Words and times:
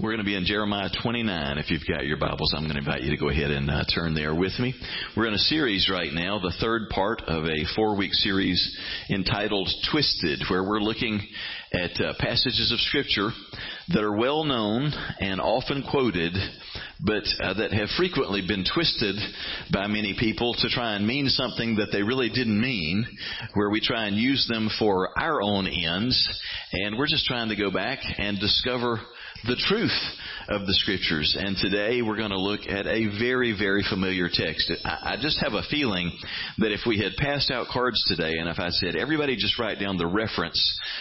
We're 0.00 0.10
going 0.10 0.18
to 0.18 0.24
be 0.24 0.34
in 0.34 0.44
Jeremiah 0.44 0.90
29. 1.04 1.58
If 1.58 1.70
you've 1.70 1.86
got 1.86 2.04
your 2.04 2.16
Bibles, 2.16 2.52
I'm 2.52 2.64
going 2.64 2.74
to 2.74 2.80
invite 2.80 3.02
you 3.02 3.12
to 3.12 3.16
go 3.16 3.28
ahead 3.28 3.52
and 3.52 3.70
uh, 3.70 3.84
turn 3.94 4.12
there 4.12 4.34
with 4.34 4.58
me. 4.58 4.74
We're 5.16 5.28
in 5.28 5.34
a 5.34 5.38
series 5.38 5.88
right 5.88 6.12
now, 6.12 6.40
the 6.40 6.52
third 6.60 6.88
part 6.90 7.22
of 7.28 7.44
a 7.44 7.64
four 7.76 7.96
week 7.96 8.12
series 8.12 8.76
entitled 9.08 9.70
Twisted, 9.92 10.42
where 10.50 10.64
we're 10.64 10.80
looking 10.80 11.20
at 11.72 11.92
uh, 12.00 12.12
passages 12.18 12.72
of 12.72 12.80
Scripture 12.80 13.30
that 13.90 14.02
are 14.02 14.16
well 14.16 14.42
known 14.42 14.90
and 15.20 15.40
often 15.40 15.84
quoted, 15.88 16.32
but 16.98 17.22
uh, 17.40 17.54
that 17.54 17.72
have 17.72 17.88
frequently 17.96 18.42
been 18.46 18.64
twisted 18.64 19.14
by 19.72 19.86
many 19.86 20.16
people 20.18 20.54
to 20.54 20.68
try 20.70 20.96
and 20.96 21.06
mean 21.06 21.28
something 21.28 21.76
that 21.76 21.90
they 21.92 22.02
really 22.02 22.30
didn't 22.30 22.60
mean, 22.60 23.06
where 23.54 23.70
we 23.70 23.80
try 23.80 24.06
and 24.06 24.16
use 24.16 24.44
them 24.48 24.68
for 24.76 25.16
our 25.16 25.40
own 25.40 25.68
ends, 25.68 26.40
and 26.72 26.98
we're 26.98 27.06
just 27.06 27.26
trying 27.26 27.50
to 27.50 27.56
go 27.56 27.70
back 27.70 28.00
and 28.18 28.40
discover 28.40 29.00
the 29.42 29.56
truth 29.68 29.90
of 30.48 30.66
the 30.66 30.74
scriptures. 30.74 31.36
And 31.38 31.56
today 31.56 32.02
we're 32.02 32.16
going 32.16 32.30
to 32.30 32.38
look 32.38 32.60
at 32.68 32.86
a 32.86 33.06
very, 33.18 33.56
very 33.56 33.84
familiar 33.88 34.28
text. 34.32 34.72
I, 34.84 35.16
just 35.20 35.42
have 35.42 35.52
a 35.52 35.62
feeling 35.70 36.12
that 36.58 36.72
if 36.72 36.80
we 36.86 36.98
had 36.98 37.12
passed 37.16 37.50
out 37.50 37.66
cards 37.72 38.02
today 38.06 38.32
and 38.38 38.48
if 38.48 38.58
I 38.58 38.70
said, 38.70 38.96
everybody 38.96 39.36
just 39.36 39.58
write 39.58 39.78
down 39.80 39.96
the 39.96 40.06
reference 40.06 40.60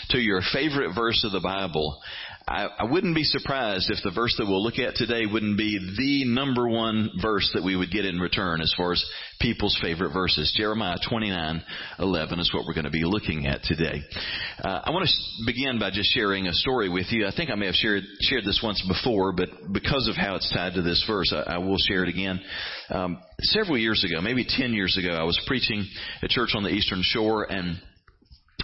to 0.10 0.18
your 0.18 0.42
favorite 0.54 0.94
verse 0.96 1.24
of 1.24 1.32
the 1.32 1.40
Bible, 1.40 2.02
I, 2.48 2.68
I 2.80 2.84
wouldn't 2.92 3.16
be 3.16 3.24
surprised 3.24 3.90
if 3.90 4.04
the 4.04 4.12
verse 4.12 4.36
that 4.38 4.46
we'll 4.46 4.64
look 4.64 4.78
at 4.78 4.96
today 4.96 5.26
wouldn't 5.26 5.58
be 5.58 5.80
the 5.80 6.34
number 6.34 6.68
one 6.68 7.10
verse 7.22 7.50
that 7.54 7.64
we 7.64 7.76
would 7.76 7.90
get 7.90 8.06
in 8.06 8.20
return 8.20 8.60
as 8.60 8.74
far 8.76 8.92
as 8.92 9.06
people's 9.40 9.78
favorite 9.82 10.12
verses. 10.12 10.54
Jeremiah 10.58 10.98
29:11 11.10 12.40
is 12.40 12.54
what 12.54 12.66
we're 12.66 12.74
going 12.74 12.86
to 12.86 12.92
be 12.92 13.06
looking 13.06 13.48
at 13.48 13.64
today. 13.64 14.02
Uh, 14.62 14.82
I 14.84 14.92
want 14.92 15.08
to 15.08 15.46
begin 15.46 15.80
by 15.80 15.92
just 15.92 16.14
sharing 16.14 16.48
a 16.48 16.54
story 16.54 16.90
with 16.90 17.12
you. 17.12 17.28
I 17.28 17.32
think 17.36 17.50
I 17.50 17.56
may 17.56 17.68
have 17.68 17.76
shared 17.76 18.04
shared 18.22 18.44
this 18.44 18.60
once 18.62 18.84
before, 18.88 19.32
but 19.32 19.50
because 19.72 20.10
of 20.10 20.16
how 20.16 20.36
it's 20.36 20.52
tied 20.54 20.74
to 20.74 20.82
this 20.82 21.04
verse, 21.08 21.34
I, 21.34 21.54
I 21.54 21.58
will 21.60 21.78
share 21.78 22.04
it 22.04 22.10
again. 22.10 22.42
Um, 22.90 23.20
several 23.40 23.78
years 23.78 24.04
ago, 24.04 24.22
maybe 24.22 24.46
10 24.46 24.74
years 24.74 24.98
ago, 24.98 25.14
I 25.14 25.24
was 25.24 25.40
preaching 25.48 25.86
at 26.22 26.30
church 26.30 26.52
on 26.56 26.64
the 26.64 26.70
Eastern 26.70 27.02
Shore 27.04 27.50
and 27.50 27.78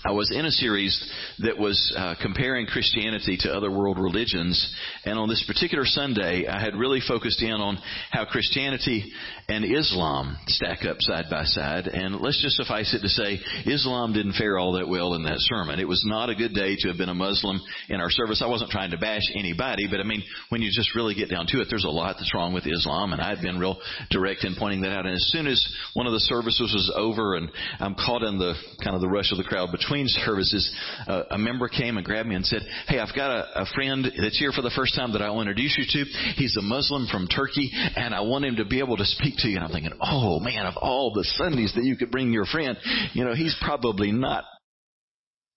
I 0.05 0.11
was 0.11 0.31
in 0.33 0.45
a 0.45 0.52
series 0.52 0.95
that 1.39 1.58
was 1.58 1.94
uh, 1.97 2.16
comparing 2.22 2.66
Christianity 2.67 3.38
to 3.42 3.53
other 3.53 3.69
world 3.69 4.00
religions, 4.00 4.73
and 5.03 5.19
on 5.19 5.28
this 5.28 5.44
particular 5.45 5.83
Sunday, 5.86 6.47
I 6.47 6.59
had 6.59 6.75
really 6.75 7.02
focused 7.05 7.42
in 7.42 7.52
on 7.52 7.78
how 8.09 8.23
Christianity 8.23 9.11
and 9.50 9.66
Islam 9.66 10.38
stack 10.47 10.86
up 10.86 10.97
side 11.00 11.25
by 11.30 11.44
side. 11.44 11.88
And 11.88 12.22
let's 12.22 12.42
just 12.42 12.55
suffice 12.55 12.94
it 12.94 13.02
to 13.02 13.09
say, 13.09 13.39
Islam 13.66 14.14
didn't 14.14 14.33
fare 14.33 14.58
all 14.58 14.73
that 14.73 14.88
well 14.88 15.16
in 15.16 15.23
that 15.23 15.39
sermon. 15.39 15.80
It 15.80 15.88
was 15.88 16.03
not 16.05 16.30
a 16.30 16.36
good 16.36 16.53
day 16.53 16.77
to 16.80 16.88
have 16.88 16.97
been 16.97 17.09
a 17.09 17.14
Muslim 17.14 17.59
in 17.89 18.00
our 18.00 18.09
service. 18.09 18.42
I 18.42 18.47
wasn't 18.47 18.72
trying 18.72 18.92
to 18.92 18.97
bash 18.97 19.23
anybody, 19.36 19.88
but 19.89 20.00
I 20.00 20.03
mean, 20.03 20.23
when 20.47 20.61
you 20.61 20.70
just 20.72 20.95
really 20.95 21.16
get 21.16 21.30
down 21.30 21.45
to 21.47 21.59
it, 21.59 21.67
there's 21.70 21.83
a 21.83 21.89
lot 21.89 22.16
that's 22.20 22.33
wrong 22.33 22.53
with 22.53 22.66
Islam, 22.66 23.11
and 23.11 23.22
I 23.22 23.30
had 23.30 23.42
been 23.42 23.59
real 23.59 23.81
direct 24.11 24.45
in 24.45 24.55
pointing 24.55 24.81
that 24.81 24.92
out. 24.92 25.05
And 25.05 25.16
as 25.16 25.27
soon 25.31 25.47
as 25.47 25.59
one 25.94 26.08
of 26.08 26.14
the 26.14 26.22
services 26.22 26.72
was 26.73 26.94
over, 26.95 27.36
and 27.36 27.52
I'm 27.80 27.95
caught 27.95 28.23
in 28.23 28.38
the 28.38 28.53
kind 28.81 28.95
of 28.95 29.02
the 29.02 29.09
rush 29.09 29.31
of 29.31 29.38
the 29.38 29.44
crowd 29.44 29.72
between 29.72 29.89
between 29.90 30.08
services, 30.08 30.70
uh, 31.08 31.23
a 31.32 31.38
member 31.38 31.68
came 31.68 31.98
and 31.98 32.06
grabbed 32.06 32.30
me 32.30 32.36
and 32.36 32.45
said, 32.45 32.62
Hey, 32.88 33.00
I've 33.00 33.16
got 33.16 33.32
a, 33.32 33.62
a 33.62 33.66
friend 33.73 34.06
that's 34.22 34.38
here 34.38 34.52
for 34.52 34.62
the 34.62 34.72
first 34.76 34.95
time 34.95 35.14
that 35.14 35.22
I 35.22 35.30
will 35.32 35.42
introduce 35.42 35.76
you 35.78 35.86
to. 36.06 36.09
He's 36.36 36.56
a 36.58 36.62
Muslim 36.62 37.08
from 37.08 37.28
Turkey, 37.28 37.72
and 37.95 38.14
I 38.14 38.22
want 38.22 38.45
him 38.45 38.58
to 38.58 38.66
be 38.66 38.80
able 38.80 38.98
to 38.98 39.06
speak 39.06 39.36
to 39.38 39.48
you. 39.48 39.56
And 39.56 39.66
I'm 39.66 39.72
thinking, 39.72 39.94
Oh 40.00 40.40
man, 40.40 40.66
of 40.66 40.76
all 40.78 41.12
the 41.14 41.23
Sundays 41.23 41.73
that 41.76 41.84
you 41.84 41.98
could 41.98 42.12
bring 42.12 42.32
your 42.32 42.45
friend, 42.45 42.78
you 43.14 43.26
know, 43.26 43.34
he's 43.34 43.56
probably 43.62 44.12
not 44.12 44.44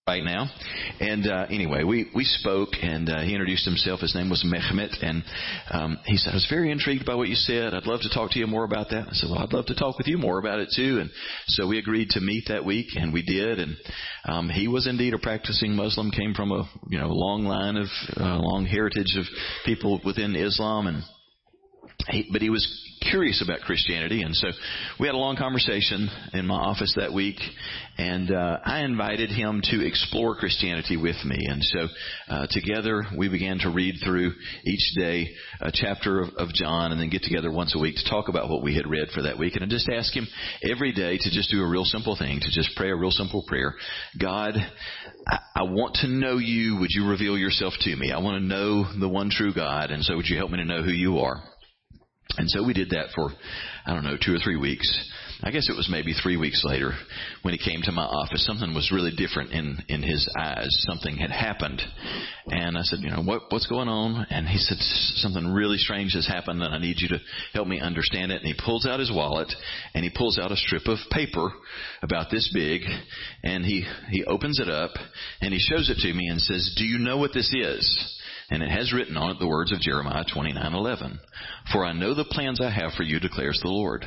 right 0.09 0.25
now. 0.25 0.51
And 0.99 1.29
uh, 1.29 1.47
anyway, 1.49 1.85
we 1.85 2.11
we 2.13 2.25
spoke, 2.25 2.71
and 2.83 3.09
uh, 3.09 3.21
he 3.21 3.35
introduced 3.35 3.65
himself. 3.65 4.01
His 4.01 4.17
name 4.17 4.31
was 4.31 4.45
Mehmet, 4.45 5.01
and 5.01 5.23
um, 5.71 5.97
he 6.07 6.17
said, 6.17 6.33
"I 6.33 6.35
was 6.35 6.47
very 6.51 6.73
intrigued 6.73 7.07
by 7.07 7.15
what 7.15 7.29
you 7.29 7.37
said. 7.37 7.73
I'd 7.73 7.87
love 7.87 8.01
to 8.01 8.13
talk 8.13 8.33
to 8.33 8.39
you 8.41 8.49
more 8.49 8.65
about 8.65 8.91
that." 8.91 9.07
I 9.07 9.13
said, 9.13 9.31
"Well, 9.31 9.39
I'd 9.39 9.53
love 9.53 9.67
to 9.67 9.77
talk 9.77 9.99
with 9.99 10.09
you 10.09 10.19
more 10.19 10.41
about 10.41 10.59
it 10.59 10.71
too." 10.75 10.99
And 11.01 11.09
so 11.47 11.69
we 11.69 11.79
agreed 11.79 12.09
to 12.11 12.21
meet 12.21 12.47
that 12.49 12.65
week, 12.65 12.89
and 12.97 13.13
we 13.13 13.23
did. 13.23 13.61
And 13.61 13.77
um, 14.25 14.49
he 14.49 14.67
was 14.67 14.89
indeed 14.89 15.15
a 15.15 15.19
practicing 15.19 15.77
Muslim, 15.77 16.11
came 16.11 16.35
from 16.35 16.51
a 16.51 16.69
you 16.89 16.99
know 16.99 17.07
long 17.07 17.45
line 17.45 17.77
of 17.77 17.87
uh, 18.17 18.39
long 18.39 18.67
heritage 18.67 19.17
of 19.17 19.25
people 19.65 20.01
within 20.05 20.35
Islam, 20.35 20.89
and 20.89 21.05
he, 22.09 22.29
but 22.33 22.43
he 22.43 22.51
was 22.51 22.67
curious 23.11 23.43
about 23.43 23.61
Christianity, 23.61 24.23
and 24.23 24.35
so 24.35 24.49
we 24.99 25.07
had 25.07 25.15
a 25.15 25.19
long 25.19 25.37
conversation 25.37 26.09
in 26.33 26.47
my 26.47 26.57
office 26.57 26.95
that 26.97 27.13
week, 27.13 27.37
and 27.99 28.31
uh, 28.31 28.59
I 28.65 28.81
invited 28.81 29.31
him 29.31 29.61
to 29.65 29.87
explore 29.87 30.37
Christianity 30.37 30.97
with 30.97 31.17
me, 31.25 31.37
and 31.49 31.63
so 31.63 31.87
uh, 32.29 32.47
together 32.51 33.05
we 33.17 33.29
began 33.29 33.59
to 33.61 33.71
read 33.71 33.97
through 34.05 34.33
each 34.65 34.95
day 34.97 35.29
a 35.61 35.71
chapter 35.73 36.21
of, 36.21 36.29
of 36.37 36.49
John, 36.55 36.93
and 36.93 37.01
then 37.01 37.11
get 37.11 37.23
together 37.23 37.51
once 37.51 37.75
a 37.75 37.79
week 37.79 37.97
to 37.97 38.11
talk 38.11 38.29
about 38.29 38.49
what 38.49 38.63
we 38.63 38.77
had 38.77 38.87
read 38.87 39.09
for 39.15 39.23
that 39.23 39.39
week, 39.39 39.55
and 39.55 39.65
I 39.65 39.69
just 39.69 39.89
ask 39.89 40.15
him 40.15 40.27
every 40.63 40.93
day 40.93 41.19
to 41.19 41.31
just 41.31 41.51
do 41.51 41.63
a 41.63 41.69
real 41.69 41.85
simple 41.85 42.17
thing, 42.17 42.41
to 42.41 42.51
just 42.51 42.77
pray 42.77 42.91
a 42.91 42.97
real 42.97 43.11
simple 43.11 43.45
prayer. 43.47 43.75
God, 44.21 44.55
I, 45.29 45.39
I 45.57 45.63
want 45.65 45.97
to 45.97 46.09
know 46.09 46.39
you. 46.39 46.79
Would 46.81 46.91
you 46.91 47.09
reveal 47.09 47.37
yourself 47.37 47.75
to 47.81 47.97
me? 47.97 48.13
I 48.13 48.19
want 48.19 48.41
to 48.41 48.47
know 48.47 48.99
the 48.99 49.09
one 49.09 49.31
true 49.31 49.53
God, 49.55 49.91
and 49.91 50.03
so 50.05 50.17
would 50.17 50.27
you 50.27 50.37
help 50.37 50.51
me 50.51 50.59
to 50.59 50.65
know 50.65 50.83
who 50.83 50.93
you 50.93 51.19
are? 51.19 51.43
And 52.39 52.49
so 52.49 52.65
we 52.65 52.73
did 52.73 52.91
that 52.91 53.09
for, 53.15 53.31
I 53.85 53.93
don't 53.95 54.05
know, 54.05 54.17
two 54.21 54.35
or 54.35 54.39
three 54.39 54.57
weeks. 54.57 54.89
I 55.45 55.51
guess 55.51 55.69
it 55.69 55.77
was 55.77 55.89
maybe 55.91 56.15
three 56.15 56.37
weeks 56.37 56.63
later 56.65 56.93
when 57.43 57.53
he 57.53 57.59
came 57.59 57.83
to 57.83 57.93
my 57.93 58.05
office. 58.05 58.47
Something 58.47 58.75
was 58.75 58.93
really 58.93 59.11
different 59.11 59.51
in, 59.51 59.79
in 59.89 60.03
his 60.03 60.29
eyes. 60.39 60.69
Something 60.87 61.17
had 61.17 61.31
happened. 61.31 61.83
And 62.47 62.79
I 62.79 62.83
said, 62.83 63.01
you 63.01 63.11
know, 63.11 63.23
what, 63.23 63.43
what's 63.51 63.67
going 63.67 63.89
on? 63.89 64.25
And 64.31 64.47
he 64.47 64.59
said, 64.59 64.79
something 64.79 65.53
really 65.53 65.79
strange 65.79 66.13
has 66.15 66.29
happened 66.29 66.63
and 66.63 66.73
I 66.73 66.79
need 66.79 67.01
you 67.01 67.09
to 67.09 67.19
help 67.55 67.67
me 67.67 67.81
understand 67.81 68.31
it. 68.31 68.43
And 68.43 68.47
he 68.47 68.55
pulls 68.65 68.87
out 68.87 69.01
his 69.01 69.11
wallet 69.13 69.53
and 69.95 70.05
he 70.05 70.11
pulls 70.15 70.39
out 70.39 70.53
a 70.53 70.57
strip 70.57 70.87
of 70.87 70.99
paper 71.11 71.51
about 72.03 72.31
this 72.31 72.49
big 72.55 72.83
and 73.43 73.65
he, 73.65 73.85
he 74.11 74.25
opens 74.25 74.61
it 74.61 74.69
up 74.69 74.93
and 75.41 75.53
he 75.53 75.59
shows 75.59 75.91
it 75.91 75.99
to 76.07 76.15
me 76.15 76.29
and 76.29 76.41
says, 76.41 76.75
do 76.79 76.85
you 76.85 76.99
know 76.99 77.19
what 77.19 77.35
this 77.35 77.53
is? 77.53 78.21
And 78.53 78.63
it 78.63 78.69
has 78.69 78.93
written 78.93 79.17
on 79.17 79.31
it 79.31 79.39
the 79.39 79.49
words 79.49 79.73
of 79.73 79.81
Jeremiah 79.81 80.27
29:11. 80.27 81.19
For 81.73 81.87
I 81.87 81.95
know 81.95 82.13
the 82.13 82.27
plans 82.27 82.61
I 82.61 82.69
have 82.69 82.93
for 82.93 83.03
you 83.03 83.19
declares 83.19 83.59
the 83.63 83.71
Lord. 83.71 84.05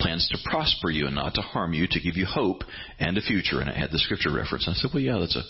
Plans 0.00 0.26
to 0.32 0.38
prosper 0.48 0.88
you 0.88 1.06
and 1.06 1.14
not 1.14 1.34
to 1.34 1.42
harm 1.42 1.74
you, 1.74 1.86
to 1.86 2.00
give 2.00 2.16
you 2.16 2.24
hope 2.24 2.62
and 2.98 3.18
a 3.18 3.20
future. 3.20 3.60
And 3.60 3.68
it 3.68 3.76
had 3.76 3.90
the 3.90 3.98
scripture 3.98 4.32
reference. 4.32 4.66
I 4.66 4.72
said, 4.72 4.92
well, 4.94 5.02
yeah, 5.02 5.18
that's 5.18 5.36
a 5.36 5.42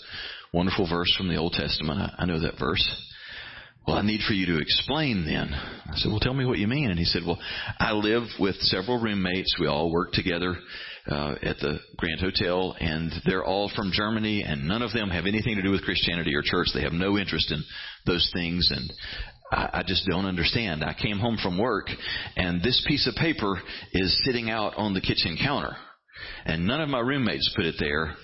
wonderful 0.51 0.89
verse 0.89 1.13
from 1.15 1.29
the 1.29 1.37
Old 1.37 1.53
Testament. 1.53 2.01
I, 2.01 2.23
I 2.23 2.25
know 2.25 2.41
that 2.41 2.59
verse. 2.59 2.85
Well, 3.87 3.95
I 3.95 4.01
need 4.01 4.21
for 4.27 4.33
you 4.33 4.45
to 4.47 4.61
explain 4.61 5.23
then. 5.23 5.53
I 5.53 5.95
said, 5.95 6.09
well, 6.09 6.19
tell 6.19 6.33
me 6.33 6.45
what 6.45 6.59
you 6.59 6.67
mean. 6.67 6.89
And 6.89 6.99
he 6.99 7.05
said, 7.05 7.21
well, 7.25 7.39
I 7.79 7.93
live 7.93 8.23
with 8.41 8.55
several 8.59 8.99
roommates. 8.99 9.55
We 9.57 9.67
all 9.67 9.89
work 9.89 10.11
together 10.11 10.57
uh, 11.07 11.35
at 11.41 11.57
the 11.59 11.79
Grand 11.97 12.21
Hotel, 12.21 12.75
and 12.79 13.11
they're 13.25 13.43
all 13.43 13.69
from 13.75 13.91
Germany, 13.93 14.43
and 14.43 14.67
none 14.67 14.81
of 14.81 14.93
them 14.93 15.09
have 15.09 15.25
anything 15.25 15.55
to 15.55 15.61
do 15.61 15.71
with 15.71 15.83
Christianity 15.83 16.33
or 16.35 16.41
church. 16.43 16.67
They 16.73 16.83
have 16.83 16.93
no 16.93 17.17
interest 17.17 17.51
in 17.51 17.63
those 18.05 18.29
things, 18.33 18.71
and 18.73 18.91
I, 19.51 19.79
I 19.79 19.83
just 19.85 20.07
don't 20.07 20.25
understand. 20.25 20.83
I 20.83 20.93
came 20.93 21.19
home 21.19 21.37
from 21.41 21.57
work, 21.57 21.87
and 22.37 22.61
this 22.61 22.83
piece 22.87 23.07
of 23.07 23.15
paper 23.15 23.61
is 23.91 24.23
sitting 24.23 24.49
out 24.49 24.73
on 24.77 24.93
the 24.93 25.01
kitchen 25.01 25.37
counter, 25.41 25.75
and 26.45 26.65
none 26.65 26.81
of 26.81 26.89
my 26.89 26.99
roommates 26.99 27.51
put 27.55 27.65
it 27.65 27.75
there. 27.79 28.15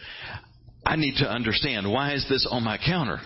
I 0.85 0.95
need 0.95 1.15
to 1.17 1.29
understand 1.29 1.91
why 1.91 2.13
is 2.13 2.25
this 2.29 2.47
on 2.49 2.63
my 2.63 2.77
counter? 2.77 3.19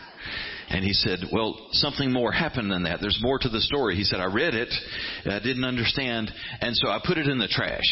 And 0.69 0.83
he 0.83 0.93
said, 0.93 1.19
well, 1.31 1.67
something 1.73 2.11
more 2.11 2.31
happened 2.31 2.71
than 2.71 2.83
that. 2.83 2.99
There's 2.99 3.19
more 3.21 3.37
to 3.37 3.49
the 3.49 3.61
story. 3.61 3.95
He 3.95 4.03
said, 4.05 4.19
I 4.19 4.25
read 4.25 4.55
it. 4.55 4.73
I 5.25 5.37
didn't 5.39 5.65
understand. 5.65 6.31
And 6.61 6.75
so 6.75 6.89
I 6.89 6.99
put 7.05 7.17
it 7.19 7.27
in 7.27 7.37
the 7.37 7.47
trash. 7.47 7.83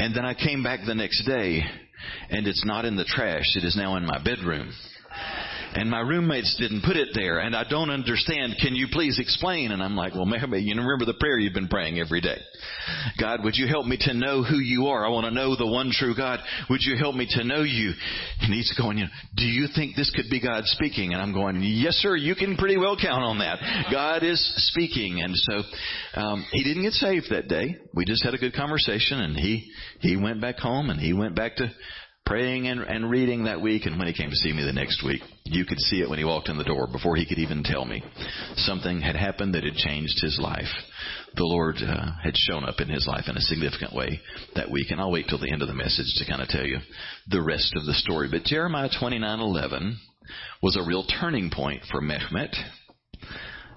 And 0.00 0.14
then 0.14 0.24
I 0.24 0.32
came 0.32 0.62
back 0.62 0.80
the 0.86 0.94
next 0.94 1.26
day 1.26 1.62
and 2.30 2.46
it's 2.46 2.64
not 2.64 2.86
in 2.86 2.96
the 2.96 3.04
trash. 3.04 3.54
It 3.54 3.64
is 3.64 3.76
now 3.76 3.96
in 3.96 4.06
my 4.06 4.18
bedroom 4.18 4.72
and 5.74 5.90
my 5.90 6.00
roommates 6.00 6.56
didn't 6.58 6.82
put 6.82 6.96
it 6.96 7.08
there, 7.14 7.38
and 7.38 7.54
I 7.54 7.64
don't 7.68 7.90
understand. 7.90 8.56
Can 8.60 8.74
you 8.74 8.88
please 8.90 9.18
explain? 9.18 9.70
And 9.70 9.82
I'm 9.82 9.96
like, 9.96 10.14
well, 10.14 10.26
maybe 10.26 10.60
you 10.62 10.74
remember 10.74 11.04
the 11.04 11.18
prayer 11.18 11.38
you've 11.38 11.54
been 11.54 11.68
praying 11.68 11.98
every 11.98 12.20
day. 12.20 12.38
God, 13.18 13.44
would 13.44 13.56
you 13.56 13.66
help 13.66 13.86
me 13.86 13.96
to 14.00 14.14
know 14.14 14.42
who 14.42 14.58
you 14.58 14.86
are? 14.86 15.06
I 15.06 15.10
want 15.10 15.26
to 15.26 15.30
know 15.30 15.56
the 15.56 15.66
one 15.66 15.90
true 15.92 16.14
God. 16.16 16.40
Would 16.68 16.80
you 16.82 16.96
help 16.96 17.14
me 17.14 17.26
to 17.30 17.44
know 17.44 17.62
you? 17.62 17.92
And 18.40 18.52
he's 18.52 18.72
going, 18.76 18.98
you 18.98 19.04
know, 19.04 19.10
do 19.36 19.44
you 19.44 19.66
think 19.74 19.96
this 19.96 20.12
could 20.14 20.30
be 20.30 20.40
God 20.40 20.64
speaking? 20.66 21.12
And 21.12 21.22
I'm 21.22 21.32
going, 21.32 21.60
yes, 21.62 21.94
sir. 21.94 22.16
You 22.16 22.34
can 22.34 22.56
pretty 22.56 22.76
well 22.76 22.96
count 23.00 23.22
on 23.22 23.38
that. 23.38 23.58
God 23.92 24.22
is 24.22 24.40
speaking, 24.70 25.20
and 25.22 25.34
so 25.36 26.20
um, 26.20 26.44
he 26.52 26.64
didn't 26.64 26.82
get 26.82 26.92
saved 26.92 27.26
that 27.30 27.48
day. 27.48 27.76
We 27.94 28.04
just 28.04 28.24
had 28.24 28.34
a 28.34 28.38
good 28.38 28.54
conversation, 28.54 29.20
and 29.20 29.36
he 29.36 29.70
he 30.00 30.16
went 30.16 30.40
back 30.40 30.58
home, 30.58 30.90
and 30.90 31.00
he 31.00 31.12
went 31.12 31.34
back 31.34 31.56
to 31.56 31.70
praying 32.26 32.68
and, 32.68 32.80
and 32.80 33.10
reading 33.10 33.44
that 33.44 33.60
week, 33.60 33.86
and 33.86 33.98
when 33.98 34.06
he 34.06 34.14
came 34.14 34.30
to 34.30 34.36
see 34.36 34.52
me 34.52 34.64
the 34.64 34.72
next 34.72 35.04
week, 35.04 35.20
you 35.44 35.64
could 35.64 35.78
see 35.78 36.00
it 36.00 36.08
when 36.08 36.18
he 36.18 36.24
walked 36.24 36.48
in 36.48 36.58
the 36.58 36.64
door 36.64 36.86
before 36.86 37.16
he 37.16 37.26
could 37.26 37.38
even 37.38 37.62
tell 37.64 37.84
me. 37.84 38.02
Something 38.56 39.00
had 39.00 39.16
happened 39.16 39.54
that 39.54 39.64
had 39.64 39.74
changed 39.74 40.20
his 40.20 40.38
life. 40.40 40.68
The 41.34 41.44
Lord 41.44 41.76
uh, 41.76 42.12
had 42.22 42.36
shown 42.36 42.64
up 42.64 42.80
in 42.80 42.88
his 42.88 43.06
life 43.06 43.24
in 43.28 43.36
a 43.36 43.40
significant 43.40 43.94
way 43.94 44.20
that 44.54 44.70
week, 44.70 44.90
and 44.90 45.00
I'll 45.00 45.10
wait 45.10 45.26
till 45.28 45.38
the 45.38 45.50
end 45.50 45.62
of 45.62 45.68
the 45.68 45.74
message 45.74 46.12
to 46.16 46.26
kind 46.26 46.42
of 46.42 46.48
tell 46.48 46.64
you 46.64 46.78
the 47.28 47.42
rest 47.42 47.72
of 47.76 47.84
the 47.86 47.94
story. 47.94 48.28
But 48.30 48.44
Jeremiah 48.44 48.90
29:11 49.00 49.96
was 50.62 50.76
a 50.76 50.86
real 50.86 51.04
turning 51.04 51.50
point 51.50 51.82
for 51.90 52.00
Mehmet. 52.00 52.54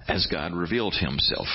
as 0.07 0.27
God 0.30 0.54
revealed 0.54 0.94
himself, 0.95 1.48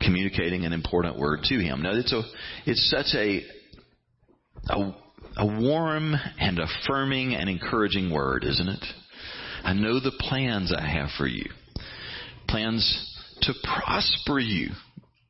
communicating 0.00 0.64
an 0.64 0.72
important 0.72 1.18
word 1.18 1.40
to 1.44 1.58
him. 1.58 1.82
Now 1.82 1.92
it's 1.94 2.12
a, 2.12 2.22
it's 2.66 2.88
such 2.88 3.14
a, 3.14 3.44
a, 4.68 4.94
a 5.36 5.46
warm 5.46 6.14
and 6.38 6.58
affirming 6.58 7.34
and 7.34 7.48
encouraging 7.48 8.12
word, 8.12 8.44
isn't 8.44 8.68
it? 8.68 8.84
I 9.64 9.72
know 9.72 10.00
the 10.00 10.12
plans 10.18 10.72
I 10.76 10.84
have 10.86 11.10
for 11.16 11.26
you. 11.26 11.48
Plans 12.48 13.08
to 13.42 13.54
prosper 13.62 14.38
you, 14.38 14.70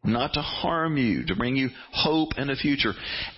not 0.04 0.34
to 0.34 0.40
harm 0.40 0.96
you, 0.96 1.24
to 1.26 1.36
bring 1.36 1.56
you 1.56 1.68
hope 1.92 2.30
and 2.36 2.50
a 2.50 2.56
future. 2.56 2.92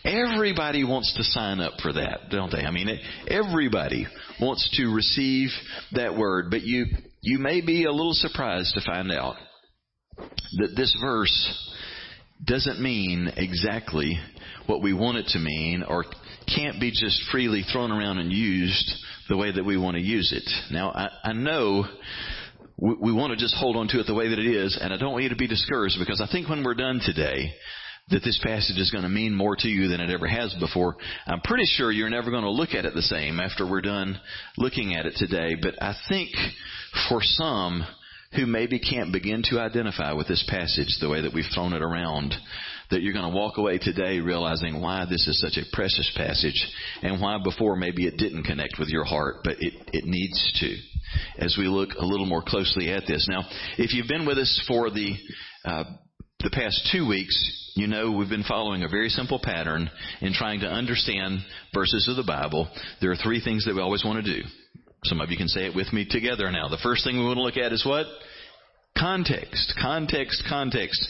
Everybody 0.05 0.85
wants 0.85 1.15
to 1.17 1.25
sign 1.25 1.61
up 1.61 1.75
for 1.83 1.93
that, 1.93 2.31
don't 2.31 2.51
they? 2.51 2.63
I 2.63 2.71
mean, 2.71 2.89
everybody 3.29 4.07
wants 4.41 4.69
to 4.77 4.95
receive 4.95 5.49
that 5.93 6.17
word, 6.17 6.47
but 6.51 6.63
you, 6.63 6.87
you 7.21 7.39
may 7.39 7.61
be 7.61 7.85
a 7.85 7.93
little 7.93 8.15
surprised 8.15 8.75
to 8.75 8.81
find 8.85 9.13
out 9.13 9.37
that 10.17 10.75
this 10.77 10.97
verse 11.01 11.73
doesn't 12.45 12.81
mean 12.81 13.33
exactly 13.37 14.19
what 14.67 14.83
we 14.83 14.93
want 14.93 15.19
it 15.19 15.27
to 15.29 15.39
mean 15.39 15.83
or 15.83 16.05
can't 16.47 16.81
be 16.81 16.91
just 16.91 17.23
freely 17.31 17.63
thrown 17.73 17.93
around 17.93 18.19
and 18.19 18.33
used 18.33 18.93
the 19.29 19.37
way 19.37 19.53
that 19.53 19.65
we 19.65 19.77
want 19.77 19.97
to 19.97 20.03
use 20.03 20.33
it. 20.33 20.49
Now, 20.73 20.91
I, 20.91 21.09
I 21.25 21.33
know 21.33 21.87
we, 22.77 22.95
we 23.01 23.13
want 23.13 23.33
to 23.33 23.37
just 23.37 23.55
hold 23.55 23.77
on 23.77 23.89
to 23.89 24.01
it 24.01 24.07
the 24.07 24.15
way 24.15 24.29
that 24.29 24.39
it 24.39 24.47
is, 24.47 24.79
and 24.81 24.93
I 24.93 24.97
don't 24.97 25.13
want 25.13 25.25
you 25.25 25.31
to 25.31 25.37
be 25.37 25.47
discouraged 25.47 25.97
because 25.99 26.21
I 26.21 26.31
think 26.31 26.49
when 26.49 26.65
we're 26.65 26.75
done 26.75 27.01
today, 27.05 27.55
that 28.11 28.23
this 28.23 28.39
passage 28.43 28.77
is 28.77 28.91
going 28.91 29.05
to 29.05 29.09
mean 29.09 29.35
more 29.35 29.57
to 29.57 29.69
you 29.69 29.89
than 29.89 30.01
it 30.01 30.11
ever 30.11 30.27
has 30.27 30.55
before. 30.61 30.97
I'm 31.27 31.41
pretty 31.41 31.65
sure 31.65 31.91
you're 31.91 32.11
never 32.11 32.31
going 32.31 32.43
to 32.43 32.51
look 32.51 32.75
at 32.75 32.85
it 32.85 32.95
the 32.95 33.03
same 33.03 33.41
after 33.41 33.69
we're 33.69 33.81
done 33.81 34.21
looking 34.59 34.95
at 34.95 35.07
it 35.07 35.15
today, 35.17 35.57
but 35.61 35.83
I 35.83 35.95
think 36.09 36.31
for 37.09 37.21
some 37.23 37.87
who 38.37 38.47
maybe 38.47 38.79
can't 38.79 39.13
begin 39.13 39.43
to 39.45 39.61
identify 39.61 40.13
with 40.13 40.29
this 40.29 40.45
passage 40.49 40.99
the 41.01 41.09
way 41.09 41.23
that 41.23 41.33
we've 41.33 41.45
thrown 41.55 41.73
it 41.73 41.83
around, 41.83 42.35
that 42.91 43.03
you're 43.03 43.13
going 43.13 43.31
to 43.31 43.37
walk 43.37 43.59
away 43.59 43.79
today 43.79 44.21
realizing 44.21 44.81
why 44.81 45.05
this 45.09 45.27
is 45.27 45.41
such 45.41 45.57
a 45.57 45.77
precious 45.77 46.11
passage 46.17 46.67
and 47.03 47.21
why 47.21 47.39
before 47.43 47.77
maybe 47.77 48.07
it 48.07 48.17
didn't 48.17 48.45
connect 48.45 48.79
with 48.79 48.89
your 48.89 49.05
heart, 49.05 49.37
but 49.45 49.57
it, 49.61 49.75
it 49.93 50.05
needs 50.05 50.61
to 50.61 50.77
as 51.39 51.57
we 51.59 51.67
look 51.67 51.91
a 51.99 52.05
little 52.05 52.27
more 52.27 52.43
closely 52.43 52.91
at 52.91 53.05
this. 53.07 53.27
Now, 53.29 53.45
if 53.79 53.93
you've 53.93 54.09
been 54.09 54.27
with 54.27 54.39
us 54.39 54.65
for 54.67 54.91
the, 54.91 55.15
uh, 55.65 55.85
the 56.41 56.51
past 56.51 56.89
two 56.93 57.07
weeks, 57.07 57.73
you 57.77 57.87
know 57.87 58.13
we've 58.13 58.29
been 58.29 58.45
following 58.45 58.83
a 58.83 58.89
very 58.89 59.09
simple 59.09 59.41
pattern 59.43 59.91
in 60.21 60.33
trying 60.33 60.61
to 60.61 60.67
understand 60.67 61.41
verses 61.73 62.09
of 62.09 62.17
the 62.17 62.23
Bible. 62.23 62.69
There 63.01 63.11
are 63.11 63.17
three 63.17 63.43
things 63.43 63.65
that 63.65 63.75
we 63.75 63.81
always 63.81 64.05
want 64.05 64.25
to 64.25 64.37
do. 64.37 64.47
Some 65.05 65.21
of 65.21 65.31
you 65.31 65.37
can 65.37 65.49
say 65.49 65.67
it 65.67 65.75
with 65.75 65.93
me 65.93 66.07
together 66.09 66.51
now. 66.51 66.69
The 66.69 66.79
first 66.83 67.05
thing 67.05 67.19
we 67.19 67.25
want 67.25 67.37
to 67.37 67.43
look 67.43 67.57
at 67.57 67.73
is 67.73 67.85
what? 67.85 68.07
Context, 68.99 69.75
context, 69.81 70.45
context. 70.49 71.09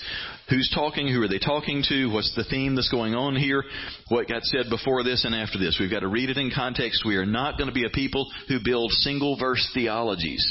Who's 0.48 0.70
talking? 0.75 1.06
Who 1.08 1.22
are 1.22 1.28
they 1.28 1.38
talking 1.38 1.82
to? 1.88 2.06
What's 2.06 2.34
the 2.34 2.44
theme 2.44 2.75
that's 2.75 2.90
going 2.90 3.14
on 3.14 3.36
here? 3.36 3.62
What 4.08 4.28
got 4.28 4.42
said 4.42 4.66
before 4.70 5.02
this 5.02 5.25
and 5.25 5.34
after 5.34 5.58
this? 5.58 5.76
We've 5.78 5.90
got 5.90 6.00
to 6.00 6.08
read 6.08 6.31
it 6.31 6.38
in 6.38 6.50
context. 6.54 7.04
We 7.06 7.16
are 7.16 7.26
not 7.26 7.58
going 7.58 7.69
to 7.69 7.75
be 7.75 7.86
a 7.86 7.90
people 7.90 8.31
who 8.48 8.58
build 8.64 8.90
single 8.92 9.38
verse 9.38 9.70
theologies. 9.75 10.44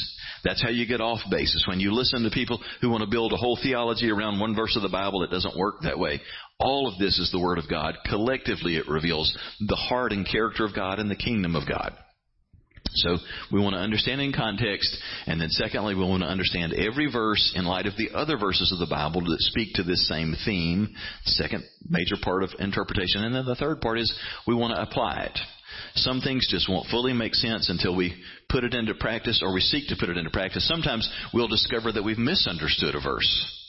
That's 0.43 0.61
how 0.61 0.69
you 0.69 0.85
get 0.85 1.01
off 1.01 1.21
basis. 1.31 1.65
When 1.67 1.79
you 1.79 1.93
listen 1.93 2.23
to 2.23 2.29
people 2.29 2.59
who 2.81 2.89
want 2.89 3.03
to 3.03 3.09
build 3.09 3.33
a 3.33 3.37
whole 3.37 3.57
theology 3.61 4.11
around 4.11 4.39
one 4.39 4.55
verse 4.55 4.75
of 4.75 4.81
the 4.81 4.89
Bible, 4.89 5.23
it 5.23 5.31
doesn't 5.31 5.57
work 5.57 5.75
that 5.83 5.97
way. 5.97 6.21
All 6.59 6.87
of 6.87 6.99
this 6.99 7.17
is 7.17 7.31
the 7.31 7.39
Word 7.39 7.57
of 7.57 7.69
God. 7.69 7.95
Collectively, 8.05 8.75
it 8.75 8.87
reveals 8.87 9.35
the 9.59 9.75
heart 9.75 10.11
and 10.11 10.27
character 10.27 10.65
of 10.65 10.75
God 10.75 10.99
and 10.99 11.09
the 11.09 11.15
kingdom 11.15 11.55
of 11.55 11.67
God. 11.67 11.93
So 12.95 13.17
we 13.51 13.59
want 13.59 13.75
to 13.75 13.79
understand 13.81 14.21
in 14.21 14.33
context, 14.33 14.95
and 15.27 15.39
then 15.39 15.49
secondly, 15.49 15.95
we 15.95 16.03
want 16.03 16.23
to 16.23 16.29
understand 16.29 16.73
every 16.73 17.11
verse 17.11 17.53
in 17.55 17.65
light 17.65 17.85
of 17.85 17.97
the 17.97 18.11
other 18.13 18.37
verses 18.37 18.71
of 18.71 18.79
the 18.79 18.93
Bible 18.93 19.21
that 19.21 19.39
speak 19.39 19.73
to 19.75 19.83
this 19.83 20.07
same 20.07 20.35
theme. 20.45 20.93
Second 21.25 21.63
major 21.89 22.15
part 22.21 22.43
of 22.43 22.51
interpretation. 22.59 23.23
And 23.23 23.35
then 23.35 23.45
the 23.45 23.55
third 23.55 23.81
part 23.81 23.99
is 23.99 24.13
we 24.47 24.55
want 24.55 24.75
to 24.75 24.81
apply 24.81 25.23
it. 25.23 25.39
Some 25.95 26.21
things 26.21 26.47
just 26.49 26.69
won't 26.69 26.87
fully 26.87 27.13
make 27.13 27.33
sense 27.35 27.69
until 27.69 27.95
we 27.95 28.13
put 28.49 28.63
it 28.63 28.73
into 28.73 28.93
practice 28.95 29.41
or 29.43 29.53
we 29.53 29.61
seek 29.61 29.87
to 29.89 29.95
put 29.99 30.09
it 30.09 30.17
into 30.17 30.29
practice. 30.29 30.67
Sometimes 30.67 31.09
we'll 31.33 31.47
discover 31.47 31.91
that 31.91 32.03
we've 32.03 32.17
misunderstood 32.17 32.95
a 32.95 33.01
verse. 33.01 33.59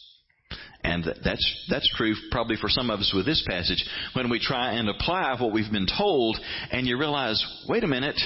And 0.83 1.03
that's, 1.25 1.67
that's 1.71 1.91
true 1.97 2.15
probably 2.31 2.57
for 2.61 2.69
some 2.69 2.91
of 2.91 3.01
us 3.01 3.13
with 3.15 3.25
this 3.25 3.43
passage. 3.49 3.83
When 4.13 4.29
we 4.29 4.39
try 4.39 4.75
and 4.75 4.89
apply 4.91 5.35
what 5.39 5.53
we've 5.53 5.73
been 5.73 5.87
told 5.87 6.39
and 6.71 6.87
you 6.87 6.99
realize, 6.99 7.43
wait 7.67 7.85
a 7.85 7.89
minute, 7.89 8.21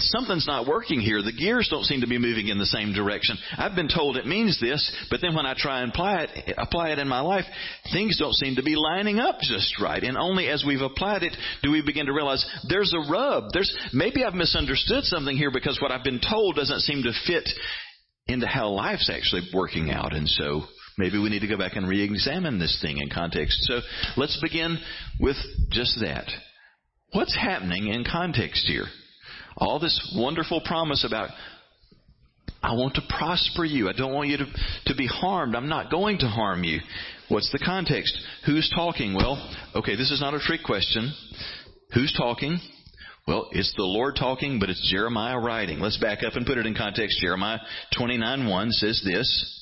something's 0.00 0.46
not 0.46 0.66
working 0.66 1.00
here. 1.00 1.22
The 1.22 1.32
gears 1.32 1.68
don't 1.70 1.84
seem 1.84 2.00
to 2.00 2.06
be 2.06 2.18
moving 2.18 2.48
in 2.48 2.58
the 2.58 2.66
same 2.66 2.92
direction. 2.92 3.36
I've 3.56 3.74
been 3.74 3.88
told 3.88 4.16
it 4.16 4.26
means 4.26 4.60
this, 4.60 4.90
but 5.10 5.20
then 5.20 5.34
when 5.34 5.46
I 5.46 5.54
try 5.56 5.82
and 5.82 5.90
apply 5.90 6.22
it, 6.22 6.54
apply 6.58 6.90
it 6.90 6.98
in 6.98 7.08
my 7.08 7.20
life, 7.20 7.44
things 7.92 8.18
don't 8.18 8.34
seem 8.34 8.56
to 8.56 8.62
be 8.62 8.76
lining 8.76 9.18
up 9.18 9.40
just 9.40 9.80
right. 9.80 10.02
And 10.02 10.16
only 10.16 10.48
as 10.48 10.64
we've 10.66 10.80
applied 10.80 11.22
it 11.22 11.36
do 11.62 11.70
we 11.70 11.82
begin 11.82 12.06
to 12.06 12.12
realize 12.12 12.44
there's 12.68 12.94
a 12.94 13.10
rub. 13.10 13.52
There's, 13.52 13.74
maybe 13.92 14.24
I've 14.24 14.34
misunderstood 14.34 15.04
something 15.04 15.36
here 15.36 15.50
because 15.52 15.78
what 15.80 15.92
I've 15.92 16.04
been 16.04 16.20
told 16.20 16.56
doesn't 16.56 16.80
seem 16.80 17.02
to 17.02 17.12
fit 17.26 17.48
into 18.26 18.46
how 18.46 18.68
life's 18.68 19.10
actually 19.12 19.48
working 19.54 19.90
out. 19.90 20.14
And 20.14 20.28
so 20.28 20.62
maybe 20.98 21.18
we 21.18 21.30
need 21.30 21.40
to 21.40 21.48
go 21.48 21.58
back 21.58 21.76
and 21.76 21.88
re-examine 21.88 22.58
this 22.58 22.78
thing 22.82 22.98
in 22.98 23.08
context. 23.08 23.58
So 23.62 23.80
let's 24.16 24.38
begin 24.40 24.78
with 25.18 25.36
just 25.70 25.98
that. 26.00 26.28
What's 27.12 27.34
happening 27.34 27.88
in 27.88 28.04
context 28.04 28.66
here? 28.66 28.84
All 29.56 29.78
this 29.78 30.14
wonderful 30.16 30.60
promise 30.64 31.04
about 31.04 31.30
I 32.62 32.74
want 32.74 32.94
to 32.94 33.02
prosper 33.08 33.64
you. 33.64 33.88
I 33.88 33.92
don't 33.92 34.12
want 34.12 34.28
you 34.28 34.38
to, 34.38 34.46
to 34.86 34.94
be 34.96 35.06
harmed. 35.06 35.54
I'm 35.54 35.68
not 35.68 35.90
going 35.90 36.18
to 36.18 36.26
harm 36.26 36.64
you. 36.64 36.80
What's 37.28 37.52
the 37.52 37.58
context? 37.58 38.18
Who's 38.46 38.70
talking? 38.74 39.14
Well, 39.14 39.36
okay, 39.76 39.94
this 39.94 40.10
is 40.10 40.20
not 40.20 40.34
a 40.34 40.40
trick 40.40 40.62
question. 40.64 41.12
Who's 41.94 42.12
talking? 42.16 42.58
Well, 43.26 43.48
it's 43.52 43.72
the 43.76 43.84
Lord 43.84 44.16
talking, 44.16 44.58
but 44.58 44.70
it's 44.70 44.90
Jeremiah 44.90 45.38
writing. 45.38 45.80
Let's 45.80 45.98
back 45.98 46.22
up 46.26 46.34
and 46.34 46.46
put 46.46 46.58
it 46.58 46.66
in 46.66 46.74
context. 46.74 47.20
Jeremiah 47.20 47.58
29:1 47.96 48.70
says 48.72 49.02
this. 49.04 49.57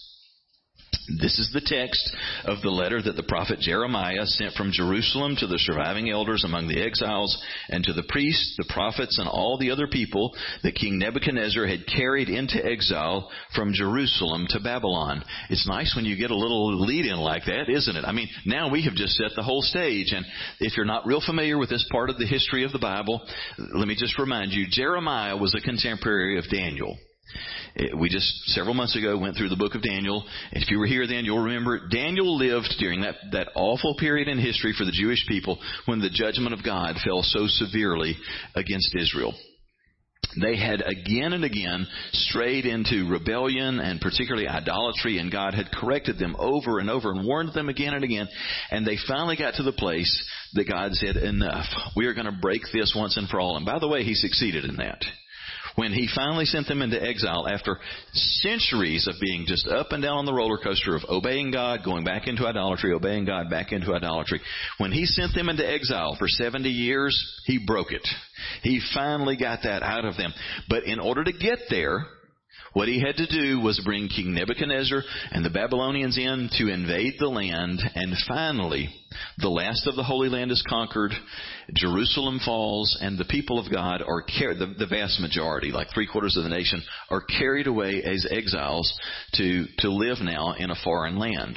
This 1.20 1.38
is 1.38 1.50
the 1.52 1.60
text 1.60 2.16
of 2.46 2.62
the 2.62 2.70
letter 2.70 3.00
that 3.00 3.14
the 3.14 3.22
prophet 3.22 3.60
Jeremiah 3.60 4.26
sent 4.26 4.54
from 4.54 4.72
Jerusalem 4.72 5.36
to 5.38 5.46
the 5.46 5.58
surviving 5.58 6.10
elders 6.10 6.42
among 6.44 6.66
the 6.66 6.82
exiles 6.82 7.40
and 7.68 7.84
to 7.84 7.92
the 7.92 8.02
priests, 8.08 8.56
the 8.58 8.72
prophets, 8.72 9.18
and 9.18 9.28
all 9.28 9.56
the 9.56 9.70
other 9.70 9.86
people 9.86 10.34
that 10.64 10.74
King 10.74 10.98
Nebuchadnezzar 10.98 11.64
had 11.64 11.86
carried 11.86 12.28
into 12.28 12.64
exile 12.64 13.30
from 13.54 13.72
Jerusalem 13.72 14.46
to 14.50 14.60
Babylon. 14.60 15.22
It's 15.48 15.68
nice 15.68 15.94
when 15.94 16.06
you 16.06 16.16
get 16.16 16.32
a 16.32 16.36
little 16.36 16.76
lead 16.80 17.06
in 17.06 17.18
like 17.18 17.44
that, 17.46 17.68
isn't 17.68 17.96
it? 17.96 18.04
I 18.04 18.10
mean, 18.10 18.28
now 18.44 18.68
we 18.68 18.82
have 18.82 18.94
just 18.94 19.14
set 19.14 19.30
the 19.36 19.44
whole 19.44 19.62
stage. 19.62 20.12
And 20.12 20.26
if 20.58 20.76
you're 20.76 20.86
not 20.86 21.06
real 21.06 21.22
familiar 21.24 21.56
with 21.56 21.70
this 21.70 21.86
part 21.92 22.10
of 22.10 22.18
the 22.18 22.26
history 22.26 22.64
of 22.64 22.72
the 22.72 22.80
Bible, 22.80 23.24
let 23.58 23.86
me 23.86 23.94
just 23.96 24.18
remind 24.18 24.52
you, 24.52 24.66
Jeremiah 24.68 25.36
was 25.36 25.54
a 25.54 25.60
contemporary 25.60 26.36
of 26.38 26.50
Daniel. 26.50 26.98
We 27.98 28.08
just 28.08 28.26
several 28.46 28.74
months 28.74 28.96
ago 28.96 29.18
went 29.18 29.36
through 29.36 29.50
the 29.50 29.56
book 29.56 29.74
of 29.74 29.82
Daniel. 29.82 30.24
If 30.52 30.70
you 30.70 30.78
were 30.78 30.86
here 30.86 31.06
then, 31.06 31.24
you'll 31.24 31.42
remember 31.42 31.88
Daniel 31.88 32.36
lived 32.36 32.74
during 32.78 33.02
that, 33.02 33.16
that 33.32 33.48
awful 33.54 33.96
period 33.98 34.28
in 34.28 34.38
history 34.38 34.74
for 34.76 34.84
the 34.84 34.92
Jewish 34.92 35.26
people 35.28 35.58
when 35.84 36.00
the 36.00 36.10
judgment 36.10 36.54
of 36.54 36.64
God 36.64 36.96
fell 37.04 37.22
so 37.22 37.46
severely 37.46 38.16
against 38.54 38.94
Israel. 38.96 39.34
They 40.40 40.56
had 40.56 40.82
again 40.82 41.32
and 41.32 41.44
again 41.44 41.86
strayed 42.12 42.66
into 42.66 43.08
rebellion 43.08 43.80
and 43.80 44.00
particularly 44.00 44.48
idolatry, 44.48 45.18
and 45.18 45.32
God 45.32 45.54
had 45.54 45.70
corrected 45.72 46.18
them 46.18 46.36
over 46.38 46.78
and 46.78 46.90
over 46.90 47.10
and 47.10 47.26
warned 47.26 47.54
them 47.54 47.68
again 47.68 47.94
and 47.94 48.04
again. 48.04 48.28
And 48.70 48.86
they 48.86 48.98
finally 49.08 49.36
got 49.36 49.54
to 49.54 49.62
the 49.62 49.72
place 49.72 50.28
that 50.54 50.68
God 50.68 50.92
said, 50.92 51.16
Enough. 51.16 51.66
We 51.96 52.06
are 52.06 52.14
going 52.14 52.26
to 52.26 52.38
break 52.40 52.62
this 52.72 52.94
once 52.96 53.16
and 53.16 53.28
for 53.28 53.40
all. 53.40 53.56
And 53.56 53.64
by 53.64 53.78
the 53.78 53.88
way, 53.88 54.02
He 54.02 54.14
succeeded 54.14 54.64
in 54.64 54.76
that 54.76 55.02
when 55.76 55.92
he 55.92 56.08
finally 56.14 56.44
sent 56.44 56.66
them 56.66 56.82
into 56.82 57.02
exile 57.02 57.46
after 57.48 57.78
centuries 58.12 59.06
of 59.06 59.14
being 59.20 59.44
just 59.46 59.68
up 59.68 59.92
and 59.92 60.02
down 60.02 60.18
on 60.18 60.26
the 60.26 60.32
roller 60.32 60.58
coaster 60.58 60.96
of 60.96 61.02
obeying 61.08 61.50
God, 61.50 61.80
going 61.84 62.04
back 62.04 62.26
into 62.26 62.46
idolatry, 62.46 62.92
obeying 62.92 63.24
God, 63.24 63.48
back 63.48 63.72
into 63.72 63.94
idolatry. 63.94 64.40
When 64.78 64.92
he 64.92 65.06
sent 65.06 65.34
them 65.34 65.48
into 65.48 65.66
exile 65.66 66.16
for 66.18 66.28
70 66.28 66.68
years, 66.68 67.16
he 67.44 67.58
broke 67.64 67.92
it. 67.92 68.06
He 68.62 68.80
finally 68.94 69.36
got 69.36 69.60
that 69.62 69.82
out 69.82 70.04
of 70.04 70.16
them. 70.16 70.32
But 70.68 70.84
in 70.84 70.98
order 70.98 71.24
to 71.24 71.32
get 71.32 71.60
there, 71.70 72.06
what 72.76 72.88
he 72.88 73.00
had 73.00 73.16
to 73.16 73.26
do 73.26 73.58
was 73.58 73.80
bring 73.82 74.06
King 74.06 74.34
Nebuchadnezzar 74.34 75.02
and 75.30 75.42
the 75.42 75.48
Babylonians 75.48 76.18
in 76.18 76.50
to 76.58 76.68
invade 76.68 77.14
the 77.18 77.26
land, 77.26 77.80
and 77.94 78.14
finally, 78.28 78.90
the 79.38 79.48
last 79.48 79.86
of 79.86 79.96
the 79.96 80.02
Holy 80.02 80.28
Land 80.28 80.50
is 80.50 80.62
conquered, 80.68 81.12
Jerusalem 81.72 82.38
falls, 82.44 82.98
and 83.00 83.16
the 83.16 83.24
people 83.24 83.58
of 83.58 83.72
God 83.72 84.02
are 84.02 84.20
carried, 84.20 84.58
the, 84.58 84.74
the 84.78 84.86
vast 84.86 85.20
majority, 85.20 85.72
like 85.72 85.86
three 85.94 86.06
quarters 86.06 86.36
of 86.36 86.42
the 86.42 86.50
nation, 86.50 86.82
are 87.08 87.22
carried 87.22 87.66
away 87.66 88.02
as 88.02 88.26
exiles 88.30 88.92
to, 89.36 89.64
to 89.78 89.88
live 89.90 90.18
now 90.20 90.52
in 90.58 90.70
a 90.70 90.76
foreign 90.84 91.18
land. 91.18 91.56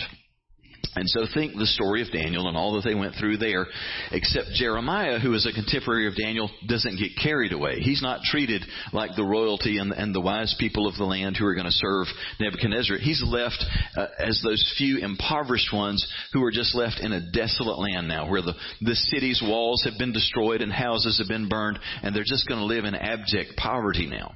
And 0.95 1.07
so 1.07 1.25
think 1.33 1.55
the 1.55 1.65
story 1.65 2.01
of 2.01 2.11
Daniel 2.11 2.47
and 2.47 2.57
all 2.57 2.73
that 2.73 2.83
they 2.83 2.95
went 2.95 3.15
through 3.15 3.37
there, 3.37 3.67
except 4.11 4.49
Jeremiah, 4.53 5.19
who 5.19 5.33
is 5.33 5.45
a 5.45 5.53
contemporary 5.53 6.07
of 6.07 6.15
Daniel, 6.15 6.49
doesn't 6.67 6.97
get 6.97 7.11
carried 7.21 7.53
away. 7.53 7.79
He's 7.79 8.01
not 8.01 8.21
treated 8.23 8.63
like 8.91 9.15
the 9.15 9.23
royalty 9.23 9.77
and, 9.77 9.91
and 9.91 10.13
the 10.13 10.21
wise 10.21 10.55
people 10.59 10.87
of 10.87 10.95
the 10.95 11.03
land 11.03 11.37
who 11.37 11.45
are 11.45 11.53
going 11.53 11.65
to 11.65 11.71
serve 11.71 12.07
Nebuchadnezzar. 12.39 12.97
He's 12.97 13.23
left 13.25 13.63
uh, 13.95 14.07
as 14.19 14.41
those 14.43 14.73
few 14.77 14.97
impoverished 14.97 15.71
ones 15.73 16.05
who 16.33 16.43
are 16.43 16.51
just 16.51 16.75
left 16.75 16.99
in 17.01 17.13
a 17.13 17.31
desolate 17.31 17.79
land 17.79 18.07
now, 18.07 18.29
where 18.29 18.41
the, 18.41 18.53
the 18.81 18.95
city's 18.95 19.41
walls 19.45 19.83
have 19.85 19.99
been 19.99 20.11
destroyed 20.11 20.61
and 20.61 20.71
houses 20.71 21.19
have 21.19 21.27
been 21.27 21.49
burned, 21.49 21.79
and 22.01 22.15
they're 22.15 22.23
just 22.23 22.47
going 22.47 22.59
to 22.59 22.65
live 22.65 22.85
in 22.85 22.95
abject 22.95 23.55
poverty 23.57 24.07
now. 24.07 24.35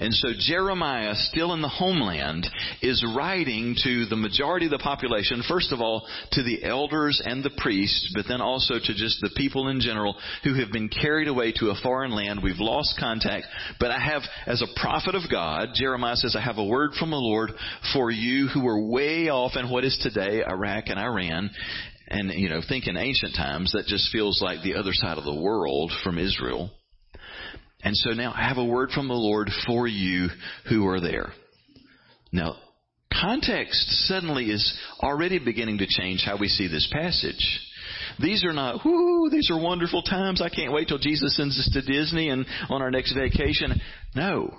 And 0.00 0.14
so 0.14 0.28
Jeremiah, 0.38 1.14
still 1.14 1.52
in 1.52 1.62
the 1.62 1.68
homeland, 1.68 2.46
is 2.82 3.04
writing 3.16 3.74
to 3.84 4.06
the 4.06 4.16
majority 4.16 4.66
of 4.66 4.72
the 4.72 4.78
population, 4.78 5.42
first 5.48 5.72
of 5.72 5.80
all, 5.80 6.06
to 6.32 6.42
the 6.42 6.64
elders 6.64 7.20
and 7.24 7.42
the 7.44 7.50
priests, 7.56 8.12
but 8.14 8.26
then 8.28 8.40
also 8.40 8.74
to 8.74 8.94
just 8.94 9.20
the 9.20 9.30
people 9.36 9.68
in 9.68 9.80
general 9.80 10.16
who 10.44 10.54
have 10.54 10.72
been 10.72 10.88
carried 10.88 11.28
away 11.28 11.52
to 11.52 11.70
a 11.70 11.80
foreign 11.82 12.12
land. 12.12 12.40
We've 12.42 12.58
lost 12.58 12.98
contact, 12.98 13.46
but 13.78 13.90
I 13.90 13.98
have, 13.98 14.22
as 14.46 14.62
a 14.62 14.80
prophet 14.80 15.14
of 15.14 15.30
God, 15.30 15.70
Jeremiah 15.74 16.16
says, 16.16 16.36
I 16.36 16.40
have 16.40 16.58
a 16.58 16.64
word 16.64 16.92
from 16.98 17.10
the 17.10 17.16
Lord 17.16 17.50
for 17.92 18.10
you 18.10 18.48
who 18.48 18.66
are 18.66 18.88
way 18.88 19.28
off 19.28 19.52
in 19.56 19.70
what 19.70 19.84
is 19.84 19.98
today 20.02 20.42
Iraq 20.46 20.84
and 20.86 20.98
Iran. 20.98 21.50
And, 22.08 22.32
you 22.32 22.48
know, 22.48 22.60
think 22.68 22.88
in 22.88 22.96
ancient 22.96 23.36
times, 23.36 23.72
that 23.72 23.86
just 23.86 24.10
feels 24.10 24.42
like 24.42 24.62
the 24.62 24.74
other 24.74 24.92
side 24.92 25.16
of 25.16 25.24
the 25.24 25.40
world 25.40 25.92
from 26.02 26.18
Israel. 26.18 26.70
And 27.82 27.96
so 27.96 28.10
now 28.10 28.32
I 28.34 28.46
have 28.46 28.58
a 28.58 28.64
word 28.64 28.90
from 28.90 29.08
the 29.08 29.14
Lord 29.14 29.50
for 29.66 29.86
you 29.86 30.28
who 30.68 30.86
are 30.86 31.00
there. 31.00 31.32
Now, 32.32 32.56
context 33.12 34.06
suddenly 34.06 34.46
is 34.46 34.78
already 35.02 35.38
beginning 35.38 35.78
to 35.78 35.86
change 35.86 36.22
how 36.24 36.36
we 36.38 36.48
see 36.48 36.68
this 36.68 36.88
passage. 36.92 37.60
These 38.20 38.44
are 38.44 38.52
not, 38.52 38.84
whoo, 38.84 39.30
these 39.30 39.50
are 39.50 39.60
wonderful 39.60 40.02
times. 40.02 40.42
I 40.42 40.48
can't 40.48 40.72
wait 40.72 40.88
till 40.88 40.98
Jesus 40.98 41.36
sends 41.36 41.58
us 41.58 41.70
to 41.72 41.90
Disneyland 41.90 42.44
on 42.68 42.82
our 42.82 42.90
next 42.90 43.14
vacation. 43.14 43.80
No. 44.14 44.56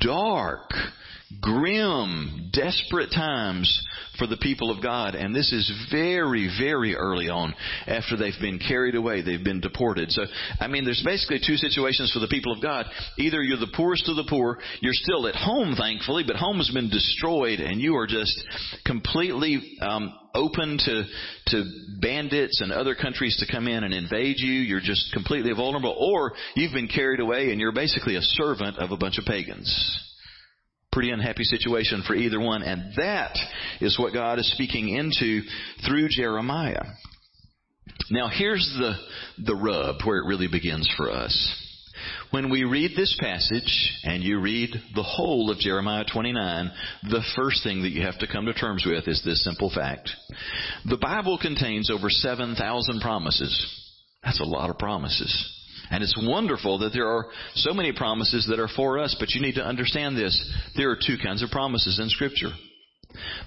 Dark, 0.00 0.70
grim, 1.40 2.50
desperate 2.52 3.10
times 3.10 3.86
for 4.18 4.26
the 4.26 4.36
people 4.38 4.70
of 4.70 4.82
God. 4.82 5.14
And 5.14 5.34
this 5.34 5.52
is 5.52 5.70
very, 5.90 6.50
very 6.58 6.96
early 6.96 7.28
on 7.28 7.54
after 7.86 8.16
they've 8.16 8.32
been 8.40 8.58
carried 8.58 8.94
away. 8.94 9.22
They've 9.22 9.42
been 9.42 9.60
deported. 9.60 10.10
So, 10.10 10.22
I 10.58 10.66
mean, 10.66 10.84
there's 10.84 11.02
basically 11.04 11.40
two 11.44 11.56
situations 11.56 12.12
for 12.12 12.20
the 12.20 12.28
people 12.28 12.52
of 12.52 12.62
God. 12.62 12.86
Either 13.18 13.42
you're 13.42 13.58
the 13.58 13.72
poorest 13.76 14.08
of 14.08 14.16
the 14.16 14.26
poor, 14.28 14.58
you're 14.80 14.92
still 14.94 15.26
at 15.26 15.34
home, 15.34 15.74
thankfully, 15.76 16.24
but 16.26 16.36
home 16.36 16.56
has 16.56 16.70
been 16.70 16.90
destroyed 16.90 17.60
and 17.60 17.80
you 17.80 17.96
are 17.96 18.06
just 18.06 18.38
completely, 18.84 19.76
um, 19.80 20.12
open 20.34 20.78
to 20.78 21.04
to 21.46 21.64
bandits 22.00 22.60
and 22.60 22.70
other 22.70 22.94
countries 22.94 23.36
to 23.38 23.50
come 23.50 23.66
in 23.66 23.82
and 23.82 23.94
invade 23.94 24.36
you. 24.38 24.52
You're 24.52 24.78
just 24.78 25.10
completely 25.12 25.52
vulnerable, 25.54 25.96
or 25.98 26.32
you've 26.54 26.74
been 26.74 26.86
carried 26.86 27.20
away 27.20 27.50
and 27.50 27.58
you're 27.58 27.72
basically 27.72 28.14
a 28.14 28.20
servant 28.20 28.78
of 28.78 28.90
a 28.90 28.96
bunch 28.96 29.18
of 29.18 29.24
pagans 29.24 30.07
pretty 30.98 31.12
unhappy 31.12 31.44
situation 31.44 32.02
for 32.04 32.16
either 32.16 32.40
one. 32.40 32.60
And 32.60 32.92
that 32.96 33.38
is 33.80 33.96
what 34.00 34.12
God 34.12 34.40
is 34.40 34.52
speaking 34.52 34.88
into 34.88 35.42
through 35.86 36.08
Jeremiah. 36.08 36.82
Now 38.10 38.28
here's 38.28 38.68
the, 38.80 38.94
the 39.44 39.54
rub 39.54 40.02
where 40.04 40.18
it 40.18 40.26
really 40.26 40.48
begins 40.48 40.92
for 40.96 41.08
us. 41.08 41.64
When 42.32 42.50
we 42.50 42.64
read 42.64 42.96
this 42.96 43.16
passage 43.20 43.92
and 44.02 44.24
you 44.24 44.40
read 44.40 44.70
the 44.96 45.04
whole 45.04 45.52
of 45.52 45.58
Jeremiah 45.58 46.04
29, 46.12 46.70
the 47.04 47.22
first 47.36 47.62
thing 47.62 47.82
that 47.82 47.90
you 47.90 48.02
have 48.02 48.18
to 48.18 48.26
come 48.26 48.46
to 48.46 48.52
terms 48.52 48.84
with 48.84 49.06
is 49.06 49.22
this 49.24 49.44
simple 49.44 49.70
fact. 49.72 50.10
The 50.84 50.98
Bible 50.98 51.38
contains 51.40 51.92
over 51.92 52.10
7,000 52.10 53.00
promises. 53.00 53.94
That's 54.24 54.40
a 54.40 54.44
lot 54.44 54.68
of 54.68 54.78
promises. 54.78 55.57
And 55.90 56.02
it's 56.02 56.18
wonderful 56.22 56.78
that 56.78 56.92
there 56.92 57.08
are 57.08 57.26
so 57.54 57.72
many 57.72 57.92
promises 57.92 58.46
that 58.48 58.60
are 58.60 58.68
for 58.68 58.98
us, 58.98 59.16
but 59.18 59.30
you 59.30 59.40
need 59.40 59.54
to 59.54 59.64
understand 59.64 60.16
this. 60.16 60.36
There 60.76 60.90
are 60.90 60.96
two 60.96 61.16
kinds 61.22 61.42
of 61.42 61.50
promises 61.50 61.98
in 61.98 62.08
Scripture. 62.08 62.50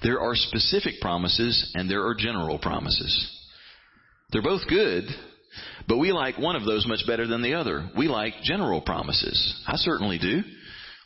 There 0.02 0.20
are 0.20 0.34
specific 0.34 1.00
promises 1.00 1.72
and 1.74 1.90
there 1.90 2.06
are 2.06 2.14
general 2.14 2.58
promises. 2.58 3.38
They're 4.32 4.42
both 4.42 4.62
good, 4.68 5.04
but 5.86 5.98
we 5.98 6.12
like 6.12 6.38
one 6.38 6.56
of 6.56 6.64
those 6.64 6.86
much 6.86 7.06
better 7.06 7.26
than 7.26 7.42
the 7.42 7.54
other. 7.54 7.88
We 7.96 8.08
like 8.08 8.34
general 8.42 8.80
promises. 8.80 9.62
I 9.66 9.76
certainly 9.76 10.18
do. 10.18 10.42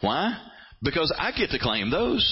Why? 0.01 0.39
Because 0.83 1.13
I 1.19 1.33
get 1.33 1.51
to 1.51 1.59
claim 1.59 1.91
those. 1.91 2.25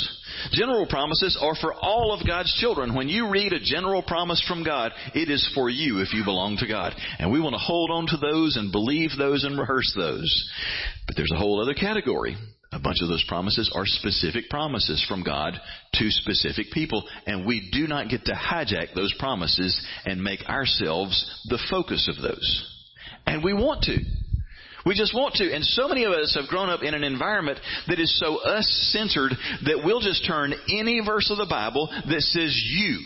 General 0.53 0.87
promises 0.87 1.39
are 1.41 1.55
for 1.55 1.73
all 1.73 2.13
of 2.13 2.27
God's 2.27 2.55
children. 2.61 2.95
When 2.95 3.09
you 3.09 3.31
read 3.31 3.53
a 3.53 3.61
general 3.61 4.03
promise 4.03 4.45
from 4.47 4.65
God, 4.65 4.93
it 5.15 5.31
is 5.31 5.51
for 5.55 5.71
you 5.71 6.01
if 6.01 6.13
you 6.13 6.25
belong 6.25 6.59
to 6.59 6.67
God. 6.67 6.93
And 7.19 7.33
we 7.33 7.41
want 7.41 7.55
to 7.55 7.59
hold 7.59 7.91
on 7.91 8.07
to 8.09 8.17
those 8.19 8.57
and 8.57 8.71
believe 8.71 9.11
those 9.17 9.45
and 9.45 9.59
rehearse 9.59 9.93
those. 9.97 10.51
But 11.07 11.17
there's 11.17 11.33
a 11.33 11.39
whole 11.39 11.63
other 11.63 11.75
category. 11.75 12.37
A 12.71 12.81
bunch 12.81 12.99
of 13.03 13.09
those 13.09 13.25
promises 13.29 13.71
are 13.75 13.87
specific 13.87 14.51
promises 14.51 15.05
from 15.09 15.23
God 15.23 15.55
to 15.95 16.11
specific 16.11 16.73
people, 16.73 17.05
and 17.25 17.47
we 17.47 17.71
do 17.73 17.87
not 17.87 18.09
get 18.09 18.25
to 18.25 18.33
hijack 18.33 18.95
those 18.95 19.15
promises 19.19 19.81
and 20.05 20.23
make 20.23 20.45
ourselves 20.49 21.47
the 21.49 21.61
focus 21.71 22.11
of 22.15 22.21
those. 22.21 22.81
And 23.27 23.45
we 23.45 23.55
want 23.55 23.83
to. 23.85 23.99
We 24.87 24.95
just 24.95 25.15
want 25.15 25.35
to. 25.37 25.53
And 25.53 25.65
so 25.65 25.89
many 25.89 26.05
of 26.05 26.13
us 26.13 26.37
have 26.39 26.49
grown 26.49 26.69
up 26.69 26.83
in 26.83 26.95
an 26.95 27.05
environment 27.05 27.59
that 27.89 27.99
is 27.99 28.19
so 28.19 28.39
us 28.39 28.67
centered 28.93 29.33
that 29.65 29.83
we'll 29.85 30.01
just 30.01 30.27
turn 30.27 30.53
any 30.71 31.01
verse 31.05 31.31
of 31.31 31.39
the 31.39 31.47
Bible 31.49 31.89
that 31.91 32.21
says 32.21 32.63
you. 32.67 33.01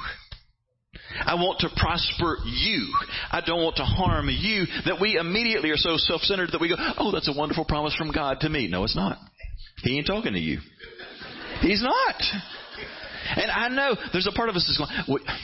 I 1.21 1.35
want 1.35 1.61
to 1.61 1.69
prosper 1.77 2.39
you. 2.45 2.93
I 3.31 3.41
don't 3.45 3.63
want 3.63 3.77
to 3.77 3.85
harm 3.85 4.29
you. 4.29 4.67
That 4.87 5.01
we 5.01 5.17
immediately 5.17 5.71
are 5.71 5.77
so 5.77 5.97
self-centered 5.97 6.51
that 6.53 6.61
we 6.61 6.69
go, 6.69 6.77
oh, 6.99 7.13
that's 7.13 7.29
a 7.29 7.39
wonderful 7.39 7.65
promise 7.65 7.95
from 7.95 8.13
God 8.13 8.41
to 8.41 8.49
me. 8.49 8.69
No, 8.69 8.85
it's 8.85 8.97
not. 8.97 9.19
He 9.83 9.97
ain't 9.97 10.07
talking 10.07 10.33
to 10.33 10.39
you. 10.39 10.59
He's 11.61 11.83
not. 11.83 12.23
And 13.37 13.51
I 13.51 13.69
know 13.69 13.97
there's 14.13 14.27
a 14.27 14.37
part 14.37 14.49
of 14.49 14.57
us 14.57 14.65
that's 14.67 14.79
going, 14.79 14.91
well, 15.09 15.37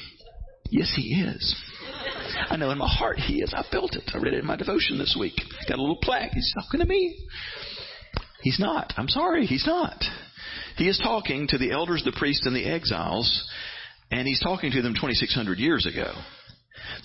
yes, 0.71 0.93
he 0.97 1.23
is. 1.23 1.55
I 2.37 2.57
know 2.57 2.71
in 2.71 2.79
my 2.79 2.89
heart 2.89 3.19
He 3.19 3.43
is. 3.43 3.53
I 3.55 3.65
felt 3.71 3.95
it. 3.97 4.11
I 4.15 4.19
read 4.19 4.35
it 4.35 4.41
in 4.41 4.47
my 4.47 4.57
devotion 4.57 4.99
this 4.99 5.17
week. 5.19 5.35
Got 5.69 5.79
a 5.79 5.81
little 5.81 5.99
plaque. 6.03 6.33
He's 6.33 6.53
talking 6.55 6.81
to 6.81 6.87
me. 6.87 7.17
He's 8.43 8.59
not. 8.59 8.93
I'm 8.97 9.09
sorry. 9.09 9.47
He's 9.47 9.67
not. 9.67 10.03
He 10.77 10.89
is 10.89 10.99
talking 11.03 11.47
to 11.49 11.59
the 11.59 11.71
elders, 11.71 12.03
the 12.05 12.13
priests, 12.13 12.47
and 12.47 12.55
the 12.55 12.67
exiles, 12.67 13.49
and 14.11 14.27
he's 14.27 14.41
talking 14.41 14.73
to 14.73 14.83
them 14.83 14.95
2,600 14.95 15.59
years 15.59 15.87
ago. 15.87 16.13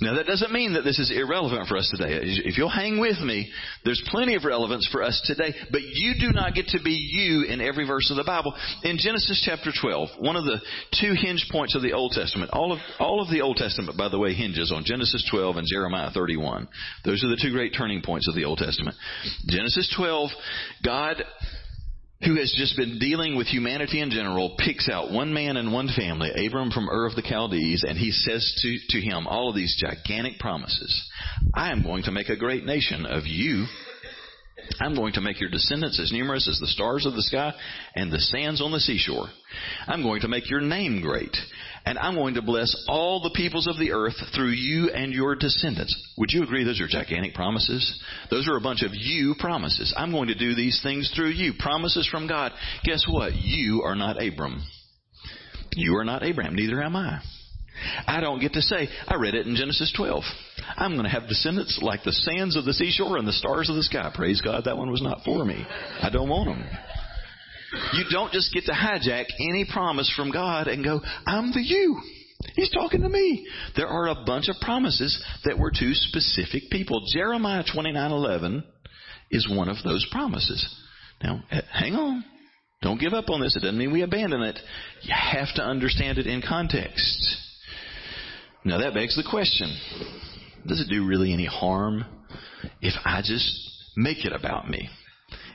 Now 0.02 0.16
that 0.16 0.26
doesn't 0.26 0.52
mean 0.52 0.74
that 0.74 0.84
this 0.84 1.00
is 1.00 1.12
irrelevant 1.12 1.68
for 1.68 1.78
us 1.78 1.92
today. 1.96 2.20
If 2.22 2.58
you'll 2.58 2.70
hang 2.70 3.00
with 3.00 3.20
me, 3.20 3.52
there's 3.86 4.02
plenty 4.08 4.36
of 4.36 4.46
relevance 4.46 4.88
for 4.92 5.04
us 5.04 5.22
today, 5.26 5.54
but 5.72 5.82
you 5.82 6.16
do 6.20 6.32
not 6.32 6.54
get 6.54 6.68
to 6.68 6.80
be 6.84 6.92
you 6.92 7.44
in 7.52 7.62
every 7.62 7.86
verse 7.86 8.10
of 8.12 8.18
the 8.18 8.24
Bible. 8.24 8.54
In 8.84 8.98
Genesis 8.98 9.42
chapter 9.46 9.72
12, 9.80 10.10
one 10.20 10.36
of 10.36 10.46
the 10.46 10.62
two 11.00 11.14
hinge 11.14 11.48
points 11.52 11.76
of 11.76 11.82
the 11.82 11.94
Old 11.94 12.12
Testament, 12.12 12.52
all 12.54 12.72
of, 12.72 12.80
all 13.00 13.22
of 13.22 13.30
the 13.30 13.42
Old 13.42 13.58
Testament, 13.58 13.98
by 13.98 14.10
the 14.10 14.20
way, 14.20 14.34
hinges 14.34 14.72
on 14.72 14.84
Genesis 14.86 15.28
12 15.32 15.58
and 15.58 15.68
Jeremiah 15.68 16.12
31. 16.12 16.68
Those 17.06 17.24
are 17.24 17.30
the 17.30 17.40
two 17.42 17.52
great 17.52 17.74
turning 17.78 18.02
points 18.02 18.28
of 18.28 18.36
the 18.36 18.46
Old 18.46 18.60
Testament. 18.60 18.96
Genesis 19.48 19.94
12, 19.96 20.30
God 20.84 21.24
who 22.24 22.36
has 22.36 22.54
just 22.58 22.76
been 22.76 23.00
dealing 23.00 23.38
with 23.38 23.48
humanity 23.48 24.02
in 24.02 24.10
general, 24.10 24.56
picks 24.58 24.90
out 24.90 25.12
one 25.12 25.34
man 25.34 25.56
and 25.56 25.72
one 25.72 25.88
family, 25.88 26.30
Abram 26.46 26.70
from 26.70 26.90
Ur 26.90 27.06
of 27.06 27.16
the 27.16 27.22
Chaldees, 27.22 27.86
and 27.88 27.98
he 27.98 28.12
says 28.12 28.60
to, 28.62 28.78
to 28.90 29.02
him 29.02 29.26
all 29.26 29.50
of 29.50 29.56
these 29.56 29.78
gigantic 29.80 30.38
promises. 30.38 31.10
I 31.54 31.72
am 31.72 31.82
going 31.82 32.04
to 32.04 32.12
make 32.12 32.30
a 32.30 32.36
great 32.36 32.66
nation 32.66 33.06
of 33.06 33.26
you. 33.26 33.66
I'm 34.82 34.96
going 34.96 35.14
to 35.14 35.22
make 35.22 35.40
your 35.40 35.50
descendants 35.50 36.00
as 36.00 36.12
numerous 36.12 36.48
as 36.48 36.60
the 36.60 36.68
stars 36.68 37.06
of 37.06 37.14
the 37.14 37.22
sky 37.22 37.54
and 37.96 38.12
the 38.12 38.20
sands 38.20 38.62
on 38.62 38.72
the 38.72 38.80
seashore. 38.80 39.28
I'm 39.88 40.04
going 40.04 40.22
to 40.22 40.28
make 40.28 40.50
your 40.50 40.62
name 40.62 41.02
great, 41.02 41.36
and 41.86 41.98
I'm 41.98 42.16
going 42.16 42.36
to 42.36 42.42
bless 42.42 42.86
all 42.88 43.22
the 43.22 43.34
peoples 43.36 43.68
of 43.68 43.78
the 43.78 43.92
earth 43.92 44.16
through 44.36 44.52
you 44.52 44.90
and 44.90 45.14
your 45.14 45.36
descendants. 45.36 45.96
Would 46.18 46.32
you 46.32 46.44
agree 46.44 46.64
those 46.64 46.82
are 46.82 46.88
gigantic 46.88 47.34
promises? 47.34 48.04
Those 48.30 48.48
are 48.48 48.58
a 48.58 48.62
bunch 48.62 48.84
of 48.84 48.92
you 48.94 49.36
promises. 49.40 49.94
I'm 49.98 50.12
going 50.12 50.28
to 50.28 50.36
do 50.36 50.56
these 50.56 50.80
things 50.84 51.12
through 51.16 51.30
you. 51.30 51.54
Promises 51.58 52.08
from 52.08 52.28
God. 52.28 52.52
Guess 52.84 53.06
what? 53.10 53.34
You 53.36 53.84
are 53.84 53.96
not 53.96 54.22
Abram. 54.22 54.64
You 55.76 55.98
are 55.98 56.06
not 56.06 56.24
Abraham. 56.24 56.56
Neither 56.56 56.82
am 56.82 56.96
I. 56.96 57.20
I 58.08 58.20
don't 58.20 58.40
get 58.40 58.54
to 58.54 58.62
say, 58.62 58.88
I 59.08 59.16
read 59.16 59.36
it 59.36 59.48
in 59.48 59.56
Genesis 59.56 59.94
12. 59.96 60.24
I'm 60.78 60.94
going 60.94 61.04
to 61.04 61.10
have 61.10 61.28
descendants 61.28 61.80
like 61.82 62.04
the 62.04 62.12
sands 62.12 62.56
of 62.56 62.66
the 62.66 62.74
seashore 62.74 63.18
and 63.18 63.28
the 63.28 63.34
stars 63.34 63.70
of 63.70 63.76
the 63.76 63.84
sky. 63.84 64.12
Praise 64.14 64.42
God, 64.42 64.66
that 64.66 64.78
one 64.78 64.92
was 64.92 65.02
not 65.02 65.22
for 65.26 65.46
me. 65.46 65.66
I 66.02 66.10
don't 66.10 66.30
want 66.30 66.50
them. 66.50 66.64
You 67.94 68.04
don't 68.10 68.32
just 68.32 68.54
get 68.54 68.66
to 68.66 68.72
hijack 68.72 69.26
any 69.40 69.66
promise 69.72 70.12
from 70.16 70.32
God 70.32 70.68
and 70.68 70.84
go, 70.84 71.02
I'm 71.26 71.52
the 71.52 71.62
you. 71.62 72.00
He's 72.56 72.72
talking 72.72 73.02
to 73.02 73.10
me. 73.10 73.48
There 73.76 73.88
are 73.88 74.08
a 74.08 74.24
bunch 74.26 74.48
of 74.48 74.56
promises 74.62 75.22
that 75.44 75.60
were 75.60 75.72
to 75.72 75.94
specific 75.94 76.70
people. 76.72 77.04
Jeremiah 77.14 77.64
29:11 77.64 78.64
is 79.30 79.50
one 79.50 79.70
of 79.70 79.78
those 79.84 80.06
promises. 80.12 80.66
Now, 81.22 81.44
eh, 81.52 81.62
hang 81.72 81.96
on. 81.96 82.24
Don't 82.82 83.00
give 83.00 83.14
up 83.14 83.30
on 83.30 83.42
this. 83.42 83.56
It 83.56 83.60
doesn't 83.60 83.78
mean 83.78 83.92
we 83.92 84.04
abandon 84.04 84.42
it. 84.42 84.58
You 85.02 85.14
have 85.14 85.54
to 85.56 85.62
understand 85.62 86.18
it 86.18 86.28
in 86.28 86.42
context. 86.42 87.38
Now 88.66 88.80
that 88.80 88.94
begs 88.94 89.16
the 89.16 89.28
question, 89.30 89.76
does 90.68 90.82
it 90.82 90.90
do 90.90 91.06
really 91.06 91.34
any 91.34 91.46
harm 91.46 92.04
if 92.82 92.94
I 93.06 93.22
just 93.24 93.50
make 93.96 94.26
it 94.26 94.34
about 94.34 94.70
me? 94.70 94.90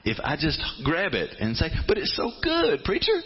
If 0.04 0.18
I 0.23 0.37
just 0.37 0.61
grab 0.84 1.14
it 1.14 1.30
and 1.38 1.56
say, 1.56 1.70
but 1.87 1.99
it's 1.99 2.14
so 2.16 2.30
good, 2.42 2.84
preacher. 2.84 3.20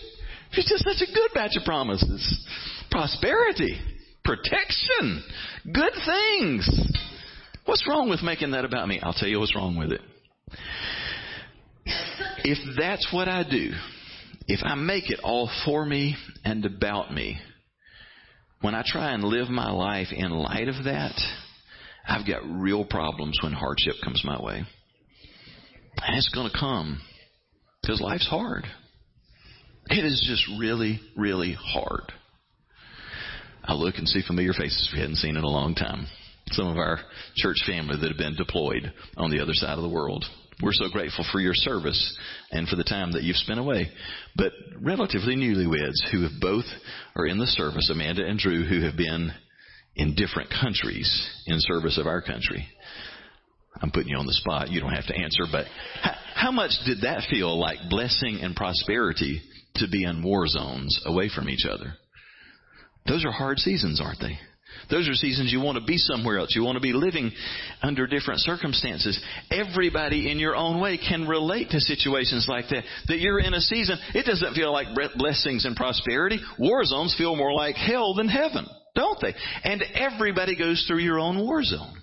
It's 0.52 0.68
just 0.68 0.84
such 0.84 1.08
a 1.08 1.12
good 1.12 1.30
batch 1.34 1.56
of 1.56 1.64
promises. 1.64 2.46
Prosperity, 2.90 3.78
protection, 4.24 5.22
good 5.72 5.92
things. 6.06 6.68
What's 7.64 7.86
wrong 7.88 8.08
with 8.08 8.22
making 8.22 8.52
that 8.52 8.64
about 8.64 8.88
me? 8.88 8.98
I'll 9.02 9.12
tell 9.12 9.28
you 9.28 9.40
what's 9.40 9.54
wrong 9.54 9.76
with 9.76 9.92
it. 9.92 10.00
If 12.44 12.58
that's 12.78 13.08
what 13.12 13.28
I 13.28 13.42
do, 13.48 13.72
if 14.46 14.60
I 14.62 14.74
make 14.74 15.10
it 15.10 15.20
all 15.22 15.50
for 15.64 15.84
me 15.84 16.16
and 16.44 16.64
about 16.64 17.12
me, 17.12 17.38
when 18.60 18.74
I 18.74 18.82
try 18.84 19.12
and 19.12 19.22
live 19.22 19.48
my 19.48 19.70
life 19.70 20.08
in 20.12 20.30
light 20.30 20.68
of 20.68 20.84
that, 20.84 21.14
I've 22.06 22.26
got 22.26 22.42
real 22.44 22.84
problems 22.84 23.38
when 23.42 23.52
hardship 23.52 23.94
comes 24.02 24.22
my 24.24 24.40
way. 24.40 24.64
And 26.02 26.16
it's 26.16 26.30
going 26.34 26.50
to 26.50 26.58
come 26.58 27.00
because 27.80 28.00
life's 28.00 28.28
hard. 28.28 28.64
It 29.90 30.04
is 30.04 30.24
just 30.28 30.60
really, 30.60 31.00
really 31.16 31.56
hard. 31.58 32.12
I 33.64 33.74
look 33.74 33.96
and 33.96 34.08
see 34.08 34.22
familiar 34.26 34.52
faces 34.52 34.90
we 34.92 35.00
hadn't 35.00 35.16
seen 35.16 35.36
in 35.36 35.44
a 35.44 35.48
long 35.48 35.74
time. 35.74 36.06
Some 36.52 36.68
of 36.68 36.78
our 36.78 36.98
church 37.36 37.58
family 37.66 37.96
that 38.00 38.08
have 38.08 38.16
been 38.16 38.36
deployed 38.36 38.92
on 39.16 39.30
the 39.30 39.40
other 39.40 39.52
side 39.52 39.76
of 39.76 39.82
the 39.82 39.88
world. 39.88 40.24
We're 40.62 40.72
so 40.72 40.88
grateful 40.90 41.24
for 41.30 41.40
your 41.40 41.54
service 41.54 42.18
and 42.50 42.66
for 42.68 42.74
the 42.74 42.84
time 42.84 43.12
that 43.12 43.22
you've 43.22 43.36
spent 43.36 43.60
away. 43.60 43.90
But 44.34 44.52
relatively 44.80 45.36
newlyweds 45.36 46.10
who 46.10 46.22
have 46.22 46.40
both 46.40 46.64
are 47.14 47.26
in 47.26 47.38
the 47.38 47.46
service, 47.46 47.88
Amanda 47.90 48.26
and 48.26 48.38
Drew, 48.38 48.64
who 48.64 48.84
have 48.84 48.96
been 48.96 49.32
in 49.94 50.14
different 50.14 50.50
countries 50.50 51.28
in 51.46 51.56
service 51.60 51.98
of 51.98 52.06
our 52.06 52.22
country. 52.22 52.66
I'm 53.80 53.92
putting 53.92 54.08
you 54.08 54.16
on 54.16 54.26
the 54.26 54.32
spot. 54.32 54.70
You 54.70 54.80
don't 54.80 54.92
have 54.92 55.06
to 55.06 55.16
answer, 55.16 55.44
but 55.50 55.66
how, 56.02 56.14
how 56.34 56.50
much 56.50 56.72
did 56.86 57.02
that 57.02 57.24
feel 57.30 57.58
like 57.58 57.78
blessing 57.88 58.40
and 58.42 58.56
prosperity 58.56 59.42
to 59.76 59.88
be 59.88 60.04
in 60.04 60.22
war 60.22 60.48
zones 60.48 61.00
away 61.06 61.30
from 61.32 61.48
each 61.48 61.66
other? 61.70 61.94
Those 63.06 63.24
are 63.24 63.30
hard 63.32 63.58
seasons, 63.58 64.00
aren't 64.00 64.20
they? 64.20 64.38
Those 64.90 65.08
are 65.08 65.14
seasons 65.14 65.52
you 65.52 65.60
want 65.60 65.78
to 65.78 65.84
be 65.84 65.98
somewhere 65.98 66.38
else. 66.38 66.54
You 66.54 66.64
want 66.64 66.76
to 66.76 66.80
be 66.80 66.92
living 66.92 67.32
under 67.82 68.06
different 68.06 68.40
circumstances. 68.40 69.20
Everybody 69.50 70.30
in 70.30 70.38
your 70.38 70.56
own 70.56 70.80
way 70.80 70.98
can 70.98 71.28
relate 71.28 71.70
to 71.70 71.80
situations 71.80 72.46
like 72.48 72.66
that. 72.70 72.84
That 73.08 73.18
you're 73.18 73.40
in 73.40 73.54
a 73.54 73.60
season, 73.60 73.98
it 74.14 74.24
doesn't 74.24 74.54
feel 74.54 74.72
like 74.72 74.88
blessings 75.16 75.64
and 75.64 75.76
prosperity. 75.76 76.40
War 76.58 76.84
zones 76.84 77.14
feel 77.16 77.36
more 77.36 77.52
like 77.52 77.76
hell 77.76 78.14
than 78.14 78.28
heaven, 78.28 78.66
don't 78.94 79.20
they? 79.20 79.34
And 79.64 79.82
everybody 79.94 80.56
goes 80.56 80.84
through 80.86 81.00
your 81.00 81.18
own 81.18 81.38
war 81.38 81.62
zone. 81.62 82.00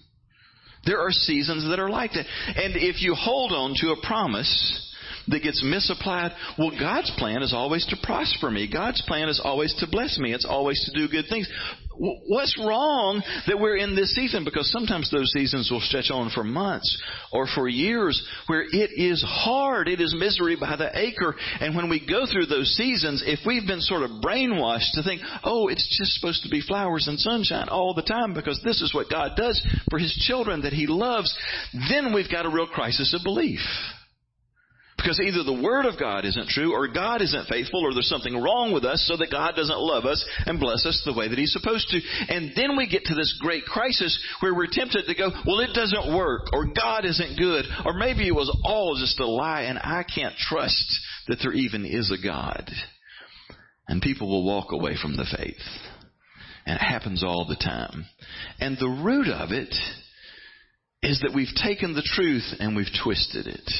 There 0.85 0.99
are 0.99 1.11
seasons 1.11 1.67
that 1.69 1.79
are 1.79 1.89
like 1.89 2.11
that. 2.11 2.25
And 2.55 2.75
if 2.75 3.01
you 3.01 3.15
hold 3.15 3.51
on 3.51 3.73
to 3.81 3.89
a 3.89 4.07
promise, 4.07 4.81
that 5.27 5.41
gets 5.41 5.63
misapplied. 5.63 6.31
Well, 6.57 6.71
God's 6.79 7.11
plan 7.17 7.41
is 7.41 7.53
always 7.53 7.85
to 7.87 7.97
prosper 8.03 8.51
me. 8.51 8.69
God's 8.71 9.01
plan 9.07 9.29
is 9.29 9.41
always 9.43 9.73
to 9.79 9.87
bless 9.89 10.19
me. 10.19 10.33
It's 10.33 10.45
always 10.45 10.79
to 10.85 10.99
do 10.99 11.11
good 11.11 11.25
things. 11.29 11.49
What's 11.97 12.57
wrong 12.59 13.21
that 13.47 13.59
we're 13.59 13.77
in 13.77 13.95
this 13.95 14.13
season? 14.13 14.43
Because 14.43 14.71
sometimes 14.71 15.09
those 15.11 15.31
seasons 15.31 15.69
will 15.71 15.81
stretch 15.81 16.11
on 16.11 16.29
for 16.29 16.43
months 16.43 17.01
or 17.31 17.47
for 17.47 17.67
years 17.67 18.21
where 18.47 18.63
it 18.63 18.91
is 18.95 19.23
hard. 19.27 19.87
It 19.87 20.01
is 20.01 20.15
misery 20.17 20.57
by 20.59 20.75
the 20.75 20.89
acre. 20.97 21.35
And 21.59 21.75
when 21.75 21.89
we 21.89 22.05
go 22.05 22.25
through 22.25 22.47
those 22.47 22.75
seasons, 22.75 23.23
if 23.25 23.39
we've 23.45 23.65
been 23.65 23.81
sort 23.81 24.03
of 24.03 24.21
brainwashed 24.21 24.91
to 24.93 25.03
think, 25.03 25.21
oh, 25.43 25.67
it's 25.67 25.97
just 25.97 26.13
supposed 26.13 26.43
to 26.43 26.49
be 26.49 26.61
flowers 26.61 27.07
and 27.07 27.19
sunshine 27.19 27.69
all 27.69 27.93
the 27.93 28.01
time 28.01 28.33
because 28.33 28.59
this 28.63 28.81
is 28.81 28.93
what 28.93 29.09
God 29.09 29.31
does 29.35 29.61
for 29.89 29.99
His 29.99 30.13
children 30.27 30.61
that 30.61 30.73
He 30.73 30.87
loves, 30.87 31.35
then 31.89 32.13
we've 32.13 32.31
got 32.31 32.45
a 32.45 32.49
real 32.49 32.67
crisis 32.67 33.13
of 33.13 33.23
belief. 33.23 33.61
Because 35.05 35.19
either 35.19 35.43
the 35.43 35.61
Word 35.61 35.85
of 35.85 35.99
God 35.99 36.25
isn't 36.25 36.49
true, 36.49 36.73
or 36.73 36.87
God 36.87 37.21
isn't 37.21 37.47
faithful, 37.47 37.85
or 37.85 37.93
there's 37.93 38.09
something 38.09 38.41
wrong 38.41 38.73
with 38.73 38.83
us 38.85 39.05
so 39.07 39.15
that 39.17 39.29
God 39.29 39.53
doesn't 39.55 39.77
love 39.77 40.05
us 40.05 40.25
and 40.47 40.59
bless 40.59 40.83
us 40.83 40.99
the 41.05 41.13
way 41.13 41.27
that 41.27 41.37
He's 41.37 41.53
supposed 41.53 41.87
to. 41.89 42.01
And 42.27 42.53
then 42.55 42.75
we 42.75 42.89
get 42.89 43.03
to 43.05 43.13
this 43.13 43.37
great 43.39 43.65
crisis 43.65 44.17
where 44.39 44.55
we're 44.55 44.65
tempted 44.65 45.05
to 45.05 45.13
go, 45.13 45.29
well, 45.45 45.59
it 45.59 45.75
doesn't 45.75 46.17
work, 46.17 46.51
or 46.53 46.65
God 46.73 47.05
isn't 47.05 47.37
good, 47.37 47.65
or 47.85 47.93
maybe 47.93 48.27
it 48.27 48.33
was 48.33 48.49
all 48.63 48.97
just 48.99 49.19
a 49.19 49.27
lie, 49.27 49.69
and 49.69 49.77
I 49.77 50.03
can't 50.03 50.35
trust 50.37 50.87
that 51.27 51.37
there 51.39 51.53
even 51.53 51.85
is 51.85 52.11
a 52.11 52.17
God. 52.17 52.67
And 53.87 54.01
people 54.01 54.27
will 54.27 54.43
walk 54.43 54.71
away 54.71 54.97
from 54.99 55.17
the 55.17 55.27
faith. 55.37 55.61
And 56.65 56.77
it 56.77 56.83
happens 56.83 57.23
all 57.23 57.45
the 57.47 57.55
time. 57.55 58.07
And 58.59 58.75
the 58.79 59.03
root 59.03 59.27
of 59.27 59.51
it 59.51 59.75
is 61.03 61.19
that 61.21 61.35
we've 61.35 61.53
taken 61.63 61.93
the 61.93 62.01
truth 62.01 62.55
and 62.59 62.75
we've 62.75 62.87
twisted 63.03 63.45
it. 63.45 63.71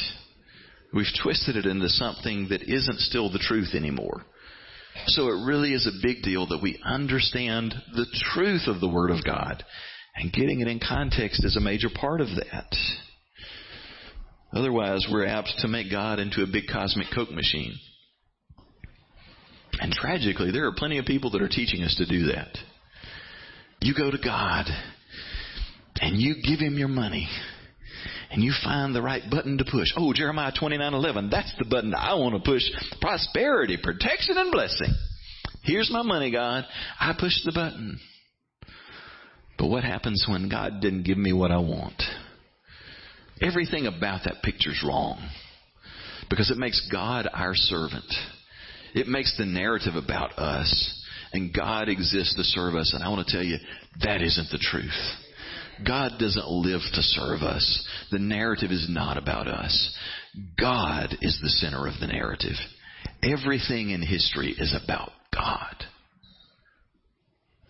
We've 0.93 1.05
twisted 1.21 1.55
it 1.55 1.65
into 1.65 1.89
something 1.89 2.47
that 2.49 2.61
isn't 2.63 2.99
still 2.99 3.31
the 3.31 3.39
truth 3.39 3.73
anymore. 3.73 4.23
So 5.07 5.27
it 5.27 5.45
really 5.45 5.73
is 5.73 5.87
a 5.87 6.05
big 6.05 6.23
deal 6.23 6.47
that 6.47 6.61
we 6.61 6.79
understand 6.83 7.73
the 7.93 8.05
truth 8.33 8.67
of 8.67 8.79
the 8.79 8.87
Word 8.87 9.11
of 9.11 9.25
God. 9.25 9.63
And 10.15 10.31
getting 10.31 10.61
it 10.61 10.67
in 10.67 10.79
context 10.79 11.43
is 11.43 11.57
a 11.57 11.61
major 11.61 11.89
part 11.93 12.21
of 12.21 12.29
that. 12.29 12.75
Otherwise, 14.53 15.05
we're 15.11 15.25
apt 15.25 15.51
to 15.59 15.67
make 15.67 15.91
God 15.91 16.19
into 16.19 16.43
a 16.43 16.47
big 16.47 16.63
cosmic 16.71 17.07
Coke 17.13 17.31
machine. 17.31 17.73
And 19.81 19.91
tragically, 19.91 20.51
there 20.51 20.65
are 20.65 20.73
plenty 20.73 20.97
of 20.97 21.05
people 21.05 21.31
that 21.31 21.41
are 21.41 21.49
teaching 21.49 21.83
us 21.83 21.95
to 21.97 22.05
do 22.05 22.27
that. 22.27 22.57
You 23.81 23.93
go 23.93 24.09
to 24.09 24.17
God 24.17 24.67
and 25.99 26.21
you 26.21 26.35
give 26.47 26.59
Him 26.59 26.77
your 26.77 26.87
money 26.87 27.27
and 28.31 28.43
you 28.43 28.53
find 28.63 28.93
the 28.93 29.01
right 29.01 29.23
button 29.29 29.57
to 29.57 29.65
push. 29.65 29.87
Oh, 29.97 30.13
Jeremiah 30.13 30.51
29:11, 30.51 31.29
that's 31.29 31.53
the 31.57 31.65
button 31.65 31.93
I 31.93 32.15
want 32.15 32.35
to 32.35 32.49
push. 32.49 32.63
Prosperity, 33.01 33.77
protection 33.81 34.37
and 34.37 34.51
blessing. 34.51 34.93
Here's 35.63 35.89
my 35.91 36.03
money, 36.03 36.31
God. 36.31 36.65
I 36.99 37.13
push 37.19 37.33
the 37.43 37.51
button. 37.51 37.99
But 39.57 39.67
what 39.67 39.83
happens 39.83 40.25
when 40.27 40.49
God 40.49 40.81
didn't 40.81 41.03
give 41.03 41.17
me 41.17 41.33
what 41.33 41.51
I 41.51 41.57
want? 41.57 42.01
Everything 43.41 43.87
about 43.87 44.25
that 44.25 44.43
picture's 44.43 44.83
wrong. 44.85 45.27
Because 46.29 46.51
it 46.51 46.57
makes 46.57 46.87
God 46.91 47.27
our 47.33 47.53
servant. 47.53 48.11
It 48.93 49.07
makes 49.07 49.37
the 49.37 49.45
narrative 49.45 49.95
about 49.95 50.37
us. 50.37 51.03
And 51.33 51.53
God 51.53 51.89
exists 51.89 52.35
to 52.35 52.43
serve 52.43 52.75
us. 52.75 52.93
And 52.93 53.03
I 53.03 53.09
want 53.09 53.27
to 53.27 53.33
tell 53.33 53.43
you, 53.43 53.57
that 54.01 54.21
isn't 54.21 54.51
the 54.51 54.57
truth. 54.57 54.91
God 55.85 56.13
doesn't 56.19 56.47
live 56.47 56.81
to 56.93 57.01
serve 57.01 57.41
us. 57.41 57.87
The 58.11 58.19
narrative 58.19 58.71
is 58.71 58.87
not 58.89 59.17
about 59.17 59.47
us. 59.47 59.97
God 60.59 61.15
is 61.21 61.39
the 61.41 61.49
center 61.49 61.87
of 61.87 61.99
the 61.99 62.07
narrative. 62.07 62.55
Everything 63.23 63.89
in 63.89 64.01
history 64.01 64.55
is 64.57 64.75
about 64.83 65.11
God. 65.33 65.75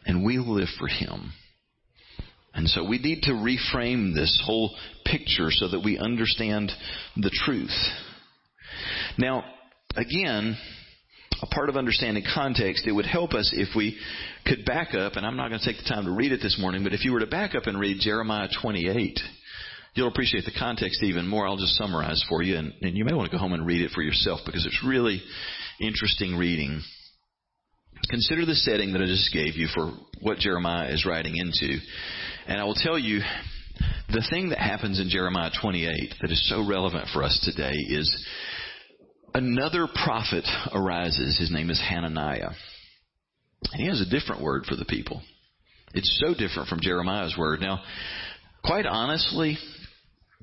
And 0.06 0.24
we 0.24 0.38
live 0.38 0.70
for 0.78 0.88
Him. 0.88 1.34
And 2.54 2.70
so 2.70 2.88
we 2.88 3.00
need 3.00 3.24
to 3.24 3.32
reframe 3.32 4.13
this 4.13 4.41
whole 4.46 4.76
picture 5.06 5.50
so 5.50 5.68
that 5.68 5.84
we 5.84 5.98
understand 5.98 6.72
the 7.18 7.32
truth. 7.46 7.76
Now, 9.18 9.44
again, 9.96 10.58
a 11.41 11.48
part 11.48 11.69
of 11.69 11.78
understanding 11.78 12.24
context, 12.34 12.88
it 12.88 12.91
would 12.91 13.06
help 13.06 13.34
us 13.34 13.52
if 13.54 13.76
we 13.76 13.98
could 14.45 14.65
back 14.65 14.93
up, 14.93 15.13
and 15.15 15.26
I'm 15.26 15.36
not 15.36 15.50
going 15.50 15.60
to 15.60 15.65
take 15.65 15.78
the 15.78 15.89
time 15.89 16.06
to 16.06 16.12
read 16.12 16.32
it 16.32 16.41
this 16.41 16.58
morning, 16.60 16.84
but 16.84 16.93
if 16.93 17.04
you 17.04 17.12
were 17.12 17.19
to 17.19 17.28
back 17.28 17.56
up 17.56 17.67
and 17.67 17.80
read 17.80 17.98
Jeremiah 18.00 18.48
28, 18.62 19.19
you'll 19.95 20.08
appreciate 20.08 20.45
the 20.45 20.58
context 20.58 21.04
even 21.04 21.28
more. 21.28 21.48
I'll 21.48 21.58
just 21.58 21.76
summarize 21.76 22.24
for 22.30 22.41
you, 22.41 22.58
and, 22.58 22.74
and 22.82 22.98
you 22.98 23.06
may 23.06 23.13
want 23.13 23.30
to 23.30 23.36
go 23.36 23.41
home 23.41 23.54
and 23.54 23.65
read 23.65 23.82
it 23.82 23.91
for 23.91 24.02
yourself 24.02 24.41
because 24.45 24.65
it's 24.65 24.84
really 24.86 25.21
interesting 25.80 26.38
reading. 26.38 26.82
Consider 28.10 28.45
the 28.45 28.56
setting 28.56 28.93
that 28.93 29.02
I 29.02 29.06
just 29.06 29.34
gave 29.34 29.56
you 29.56 29.67
for 29.74 29.91
what 30.21 30.38
Jeremiah 30.38 30.91
is 30.91 31.06
writing 31.06 31.38
into. 31.38 31.78
And 32.48 32.60
I 32.60 32.63
will 32.63 32.76
tell 32.76 33.00
you, 33.00 33.21
the 34.10 34.26
thing 34.30 34.50
that 34.50 34.60
happens 34.60 35.00
in 35.00 35.10
Jeremiah 35.10 35.50
28 35.60 36.13
that 36.21 36.32
is 36.32 36.48
so 36.48 36.67
relevant 36.67 37.08
for 37.12 37.24
us 37.24 37.39
today 37.43 37.74
is 37.74 38.26
another 39.36 39.88
prophet 39.88 40.45
arises. 40.74 41.38
His 41.38 41.52
name 41.52 41.69
is 41.69 41.80
Hananiah. 41.80 42.52
And 43.71 43.82
he 43.82 43.88
has 43.88 44.02
a 44.02 44.10
different 44.10 44.41
word 44.41 44.65
for 44.65 44.76
the 44.76 44.86
people. 44.86 45.21
It's 45.93 46.24
so 46.26 46.34
different 46.34 46.69
from 46.69 46.80
Jeremiah's 46.82 47.36
word. 47.38 47.60
Now, 47.62 47.82
quite 48.63 48.86
honestly, 48.86 49.58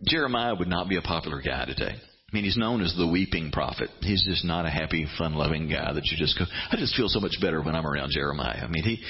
Jeremiah 0.06 0.54
would 0.54 0.68
not 0.68 0.88
be 0.88 0.96
a 0.96 1.02
popular 1.02 1.40
guy 1.40 1.64
today. 1.64 1.94
I 1.94 2.34
mean, 2.34 2.44
he's 2.44 2.56
known 2.56 2.80
as 2.82 2.94
the 2.96 3.06
weeping 3.06 3.50
prophet. 3.50 3.90
He's 4.00 4.24
just 4.24 4.44
not 4.44 4.64
a 4.64 4.70
happy, 4.70 5.06
fun-loving 5.18 5.68
guy 5.68 5.92
that 5.92 6.06
you 6.06 6.16
just 6.16 6.38
go, 6.38 6.46
I 6.70 6.76
just 6.76 6.96
feel 6.96 7.08
so 7.08 7.20
much 7.20 7.36
better 7.40 7.62
when 7.62 7.74
I'm 7.74 7.86
around 7.86 8.12
Jeremiah. 8.12 8.64
I 8.64 8.68
mean, 8.68 8.84
he, 8.84 9.02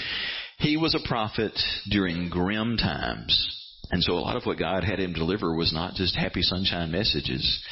he 0.58 0.76
was 0.76 0.94
a 0.94 1.08
prophet 1.08 1.52
during 1.88 2.30
grim 2.30 2.76
times. 2.76 3.58
And 3.90 4.02
so 4.02 4.14
a 4.14 4.20
lot 4.20 4.36
of 4.36 4.44
what 4.44 4.58
God 4.58 4.84
had 4.84 4.98
him 4.98 5.12
deliver 5.12 5.54
was 5.54 5.72
not 5.72 5.94
just 5.94 6.16
happy 6.16 6.42
sunshine 6.42 6.90
messages. 6.90 7.62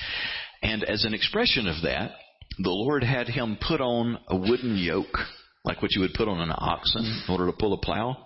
And 0.63 0.85
as 0.85 1.05
an 1.05 1.15
expression 1.15 1.67
of 1.67 1.83
that, 1.83 2.13
the 2.59 2.71
Lord 2.71 3.03
had 3.03 3.29
him 3.29 3.59
put 3.61 3.81
on 3.81 4.19
a 4.29 4.37
wooden 4.37 4.77
yoke 4.77 5.17
like 5.65 5.83
what 5.83 5.93
you 5.95 6.01
would 6.01 6.15
put 6.15 6.29
on 6.29 6.41
an 6.41 6.53
oxen 6.57 7.05
in 7.05 7.33
order 7.33 7.47
to 7.47 7.57
pull 7.57 7.75
a 7.75 7.79
plow. 7.79 8.17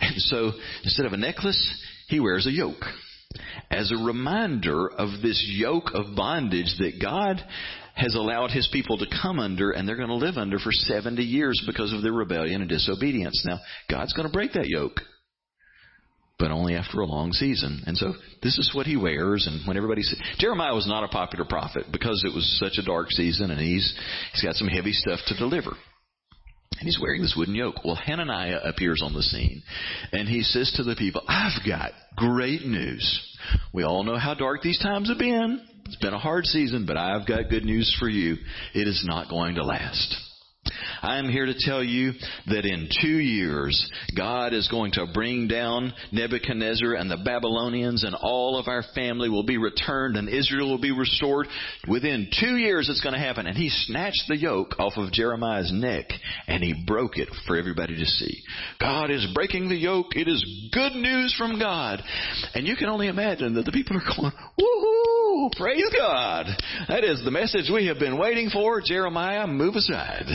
And 0.00 0.14
so 0.18 0.52
instead 0.84 1.06
of 1.06 1.12
a 1.12 1.16
necklace, 1.16 1.84
he 2.08 2.20
wears 2.20 2.46
a 2.46 2.52
yoke. 2.52 2.84
As 3.70 3.90
a 3.90 4.04
reminder 4.04 4.88
of 4.88 5.20
this 5.20 5.44
yoke 5.48 5.90
of 5.92 6.16
bondage 6.16 6.74
that 6.78 7.00
God 7.02 7.44
has 7.94 8.14
allowed 8.14 8.52
his 8.52 8.68
people 8.72 8.96
to 8.98 9.06
come 9.22 9.40
under 9.40 9.72
and 9.72 9.86
they're 9.86 9.96
going 9.96 10.08
to 10.08 10.14
live 10.14 10.36
under 10.36 10.58
for 10.58 10.70
70 10.72 11.22
years 11.22 11.60
because 11.66 11.92
of 11.92 12.02
their 12.02 12.12
rebellion 12.12 12.60
and 12.60 12.70
disobedience. 12.70 13.44
Now, 13.46 13.58
God's 13.90 14.12
going 14.12 14.28
to 14.28 14.32
break 14.32 14.52
that 14.52 14.68
yoke 14.68 15.00
but 16.38 16.50
only 16.50 16.74
after 16.74 17.00
a 17.00 17.06
long 17.06 17.32
season. 17.32 17.82
And 17.86 17.96
so 17.96 18.14
this 18.42 18.58
is 18.58 18.72
what 18.74 18.86
he 18.86 18.96
wears. 18.96 19.46
And 19.46 19.66
when 19.66 19.76
everybody 19.76 20.02
said, 20.02 20.18
Jeremiah 20.38 20.74
was 20.74 20.86
not 20.86 21.04
a 21.04 21.08
popular 21.08 21.44
prophet 21.44 21.86
because 21.92 22.24
it 22.24 22.34
was 22.34 22.58
such 22.58 22.78
a 22.78 22.86
dark 22.86 23.10
season 23.10 23.50
and 23.50 23.60
he's, 23.60 23.94
he's 24.32 24.44
got 24.44 24.54
some 24.54 24.68
heavy 24.68 24.92
stuff 24.92 25.20
to 25.26 25.36
deliver. 25.36 25.70
And 25.70 26.86
he's 26.86 27.00
wearing 27.02 27.22
this 27.22 27.34
wooden 27.36 27.56
yoke. 27.56 27.84
Well, 27.84 27.96
Hananiah 27.96 28.60
appears 28.62 29.02
on 29.04 29.14
the 29.14 29.22
scene 29.22 29.62
and 30.12 30.28
he 30.28 30.42
says 30.42 30.72
to 30.76 30.84
the 30.84 30.94
people, 30.94 31.22
I've 31.26 31.66
got 31.66 31.90
great 32.16 32.64
news. 32.64 33.36
We 33.72 33.82
all 33.82 34.04
know 34.04 34.16
how 34.16 34.34
dark 34.34 34.62
these 34.62 34.78
times 34.78 35.08
have 35.08 35.18
been. 35.18 35.60
It's 35.86 35.96
been 35.96 36.14
a 36.14 36.18
hard 36.18 36.44
season, 36.44 36.84
but 36.86 36.96
I've 36.96 37.26
got 37.26 37.48
good 37.48 37.64
news 37.64 37.96
for 37.98 38.08
you. 38.08 38.36
It 38.74 38.86
is 38.86 39.02
not 39.06 39.30
going 39.30 39.56
to 39.56 39.64
last. 39.64 40.27
I 41.02 41.18
am 41.18 41.28
here 41.28 41.46
to 41.46 41.54
tell 41.58 41.82
you 41.82 42.12
that 42.46 42.64
in 42.64 42.88
two 43.02 43.18
years, 43.18 43.90
God 44.16 44.52
is 44.52 44.68
going 44.68 44.92
to 44.92 45.06
bring 45.12 45.48
down 45.48 45.92
Nebuchadnezzar 46.12 46.94
and 46.94 47.10
the 47.10 47.16
Babylonians 47.16 48.04
and 48.04 48.14
all 48.14 48.58
of 48.58 48.68
our 48.68 48.82
family 48.94 49.28
will 49.28 49.44
be 49.44 49.58
returned 49.58 50.16
and 50.16 50.28
Israel 50.28 50.68
will 50.68 50.80
be 50.80 50.92
restored. 50.92 51.46
Within 51.88 52.30
two 52.38 52.56
years 52.56 52.88
it's 52.88 53.00
going 53.00 53.14
to 53.14 53.20
happen. 53.20 53.46
And 53.46 53.56
he 53.56 53.68
snatched 53.70 54.24
the 54.28 54.36
yoke 54.36 54.78
off 54.78 54.94
of 54.96 55.12
Jeremiah's 55.12 55.72
neck 55.72 56.06
and 56.46 56.62
he 56.62 56.84
broke 56.86 57.16
it 57.16 57.28
for 57.46 57.56
everybody 57.56 57.96
to 57.96 58.04
see. 58.04 58.42
God 58.80 59.10
is 59.10 59.26
breaking 59.34 59.68
the 59.68 59.76
yoke. 59.76 60.16
It 60.16 60.28
is 60.28 60.70
good 60.72 60.92
news 60.92 61.34
from 61.36 61.58
God. 61.58 62.02
And 62.54 62.66
you 62.66 62.76
can 62.76 62.88
only 62.88 63.08
imagine 63.08 63.54
that 63.54 63.64
the 63.64 63.72
people 63.72 63.96
are 63.96 64.16
going, 64.16 64.32
woohoo, 64.60 65.52
praise 65.56 65.90
God. 65.96 66.46
That 66.88 67.04
is 67.04 67.22
the 67.24 67.30
message 67.30 67.70
we 67.72 67.86
have 67.86 67.98
been 67.98 68.18
waiting 68.18 68.50
for. 68.50 68.80
Jeremiah, 68.84 69.46
move 69.46 69.74
aside. 69.74 70.26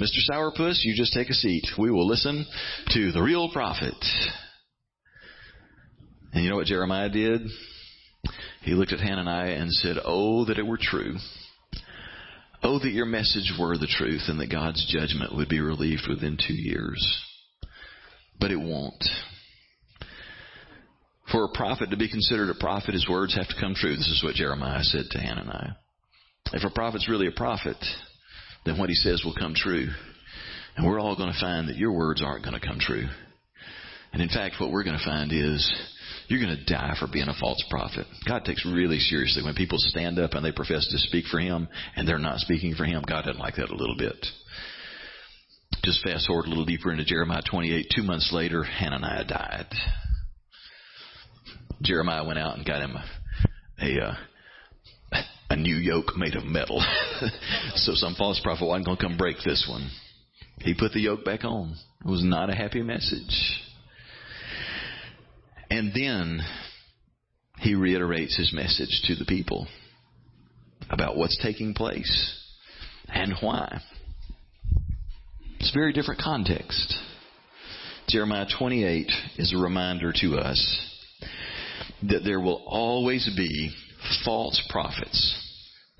Mr. 0.00 0.18
Sourpuss, 0.30 0.84
you 0.84 0.94
just 0.96 1.12
take 1.12 1.30
a 1.30 1.34
seat. 1.34 1.64
We 1.78 1.90
will 1.90 2.06
listen 2.06 2.46
to 2.90 3.12
the 3.12 3.22
real 3.22 3.50
prophet. 3.52 3.94
And 6.32 6.42
you 6.42 6.50
know 6.50 6.56
what 6.56 6.66
Jeremiah 6.66 7.08
did? 7.08 7.42
He 8.62 8.72
looked 8.72 8.92
at 8.92 9.00
Hananiah 9.00 9.54
and 9.54 9.70
said, 9.70 9.96
Oh, 10.04 10.44
that 10.46 10.58
it 10.58 10.66
were 10.66 10.78
true. 10.80 11.16
Oh, 12.62 12.78
that 12.78 12.92
your 12.92 13.06
message 13.06 13.52
were 13.58 13.76
the 13.76 13.86
truth 13.86 14.22
and 14.28 14.40
that 14.40 14.50
God's 14.50 14.84
judgment 14.90 15.36
would 15.36 15.48
be 15.48 15.60
relieved 15.60 16.08
within 16.08 16.38
two 16.38 16.54
years. 16.54 17.22
But 18.40 18.50
it 18.50 18.56
won't. 18.56 19.04
For 21.30 21.44
a 21.44 21.52
prophet 21.56 21.90
to 21.90 21.96
be 21.96 22.08
considered 22.08 22.48
a 22.50 22.58
prophet, 22.58 22.94
his 22.94 23.08
words 23.08 23.34
have 23.34 23.48
to 23.48 23.60
come 23.60 23.74
true. 23.74 23.94
This 23.96 24.08
is 24.08 24.22
what 24.24 24.34
Jeremiah 24.34 24.82
said 24.82 25.04
to 25.10 25.18
Hananiah. 25.18 25.74
If 26.52 26.64
a 26.64 26.74
prophet's 26.74 27.08
really 27.08 27.26
a 27.26 27.32
prophet, 27.32 27.76
then 28.64 28.78
what 28.78 28.88
he 28.88 28.94
says 28.94 29.22
will 29.24 29.34
come 29.34 29.54
true. 29.54 29.88
And 30.76 30.86
we're 30.86 31.00
all 31.00 31.16
going 31.16 31.32
to 31.32 31.40
find 31.40 31.68
that 31.68 31.76
your 31.76 31.92
words 31.92 32.22
aren't 32.22 32.44
going 32.44 32.58
to 32.58 32.66
come 32.66 32.78
true. 32.80 33.06
And 34.12 34.22
in 34.22 34.28
fact, 34.28 34.56
what 34.58 34.70
we're 34.70 34.84
going 34.84 34.98
to 34.98 35.04
find 35.04 35.32
is 35.32 35.72
you're 36.28 36.40
going 36.40 36.56
to 36.56 36.64
die 36.64 36.94
for 36.98 37.06
being 37.12 37.28
a 37.28 37.38
false 37.38 37.62
prophet. 37.68 38.06
God 38.26 38.44
takes 38.44 38.64
really 38.64 38.98
seriously 38.98 39.42
when 39.42 39.54
people 39.54 39.78
stand 39.78 40.18
up 40.18 40.32
and 40.32 40.44
they 40.44 40.52
profess 40.52 40.86
to 40.90 40.98
speak 40.98 41.26
for 41.26 41.38
Him 41.38 41.68
and 41.96 42.06
they're 42.08 42.18
not 42.18 42.38
speaking 42.38 42.74
for 42.74 42.84
Him. 42.84 43.02
God 43.06 43.22
doesn't 43.22 43.40
like 43.40 43.56
that 43.56 43.70
a 43.70 43.76
little 43.76 43.96
bit. 43.96 44.16
Just 45.82 46.02
fast 46.02 46.26
forward 46.26 46.46
a 46.46 46.48
little 46.48 46.64
deeper 46.64 46.90
into 46.90 47.04
Jeremiah 47.04 47.42
28. 47.48 47.92
Two 47.94 48.02
months 48.04 48.30
later, 48.32 48.62
Hananiah 48.62 49.24
died. 49.26 49.66
Jeremiah 51.82 52.26
went 52.26 52.38
out 52.38 52.56
and 52.56 52.66
got 52.66 52.80
him 52.80 52.96
a, 52.96 53.84
a 53.84 54.04
uh, 54.06 54.14
a 55.54 55.56
new 55.56 55.76
yoke 55.76 56.16
made 56.16 56.34
of 56.34 56.44
metal. 56.44 56.84
so 57.76 57.92
some 57.94 58.16
false 58.16 58.40
prophet 58.42 58.66
wasn't 58.66 58.84
going 58.84 58.96
to 58.96 59.02
come 59.02 59.16
break 59.16 59.36
this 59.44 59.64
one. 59.68 59.88
He 60.58 60.74
put 60.74 60.92
the 60.92 61.00
yoke 61.00 61.24
back 61.24 61.44
on. 61.44 61.76
It 62.04 62.10
was 62.10 62.24
not 62.24 62.50
a 62.50 62.54
happy 62.54 62.82
message. 62.82 63.60
And 65.70 65.92
then 65.94 66.40
he 67.58 67.76
reiterates 67.76 68.36
his 68.36 68.52
message 68.52 69.02
to 69.04 69.14
the 69.14 69.24
people 69.24 69.68
about 70.90 71.16
what's 71.16 71.38
taking 71.40 71.72
place 71.72 72.40
and 73.08 73.34
why. 73.40 73.80
It's 75.60 75.70
a 75.70 75.78
very 75.78 75.92
different 75.92 76.20
context. 76.20 76.96
Jeremiah 78.08 78.46
28 78.58 79.08
is 79.36 79.54
a 79.54 79.62
reminder 79.62 80.12
to 80.20 80.34
us 80.34 80.80
that 82.02 82.24
there 82.24 82.40
will 82.40 82.62
always 82.66 83.30
be 83.36 83.72
false 84.24 84.60
prophets 84.68 85.43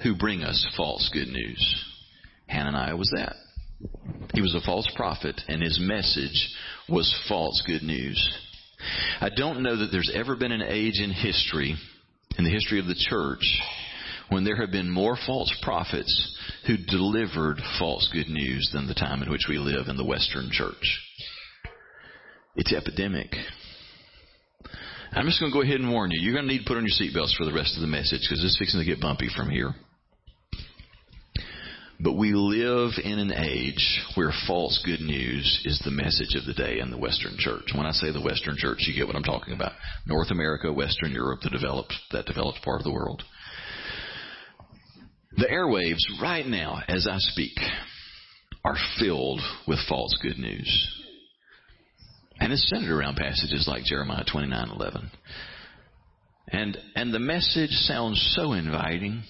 who 0.05 0.15
bring 0.15 0.45
us 0.45 0.65
false 0.77 1.11
good 1.13 1.29
news. 1.29 1.85
Hananiah 2.47 2.97
was 2.97 3.11
that. 3.17 3.35
He 4.35 4.41
was 4.41 4.55
a 4.55 4.65
false 4.65 4.89
prophet, 4.95 5.41
and 5.49 5.63
his 5.63 5.81
message 5.81 6.51
was 6.89 7.13
false 7.29 7.63
good 7.67 7.83
news. 7.83 8.39
I 9.21 9.31
don't 9.35 9.63
know 9.63 9.77
that 9.79 9.89
there's 9.91 10.13
ever 10.15 10.37
been 10.37 10.53
an 10.53 10.63
age 10.63 11.01
in 11.01 11.11
history, 11.11 11.75
in 12.39 12.45
the 12.45 12.51
history 12.51 12.79
of 12.79 12.87
the 12.87 12.95
church, 12.95 13.61
when 14.29 14.45
there 14.45 14.61
have 14.61 14.71
been 14.71 14.91
more 14.91 15.17
false 15.27 15.53
prophets 15.63 16.39
who 16.67 16.77
delivered 16.77 17.61
false 17.79 18.09
good 18.13 18.29
news 18.29 18.71
than 18.73 18.87
the 18.87 18.95
time 18.95 19.23
in 19.23 19.31
which 19.31 19.47
we 19.49 19.59
live 19.59 19.89
in 19.89 19.97
the 19.97 20.05
Western 20.05 20.51
church. 20.51 21.01
It's 22.57 22.73
epidemic. 22.73 23.35
I'm 25.13 25.27
just 25.27 25.41
going 25.41 25.53
to 25.53 25.57
go 25.57 25.63
ahead 25.63 25.81
and 25.81 25.91
warn 25.91 26.11
you. 26.11 26.21
You're 26.21 26.35
going 26.35 26.47
to 26.47 26.53
need 26.53 26.61
to 26.61 26.65
put 26.65 26.77
on 26.77 26.87
your 26.87 26.95
seatbelts 26.95 27.37
for 27.37 27.45
the 27.45 27.53
rest 27.53 27.77
of 27.77 27.83
the 27.83 27.87
message 27.87 28.21
because 28.23 28.43
it's 28.45 28.59
fixing 28.59 28.81
to 28.81 28.87
get 28.87 29.01
bumpy 29.01 29.29
from 29.35 29.51
here. 29.51 29.75
But 32.05 32.19
we 32.19 32.35
live 32.35 32.91
in 33.03 33.19
an 33.19 33.33
age 33.33 34.03
where 34.15 34.31
false 34.47 34.79
good 34.85 35.01
news 35.01 35.63
is 35.65 35.81
the 35.83 35.91
message 35.91 36.35
of 36.35 36.45
the 36.45 36.53
day 36.53 36.79
in 36.79 36.91
the 36.91 36.99
Western 36.99 37.33
church. 37.39 37.73
When 37.75 37.87
I 37.87 37.93
say 37.93 38.13
the 38.13 38.21
Western 38.21 38.57
church, 38.59 38.81
you 38.81 38.95
get 38.95 39.07
what 39.07 39.17
I'm 39.17 39.23
talking 39.23 39.55
about. 39.55 39.73
North 40.07 40.31
America, 40.31 40.71
Western 40.71 41.13
Europe, 41.13 41.41
the 41.41 41.49
developed, 41.49 41.95
that 42.13 42.27
developed 42.27 42.61
part 42.63 42.83
of 42.83 42.85
the 42.85 42.93
world. 42.93 43.23
The 45.39 45.47
airwaves 45.47 46.21
right 46.21 46.47
now, 46.47 46.83
as 46.89 47.09
I 47.11 47.17
speak, 47.17 47.57
are 48.67 48.77
filled 48.99 49.41
with 49.67 49.79
false 49.89 50.15
good 50.21 50.39
news. 50.39 51.03
And 52.39 52.53
it's 52.53 52.69
centered 52.69 52.95
around 52.95 53.17
passages 53.17 53.67
like 53.67 53.85
Jeremiah 53.85 54.25
29:11. 54.25 55.11
And 56.49 56.77
and 56.97 57.15
the 57.15 57.19
message 57.19 57.71
sounds 57.71 58.21
so 58.37 58.53
inviting. 58.53 59.23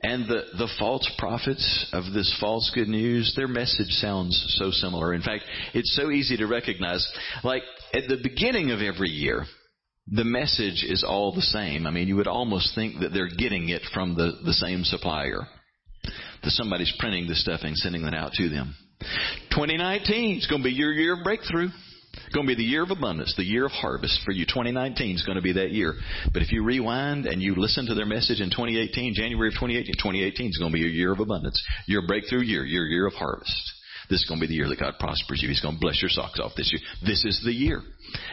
And 0.00 0.28
the, 0.28 0.44
the 0.56 0.68
false 0.78 1.10
prophets 1.18 1.88
of 1.92 2.12
this 2.12 2.34
false 2.40 2.70
good 2.72 2.88
news, 2.88 3.32
their 3.34 3.48
message 3.48 3.90
sounds 3.90 4.56
so 4.58 4.70
similar. 4.70 5.12
In 5.12 5.22
fact, 5.22 5.42
it's 5.74 5.96
so 5.96 6.10
easy 6.10 6.36
to 6.36 6.46
recognize. 6.46 7.06
Like 7.42 7.62
at 7.92 8.04
the 8.08 8.18
beginning 8.22 8.70
of 8.70 8.80
every 8.80 9.08
year, 9.08 9.44
the 10.06 10.24
message 10.24 10.84
is 10.88 11.04
all 11.06 11.34
the 11.34 11.42
same. 11.42 11.86
I 11.86 11.90
mean, 11.90 12.06
you 12.06 12.16
would 12.16 12.28
almost 12.28 12.74
think 12.74 13.00
that 13.00 13.12
they're 13.12 13.28
getting 13.28 13.70
it 13.70 13.82
from 13.92 14.14
the, 14.14 14.38
the 14.44 14.54
same 14.54 14.84
supplier. 14.84 15.48
That 16.04 16.50
somebody's 16.50 16.94
printing 16.98 17.26
the 17.26 17.34
stuff 17.34 17.60
and 17.64 17.76
sending 17.76 18.04
it 18.04 18.14
out 18.14 18.32
to 18.34 18.48
them. 18.48 18.76
2019 19.50 20.38
is 20.38 20.46
going 20.46 20.62
to 20.62 20.68
be 20.68 20.72
your 20.72 20.92
year 20.92 21.18
of 21.18 21.24
breakthrough. 21.24 21.68
It's 22.26 22.34
going 22.34 22.46
to 22.46 22.54
be 22.54 22.60
the 22.60 22.68
year 22.68 22.82
of 22.82 22.90
abundance, 22.90 23.34
the 23.36 23.44
year 23.44 23.66
of 23.66 23.72
harvest 23.72 24.20
for 24.24 24.32
you. 24.32 24.44
2019 24.44 25.16
is 25.16 25.24
going 25.24 25.36
to 25.36 25.42
be 25.42 25.52
that 25.54 25.70
year. 25.70 25.94
But 26.32 26.42
if 26.42 26.52
you 26.52 26.64
rewind 26.64 27.26
and 27.26 27.42
you 27.42 27.54
listen 27.54 27.86
to 27.86 27.94
their 27.94 28.06
message 28.06 28.40
in 28.40 28.50
2018, 28.50 29.14
January 29.14 29.48
of 29.48 29.54
2018, 29.54 29.94
2018 29.94 30.50
is 30.50 30.58
going 30.58 30.72
to 30.72 30.74
be 30.74 30.80
your 30.80 30.90
year 30.90 31.12
of 31.12 31.20
abundance, 31.20 31.62
your 31.86 32.06
breakthrough 32.06 32.42
year, 32.42 32.64
your 32.64 32.84
year 32.84 33.06
of 33.06 33.14
harvest. 33.14 33.72
This 34.10 34.20
is 34.20 34.28
going 34.28 34.40
to 34.40 34.46
be 34.46 34.48
the 34.48 34.54
year 34.54 34.68
that 34.68 34.80
God 34.80 34.94
prospers 34.98 35.42
you. 35.42 35.48
He's 35.48 35.60
going 35.60 35.74
to 35.74 35.80
bless 35.80 36.00
your 36.00 36.08
socks 36.08 36.40
off 36.40 36.52
this 36.56 36.72
year. 36.72 36.80
This 37.04 37.24
is 37.24 37.42
the 37.44 37.52
year. 37.52 37.82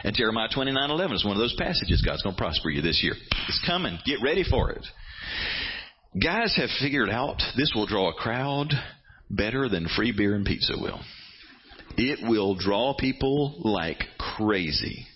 And 0.04 0.16
Jeremiah 0.16 0.48
29:11 0.48 1.12
is 1.12 1.24
one 1.24 1.36
of 1.36 1.40
those 1.40 1.54
passages. 1.58 2.02
God's 2.02 2.22
going 2.22 2.34
to 2.34 2.40
prosper 2.40 2.70
you 2.70 2.80
this 2.80 3.02
year. 3.02 3.14
It's 3.48 3.62
coming. 3.66 3.98
Get 4.06 4.22
ready 4.22 4.42
for 4.42 4.70
it. 4.70 4.86
Guys 6.20 6.56
have 6.56 6.70
figured 6.80 7.10
out 7.10 7.42
this 7.56 7.72
will 7.74 7.86
draw 7.86 8.08
a 8.08 8.14
crowd 8.14 8.72
better 9.28 9.68
than 9.68 9.86
free 9.88 10.12
beer 10.12 10.34
and 10.34 10.46
pizza 10.46 10.74
will. 10.80 11.00
It 11.96 12.28
will 12.28 12.54
draw 12.54 12.94
people 12.94 13.60
like 13.64 14.02
crazy. 14.18 15.06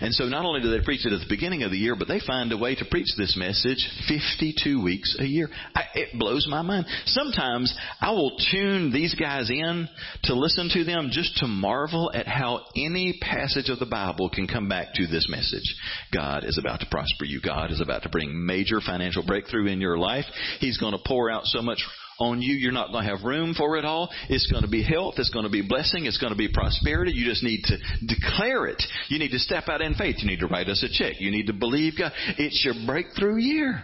And 0.00 0.12
so 0.14 0.24
not 0.24 0.44
only 0.44 0.60
do 0.60 0.70
they 0.70 0.84
preach 0.84 1.06
it 1.06 1.12
at 1.12 1.20
the 1.20 1.26
beginning 1.28 1.62
of 1.62 1.70
the 1.70 1.78
year, 1.78 1.96
but 1.96 2.08
they 2.08 2.20
find 2.20 2.52
a 2.52 2.58
way 2.58 2.74
to 2.74 2.84
preach 2.84 3.08
this 3.16 3.36
message 3.36 3.88
52 4.08 4.82
weeks 4.82 5.16
a 5.18 5.24
year. 5.24 5.48
I, 5.74 5.82
it 5.94 6.18
blows 6.18 6.46
my 6.48 6.62
mind. 6.62 6.86
Sometimes 7.06 7.74
I 8.00 8.10
will 8.10 8.36
tune 8.50 8.92
these 8.92 9.14
guys 9.14 9.50
in 9.50 9.88
to 10.24 10.34
listen 10.34 10.68
to 10.72 10.84
them 10.84 11.10
just 11.12 11.36
to 11.38 11.46
marvel 11.46 12.10
at 12.12 12.26
how 12.26 12.64
any 12.76 13.18
passage 13.20 13.68
of 13.68 13.78
the 13.78 13.86
Bible 13.86 14.28
can 14.28 14.46
come 14.46 14.68
back 14.68 14.94
to 14.94 15.06
this 15.06 15.28
message. 15.28 15.74
God 16.12 16.44
is 16.44 16.58
about 16.58 16.80
to 16.80 16.86
prosper 16.90 17.24
you. 17.24 17.40
God 17.40 17.70
is 17.70 17.80
about 17.80 18.02
to 18.02 18.08
bring 18.08 18.46
major 18.46 18.80
financial 18.80 19.24
breakthrough 19.24 19.66
in 19.66 19.80
your 19.80 19.98
life. 19.98 20.24
He's 20.60 20.78
going 20.78 20.92
to 20.92 21.02
pour 21.04 21.30
out 21.30 21.44
so 21.44 21.62
much 21.62 21.82
on 22.18 22.40
you. 22.42 22.54
You're 22.54 22.72
not 22.72 22.90
going 22.92 23.04
to 23.04 23.10
have 23.10 23.24
room 23.24 23.54
for 23.54 23.76
it 23.76 23.84
all. 23.84 24.10
It's 24.28 24.50
going 24.50 24.62
to 24.62 24.70
be 24.70 24.82
health. 24.82 25.14
It's 25.18 25.30
going 25.30 25.44
to 25.44 25.50
be 25.50 25.66
blessing. 25.66 26.06
It's 26.06 26.18
going 26.18 26.32
to 26.32 26.38
be 26.38 26.48
prosperity. 26.52 27.12
You 27.12 27.26
just 27.26 27.42
need 27.42 27.62
to 27.64 27.76
declare 28.06 28.66
it. 28.66 28.82
You 29.08 29.18
need 29.18 29.30
to 29.30 29.38
step 29.38 29.68
out 29.68 29.80
in 29.80 29.94
faith. 29.94 30.16
You 30.18 30.28
need 30.28 30.40
to 30.40 30.46
write 30.46 30.68
us 30.68 30.82
a 30.82 30.88
check. 30.88 31.20
You 31.20 31.30
need 31.30 31.46
to 31.46 31.52
believe 31.52 31.94
God. 31.98 32.12
It's 32.38 32.64
your 32.64 32.74
breakthrough 32.86 33.36
year. 33.36 33.82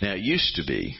Now, 0.00 0.14
it 0.14 0.20
used 0.20 0.56
to 0.56 0.62
be 0.66 0.96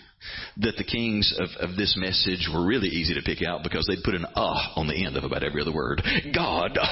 that 0.59 0.77
the 0.77 0.85
kings 0.85 1.35
of, 1.39 1.71
of 1.71 1.77
this 1.77 1.97
message 1.97 2.49
were 2.53 2.67
really 2.67 2.89
easy 2.89 3.15
to 3.15 3.23
pick 3.23 3.43
out 3.47 3.63
because 3.63 3.87
they'd 3.87 4.03
put 4.05 4.15
an 4.15 4.27
ah 4.35 4.75
on 4.77 4.89
the 4.89 5.07
end 5.07 5.17
of 5.17 5.25
about 5.25 5.45
every 5.45 5.63
other 5.63 5.73
word. 5.73 6.03
God 6.35 6.77
uh, 6.77 6.87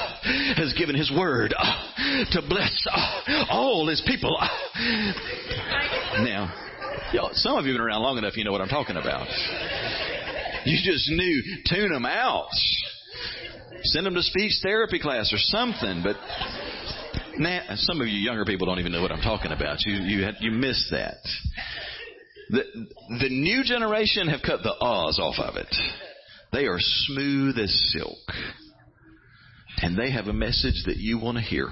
has 0.56 0.72
given 0.78 0.94
His 0.94 1.10
word 1.10 1.54
uh, 1.56 2.24
to 2.32 2.42
bless 2.48 2.86
uh, 2.90 3.44
all 3.50 3.88
His 3.88 4.02
people. 4.06 4.38
Now, 6.20 6.65
y'all, 7.12 7.30
some 7.32 7.56
of 7.56 7.64
you 7.64 7.72
have 7.72 7.78
been 7.78 7.86
around 7.86 8.02
long 8.02 8.18
enough, 8.18 8.36
you 8.36 8.44
know 8.44 8.52
what 8.52 8.60
I'm 8.60 8.68
talking 8.68 8.96
about. 8.96 9.26
You 10.64 10.78
just 10.82 11.08
knew, 11.10 11.42
tune 11.68 11.92
them 11.92 12.06
out. 12.06 12.48
Send 13.84 14.06
them 14.06 14.14
to 14.14 14.22
speech 14.22 14.52
therapy 14.62 14.98
class 14.98 15.32
or 15.32 15.38
something, 15.38 16.02
but 16.02 16.16
now, 17.38 17.62
some 17.76 18.00
of 18.00 18.08
you 18.08 18.18
younger 18.18 18.44
people 18.44 18.66
don't 18.66 18.78
even 18.78 18.92
know 18.92 19.02
what 19.02 19.12
I'm 19.12 19.20
talking 19.20 19.52
about. 19.52 19.84
You 19.84 19.94
you 19.94 20.24
had, 20.24 20.36
you 20.40 20.50
missed 20.50 20.90
that. 20.90 21.18
The, 22.48 22.62
the 23.20 23.28
new 23.28 23.62
generation 23.64 24.28
have 24.28 24.40
cut 24.40 24.62
the 24.62 24.72
ahs 24.80 25.18
off 25.20 25.38
of 25.38 25.56
it. 25.56 25.74
They 26.52 26.66
are 26.66 26.78
smooth 26.78 27.58
as 27.58 27.92
silk. 27.92 28.16
And 29.82 29.98
they 29.98 30.10
have 30.12 30.26
a 30.26 30.32
message 30.32 30.84
that 30.86 30.96
you 30.96 31.18
want 31.18 31.36
to 31.36 31.42
hear. 31.42 31.68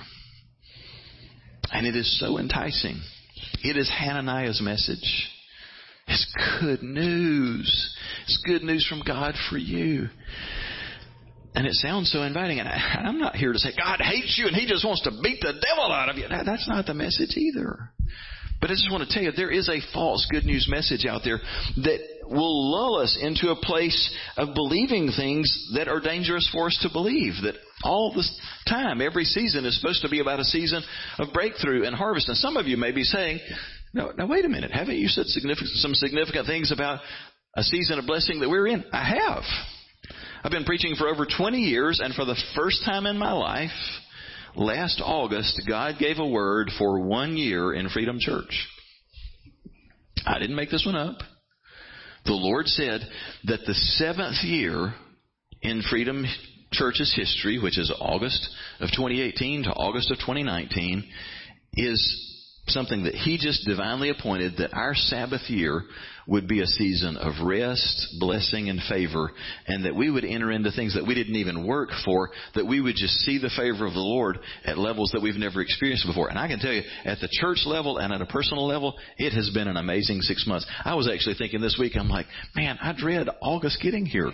And 1.72 1.86
it 1.86 1.96
is 1.96 2.18
so 2.20 2.38
enticing. 2.38 3.00
It 3.62 3.76
is 3.76 3.90
Hananiah's 3.90 4.60
message. 4.60 5.30
It's 6.06 6.34
good 6.60 6.82
news. 6.82 7.96
It's 8.24 8.42
good 8.46 8.62
news 8.62 8.86
from 8.86 9.02
God 9.06 9.34
for 9.50 9.56
you. 9.56 10.08
And 11.54 11.66
it 11.66 11.74
sounds 11.74 12.10
so 12.10 12.22
inviting. 12.22 12.58
And 12.58 12.68
I, 12.68 13.02
am 13.04 13.20
not 13.20 13.36
here 13.36 13.52
to 13.52 13.58
say 13.58 13.70
God 13.76 14.00
hates 14.00 14.36
you 14.38 14.48
and 14.48 14.56
he 14.56 14.66
just 14.66 14.84
wants 14.84 15.02
to 15.02 15.10
beat 15.22 15.40
the 15.40 15.52
devil 15.52 15.92
out 15.92 16.08
of 16.08 16.16
you. 16.16 16.26
That's 16.28 16.68
not 16.68 16.86
the 16.86 16.94
message 16.94 17.36
either. 17.36 17.90
But 18.60 18.70
I 18.70 18.74
just 18.74 18.90
want 18.90 19.08
to 19.08 19.14
tell 19.14 19.22
you, 19.22 19.32
there 19.32 19.50
is 19.50 19.68
a 19.68 19.80
false 19.92 20.26
good 20.30 20.44
news 20.44 20.66
message 20.68 21.06
out 21.06 21.22
there 21.24 21.38
that 21.76 22.00
will 22.28 22.70
lull 22.70 23.00
us 23.00 23.18
into 23.20 23.50
a 23.50 23.56
place 23.56 24.14
of 24.36 24.54
believing 24.54 25.10
things 25.16 25.72
that 25.74 25.88
are 25.88 26.00
dangerous 26.00 26.48
for 26.52 26.66
us 26.66 26.78
to 26.82 26.88
believe. 26.92 27.34
That 27.42 27.54
all 27.82 28.12
this 28.14 28.40
time, 28.68 29.00
every 29.00 29.24
season 29.24 29.64
is 29.64 29.78
supposed 29.78 30.02
to 30.02 30.08
be 30.08 30.20
about 30.20 30.40
a 30.40 30.44
season 30.44 30.82
of 31.18 31.32
breakthrough 31.32 31.84
and 31.84 31.94
harvest. 31.94 32.28
And 32.28 32.36
some 32.36 32.56
of 32.56 32.66
you 32.66 32.76
may 32.76 32.92
be 32.92 33.04
saying, 33.04 33.40
no, 33.92 34.12
now 34.16 34.26
wait 34.26 34.44
a 34.44 34.48
minute. 34.48 34.72
Haven't 34.72 34.96
you 34.96 35.08
said 35.08 35.26
significant, 35.26 35.70
some 35.74 35.94
significant 35.94 36.46
things 36.46 36.72
about 36.72 37.00
a 37.56 37.62
season 37.62 37.98
of 37.98 38.06
blessing 38.06 38.40
that 38.40 38.50
we're 38.50 38.66
in? 38.66 38.84
I 38.92 39.04
have. 39.04 39.42
I've 40.42 40.50
been 40.50 40.64
preaching 40.64 40.94
for 40.96 41.08
over 41.08 41.26
20 41.26 41.58
years, 41.58 42.00
and 42.02 42.14
for 42.14 42.24
the 42.24 42.40
first 42.54 42.84
time 42.84 43.06
in 43.06 43.16
my 43.16 43.32
life, 43.32 43.70
last 44.56 45.00
August, 45.02 45.62
God 45.66 45.94
gave 45.98 46.18
a 46.18 46.26
word 46.26 46.70
for 46.76 47.00
one 47.00 47.36
year 47.36 47.72
in 47.72 47.88
Freedom 47.88 48.18
Church. 48.18 48.68
I 50.26 50.38
didn't 50.38 50.56
make 50.56 50.70
this 50.70 50.84
one 50.84 50.96
up. 50.96 51.18
The 52.24 52.32
Lord 52.32 52.66
said 52.68 53.02
that 53.44 53.66
the 53.66 53.74
seventh 53.74 54.42
year 54.42 54.94
in 55.62 55.82
Freedom 55.82 56.24
Church's 56.72 57.14
history, 57.14 57.58
which 57.58 57.78
is 57.78 57.92
August 58.00 58.48
of 58.80 58.90
2018 58.90 59.64
to 59.64 59.70
August 59.70 60.10
of 60.10 60.18
2019, 60.18 61.04
is 61.74 62.30
something 62.68 63.04
that 63.04 63.14
He 63.14 63.38
just 63.38 63.66
divinely 63.66 64.10
appointed 64.10 64.56
that 64.58 64.74
our 64.74 64.94
Sabbath 64.94 65.48
year 65.48 65.84
would 66.26 66.48
be 66.48 66.60
a 66.60 66.66
season 66.66 67.16
of 67.16 67.44
rest, 67.44 68.16
blessing, 68.18 68.68
and 68.68 68.80
favor, 68.88 69.30
and 69.66 69.84
that 69.84 69.94
we 69.94 70.10
would 70.10 70.24
enter 70.24 70.50
into 70.50 70.70
things 70.70 70.94
that 70.94 71.06
we 71.06 71.14
didn't 71.14 71.36
even 71.36 71.66
work 71.66 71.90
for, 72.04 72.30
that 72.54 72.66
we 72.66 72.80
would 72.80 72.96
just 72.96 73.14
see 73.20 73.38
the 73.38 73.50
favor 73.56 73.86
of 73.86 73.92
the 73.92 74.00
Lord 74.00 74.38
at 74.64 74.78
levels 74.78 75.10
that 75.12 75.22
we've 75.22 75.36
never 75.36 75.60
experienced 75.60 76.06
before. 76.06 76.28
And 76.28 76.38
I 76.38 76.48
can 76.48 76.58
tell 76.58 76.72
you, 76.72 76.82
at 77.04 77.20
the 77.20 77.28
church 77.30 77.62
level 77.66 77.98
and 77.98 78.12
at 78.12 78.20
a 78.20 78.26
personal 78.26 78.66
level, 78.66 78.94
it 79.18 79.32
has 79.32 79.50
been 79.50 79.68
an 79.68 79.76
amazing 79.76 80.20
six 80.22 80.46
months. 80.46 80.66
I 80.84 80.94
was 80.94 81.08
actually 81.08 81.34
thinking 81.36 81.60
this 81.60 81.76
week, 81.78 81.92
I'm 81.98 82.08
like, 82.08 82.26
man, 82.54 82.78
I 82.80 82.94
dread 82.96 83.28
August 83.42 83.78
getting 83.82 84.06
here. 84.06 84.30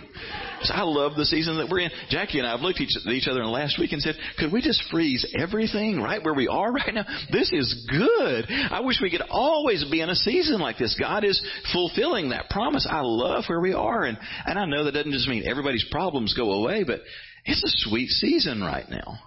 So 0.61 0.73
I 0.73 0.83
love 0.83 1.15
the 1.15 1.25
season 1.25 1.57
that 1.57 1.69
we're 1.69 1.79
in. 1.79 1.91
Jackie 2.09 2.39
and 2.39 2.47
I 2.47 2.51
have 2.51 2.61
looked 2.61 2.79
at 2.81 3.11
each 3.11 3.27
other 3.27 3.41
in 3.41 3.45
the 3.45 3.51
last 3.51 3.77
week 3.79 3.91
and 3.91 4.01
said, 4.01 4.15
could 4.37 4.51
we 4.51 4.61
just 4.61 4.83
freeze 4.91 5.25
everything 5.37 6.01
right 6.01 6.23
where 6.23 6.33
we 6.33 6.47
are 6.47 6.71
right 6.71 6.93
now? 6.93 7.05
This 7.31 7.51
is 7.51 7.87
good. 7.89 8.45
I 8.49 8.81
wish 8.81 8.99
we 9.01 9.11
could 9.11 9.23
always 9.29 9.83
be 9.89 10.01
in 10.01 10.09
a 10.09 10.15
season 10.15 10.59
like 10.59 10.77
this. 10.77 10.95
God 10.99 11.23
is 11.23 11.41
full 11.73 11.80
fulfilling 11.81 12.29
that 12.29 12.49
promise. 12.49 12.87
I 12.89 13.01
love 13.01 13.45
where 13.47 13.59
we 13.59 13.73
are. 13.73 14.03
And, 14.03 14.17
and 14.45 14.59
I 14.59 14.65
know 14.65 14.83
that 14.85 14.91
doesn't 14.91 15.11
just 15.11 15.27
mean 15.27 15.47
everybody's 15.47 15.85
problems 15.91 16.35
go 16.35 16.51
away, 16.51 16.83
but 16.83 17.01
it's 17.45 17.63
a 17.63 17.89
sweet 17.89 18.09
season 18.09 18.61
right 18.61 18.89
now. 18.89 19.19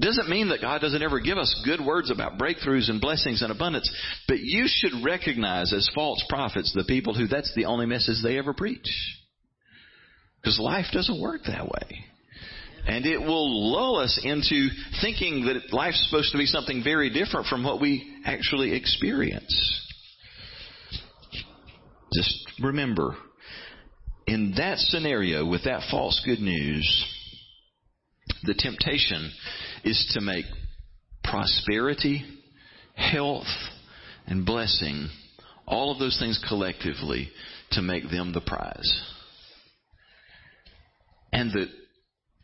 Doesn't 0.00 0.28
mean 0.28 0.48
that 0.48 0.62
God 0.62 0.80
doesn't 0.80 1.02
ever 1.02 1.20
give 1.20 1.36
us 1.36 1.62
good 1.66 1.84
words 1.84 2.10
about 2.10 2.38
breakthroughs 2.38 2.88
and 2.88 3.00
blessings 3.00 3.42
and 3.42 3.52
abundance, 3.52 3.90
but 4.26 4.40
you 4.40 4.64
should 4.66 5.04
recognize 5.04 5.72
as 5.72 5.88
false 5.94 6.24
prophets 6.28 6.72
the 6.74 6.84
people 6.84 7.14
who 7.14 7.26
that's 7.26 7.54
the 7.54 7.66
only 7.66 7.84
message 7.84 8.16
they 8.22 8.38
ever 8.38 8.54
preach. 8.54 8.88
Because 10.40 10.58
life 10.58 10.86
doesn't 10.92 11.20
work 11.20 11.42
that 11.46 11.66
way. 11.66 12.04
And 12.86 13.06
it 13.06 13.18
will 13.18 13.70
lull 13.70 13.98
us 13.98 14.18
into 14.24 14.68
thinking 15.02 15.44
that 15.44 15.72
life's 15.72 16.04
supposed 16.08 16.32
to 16.32 16.38
be 16.38 16.46
something 16.46 16.82
very 16.82 17.10
different 17.10 17.46
from 17.46 17.62
what 17.62 17.80
we 17.80 18.16
actually 18.24 18.74
experience. 18.74 19.81
Just 22.14 22.52
remember, 22.62 23.16
in 24.26 24.54
that 24.56 24.78
scenario 24.78 25.46
with 25.46 25.64
that 25.64 25.82
false 25.90 26.20
good 26.24 26.40
news, 26.40 27.06
the 28.44 28.54
temptation 28.54 29.32
is 29.84 30.10
to 30.14 30.20
make 30.20 30.44
prosperity, 31.24 32.24
health, 32.94 33.46
and 34.26 34.44
blessing, 34.44 35.08
all 35.66 35.92
of 35.92 35.98
those 35.98 36.18
things 36.18 36.42
collectively, 36.48 37.30
to 37.72 37.82
make 37.82 38.10
them 38.10 38.32
the 38.32 38.40
prize. 38.40 39.02
And 41.32 41.50
the, 41.50 41.66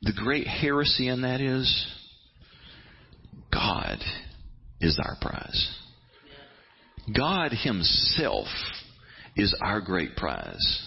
the 0.02 0.14
great 0.16 0.46
heresy 0.46 1.09
in 1.09 1.22
that 1.22 1.40
is 1.40 1.87
God 3.52 3.98
is 4.81 4.98
our 5.02 5.16
prize. 5.20 5.74
God 7.14 7.52
Himself 7.52 8.46
is 9.38 9.55
our 9.62 9.81
great 9.81 10.16
prize. 10.16 10.85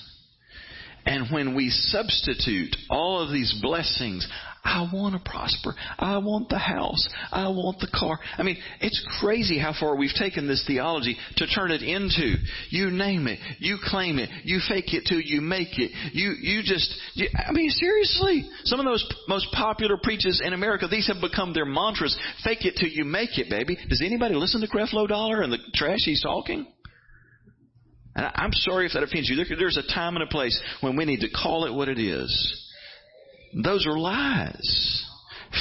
And 1.06 1.32
when 1.32 1.56
we 1.56 1.70
substitute 1.72 2.76
all 2.90 3.22
of 3.22 3.32
these 3.32 3.58
blessings, 3.60 4.28
I 4.64 4.88
want 4.94 5.16
to 5.16 5.30
prosper. 5.30 5.74
I 5.98 6.20
want 6.20 6.50
the 6.50 6.60
house. 6.60 7.10
I 7.32 7.48
want 7.48 7.80
the 7.80 7.88
car. 7.88 8.20
I 8.38 8.44
mean, 8.44 8.58
it's 8.80 9.04
crazy 9.20 9.58
how 9.58 9.74
far 9.78 9.96
we've 9.96 10.14
taken 10.14 10.48
this 10.48 10.64
theology 10.68 11.18
to 11.38 11.48
turn 11.48 11.72
it 11.72 11.82
into 11.82 12.36
you 12.70 12.92
name 12.92 13.28
it, 13.28 13.40
you 13.58 13.80
claim 13.84 14.20
it, 14.20 14.30
you 14.44 14.60
fake 14.68 14.94
it 14.94 15.06
till 15.08 15.20
you 15.20 15.42
make 15.42 15.80
it. 15.80 15.90
You 16.14 16.36
you 16.40 16.62
just 16.62 16.94
you, 17.16 17.28
I 17.36 17.52
mean 17.52 17.72
seriously, 17.72 18.48
some 18.66 18.80
of 18.80 18.86
those 18.86 19.04
most 19.28 19.48
popular 19.54 19.98
preachers 19.98 20.40
in 20.46 20.54
America, 20.54 20.88
these 20.88 21.08
have 21.08 21.22
become 21.22 21.54
their 21.54 21.66
mantras. 21.66 22.16
Fake 22.44 22.64
it 22.66 22.76
till 22.80 22.90
you 22.90 23.04
make 23.04 23.40
it, 23.40 23.50
baby. 23.50 23.76
Does 23.90 24.04
anybody 24.06 24.36
listen 24.36 24.62
to 24.62 24.68
Creflo 24.68 25.08
Dollar 25.08 25.42
and 25.42 25.52
the 25.52 25.58
trash 25.74 26.02
he's 26.06 26.22
talking? 26.22 26.68
And 28.15 28.26
I'm 28.36 28.52
sorry 28.54 28.86
if 28.86 28.93
that 28.93 29.04
offends 29.04 29.30
you. 29.30 29.43
There's 29.58 29.78
a 29.78 29.93
time 29.93 30.15
and 30.15 30.24
a 30.24 30.28
place 30.28 30.60
when 30.82 30.97
we 30.97 31.06
need 31.06 31.21
to 31.21 31.30
call 31.30 31.65
it 31.65 31.74
what 31.74 31.88
it 31.88 32.00
is. 32.00 32.67
Those 33.63 33.86
are 33.86 33.97
lies. 33.97 35.08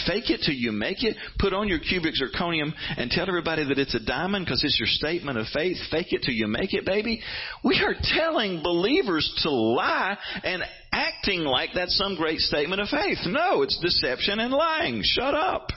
Fake 0.06 0.30
it 0.30 0.42
till 0.44 0.54
you 0.54 0.70
make 0.70 1.02
it. 1.02 1.16
Put 1.38 1.52
on 1.52 1.68
your 1.68 1.80
cubic 1.80 2.14
zirconium 2.14 2.72
and 2.96 3.10
tell 3.10 3.26
everybody 3.28 3.64
that 3.64 3.78
it's 3.78 3.94
a 3.94 4.04
diamond 4.04 4.46
because 4.46 4.62
it's 4.62 4.78
your 4.78 4.86
statement 4.86 5.36
of 5.36 5.46
faith. 5.52 5.76
Fake 5.90 6.12
it 6.12 6.22
till 6.22 6.34
you 6.34 6.46
make 6.46 6.74
it, 6.74 6.86
baby. 6.86 7.20
We 7.64 7.80
are 7.84 7.94
telling 8.00 8.62
believers 8.62 9.32
to 9.42 9.50
lie 9.50 10.16
and 10.44 10.62
acting 10.92 11.40
like 11.40 11.70
that's 11.74 11.96
some 11.96 12.16
great 12.16 12.38
statement 12.38 12.80
of 12.80 12.88
faith. 12.88 13.18
No, 13.26 13.62
it's 13.62 13.78
deception 13.80 14.38
and 14.38 14.52
lying. 14.52 15.02
Shut 15.04 15.34
up. 15.34 15.70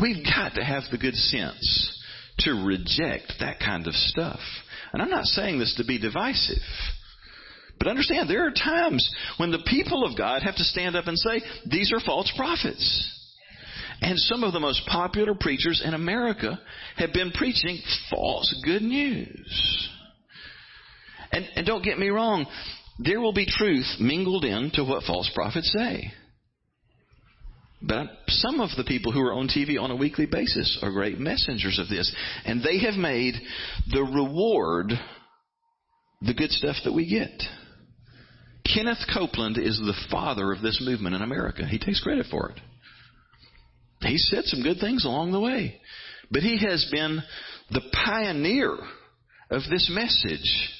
We've 0.00 0.24
got 0.24 0.54
to 0.54 0.64
have 0.64 0.84
the 0.90 0.98
good 0.98 1.14
sense 1.14 1.93
to 2.38 2.64
reject 2.66 3.34
that 3.40 3.60
kind 3.60 3.86
of 3.86 3.94
stuff. 3.94 4.40
And 4.92 5.02
I'm 5.02 5.10
not 5.10 5.26
saying 5.26 5.58
this 5.58 5.74
to 5.76 5.84
be 5.84 5.98
divisive. 5.98 6.62
But 7.78 7.88
understand, 7.88 8.30
there 8.30 8.46
are 8.46 8.52
times 8.52 9.08
when 9.36 9.50
the 9.50 9.64
people 9.66 10.04
of 10.04 10.16
God 10.16 10.42
have 10.42 10.56
to 10.56 10.64
stand 10.64 10.96
up 10.96 11.06
and 11.06 11.18
say, 11.18 11.42
these 11.66 11.92
are 11.92 12.00
false 12.00 12.32
prophets. 12.36 13.10
And 14.00 14.18
some 14.18 14.44
of 14.44 14.52
the 14.52 14.60
most 14.60 14.86
popular 14.86 15.34
preachers 15.34 15.82
in 15.84 15.94
America 15.94 16.60
have 16.96 17.12
been 17.12 17.32
preaching 17.32 17.80
false 18.10 18.62
good 18.64 18.82
news. 18.82 19.88
And, 21.32 21.48
and 21.56 21.66
don't 21.66 21.84
get 21.84 21.98
me 21.98 22.08
wrong, 22.08 22.46
there 22.98 23.20
will 23.20 23.32
be 23.32 23.46
truth 23.46 23.86
mingled 23.98 24.44
in 24.44 24.70
to 24.74 24.84
what 24.84 25.04
false 25.04 25.30
prophets 25.34 25.74
say. 25.76 26.12
But 27.86 28.08
some 28.28 28.60
of 28.60 28.70
the 28.76 28.84
people 28.84 29.12
who 29.12 29.20
are 29.20 29.34
on 29.34 29.48
TV 29.48 29.78
on 29.78 29.90
a 29.90 29.96
weekly 29.96 30.26
basis 30.26 30.78
are 30.82 30.90
great 30.90 31.18
messengers 31.18 31.78
of 31.78 31.88
this. 31.88 32.14
And 32.44 32.62
they 32.62 32.78
have 32.78 32.94
made 32.94 33.34
the 33.90 34.02
reward 34.02 34.92
the 36.22 36.34
good 36.34 36.50
stuff 36.50 36.76
that 36.84 36.94
we 36.94 37.08
get. 37.08 37.42
Kenneth 38.72 39.06
Copeland 39.12 39.58
is 39.58 39.76
the 39.78 40.06
father 40.10 40.52
of 40.52 40.62
this 40.62 40.82
movement 40.82 41.14
in 41.14 41.20
America. 41.20 41.66
He 41.66 41.78
takes 41.78 42.02
credit 42.02 42.26
for 42.30 42.50
it. 42.50 42.60
He 44.00 44.16
said 44.16 44.44
some 44.44 44.62
good 44.62 44.78
things 44.80 45.04
along 45.04 45.32
the 45.32 45.40
way. 45.40 45.78
But 46.30 46.42
he 46.42 46.58
has 46.66 46.88
been 46.90 47.22
the 47.70 47.82
pioneer 47.92 48.78
of 49.50 49.62
this 49.68 49.90
message. 49.92 50.70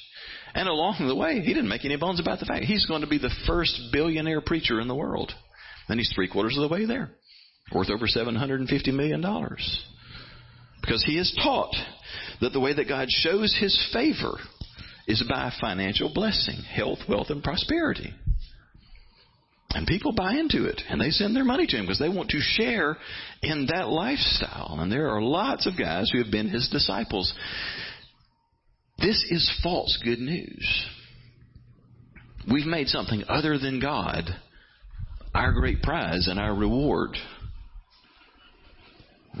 And 0.55 0.67
along 0.67 1.05
the 1.07 1.15
way, 1.15 1.41
he 1.41 1.53
didn't 1.53 1.69
make 1.69 1.85
any 1.85 1.97
bones 1.97 2.19
about 2.19 2.39
the 2.39 2.45
fact 2.45 2.65
he's 2.65 2.87
going 2.87 3.01
to 3.01 3.07
be 3.07 3.19
the 3.19 3.33
first 3.45 3.79
billionaire 3.91 4.41
preacher 4.41 4.79
in 4.79 4.87
the 4.87 4.95
world. 4.95 5.31
And 5.87 5.99
he's 5.99 6.11
three 6.15 6.29
quarters 6.29 6.57
of 6.57 6.67
the 6.67 6.73
way 6.73 6.85
there, 6.85 7.11
worth 7.73 7.89
over 7.89 8.07
$750 8.07 8.93
million. 8.93 9.21
Because 10.81 11.03
he 11.05 11.17
has 11.17 11.35
taught 11.43 11.75
that 12.41 12.53
the 12.53 12.59
way 12.59 12.73
that 12.73 12.87
God 12.87 13.07
shows 13.09 13.55
his 13.59 13.89
favor 13.93 14.37
is 15.07 15.23
by 15.29 15.51
financial 15.61 16.11
blessing, 16.13 16.57
health, 16.57 16.99
wealth, 17.07 17.27
and 17.29 17.43
prosperity. 17.43 18.13
And 19.71 19.85
people 19.85 20.13
buy 20.13 20.35
into 20.35 20.65
it 20.65 20.81
and 20.89 21.01
they 21.01 21.09
send 21.09 21.35
their 21.35 21.43
money 21.43 21.67
to 21.67 21.75
him 21.75 21.83
because 21.83 21.99
they 21.99 22.09
want 22.09 22.29
to 22.29 22.39
share 22.39 22.97
in 23.41 23.67
that 23.75 23.89
lifestyle. 23.89 24.77
And 24.79 24.89
there 24.91 25.09
are 25.09 25.21
lots 25.21 25.67
of 25.67 25.77
guys 25.77 26.09
who 26.11 26.23
have 26.23 26.31
been 26.31 26.47
his 26.47 26.69
disciples. 26.69 27.33
This 28.99 29.25
is 29.29 29.59
false 29.61 29.99
good 30.03 30.19
news. 30.19 30.85
We've 32.49 32.65
made 32.65 32.87
something 32.87 33.23
other 33.27 33.57
than 33.57 33.81
God 33.81 34.29
our 35.35 35.51
great 35.51 35.81
prize 35.81 36.27
and 36.29 36.39
our 36.39 36.55
reward. 36.55 37.09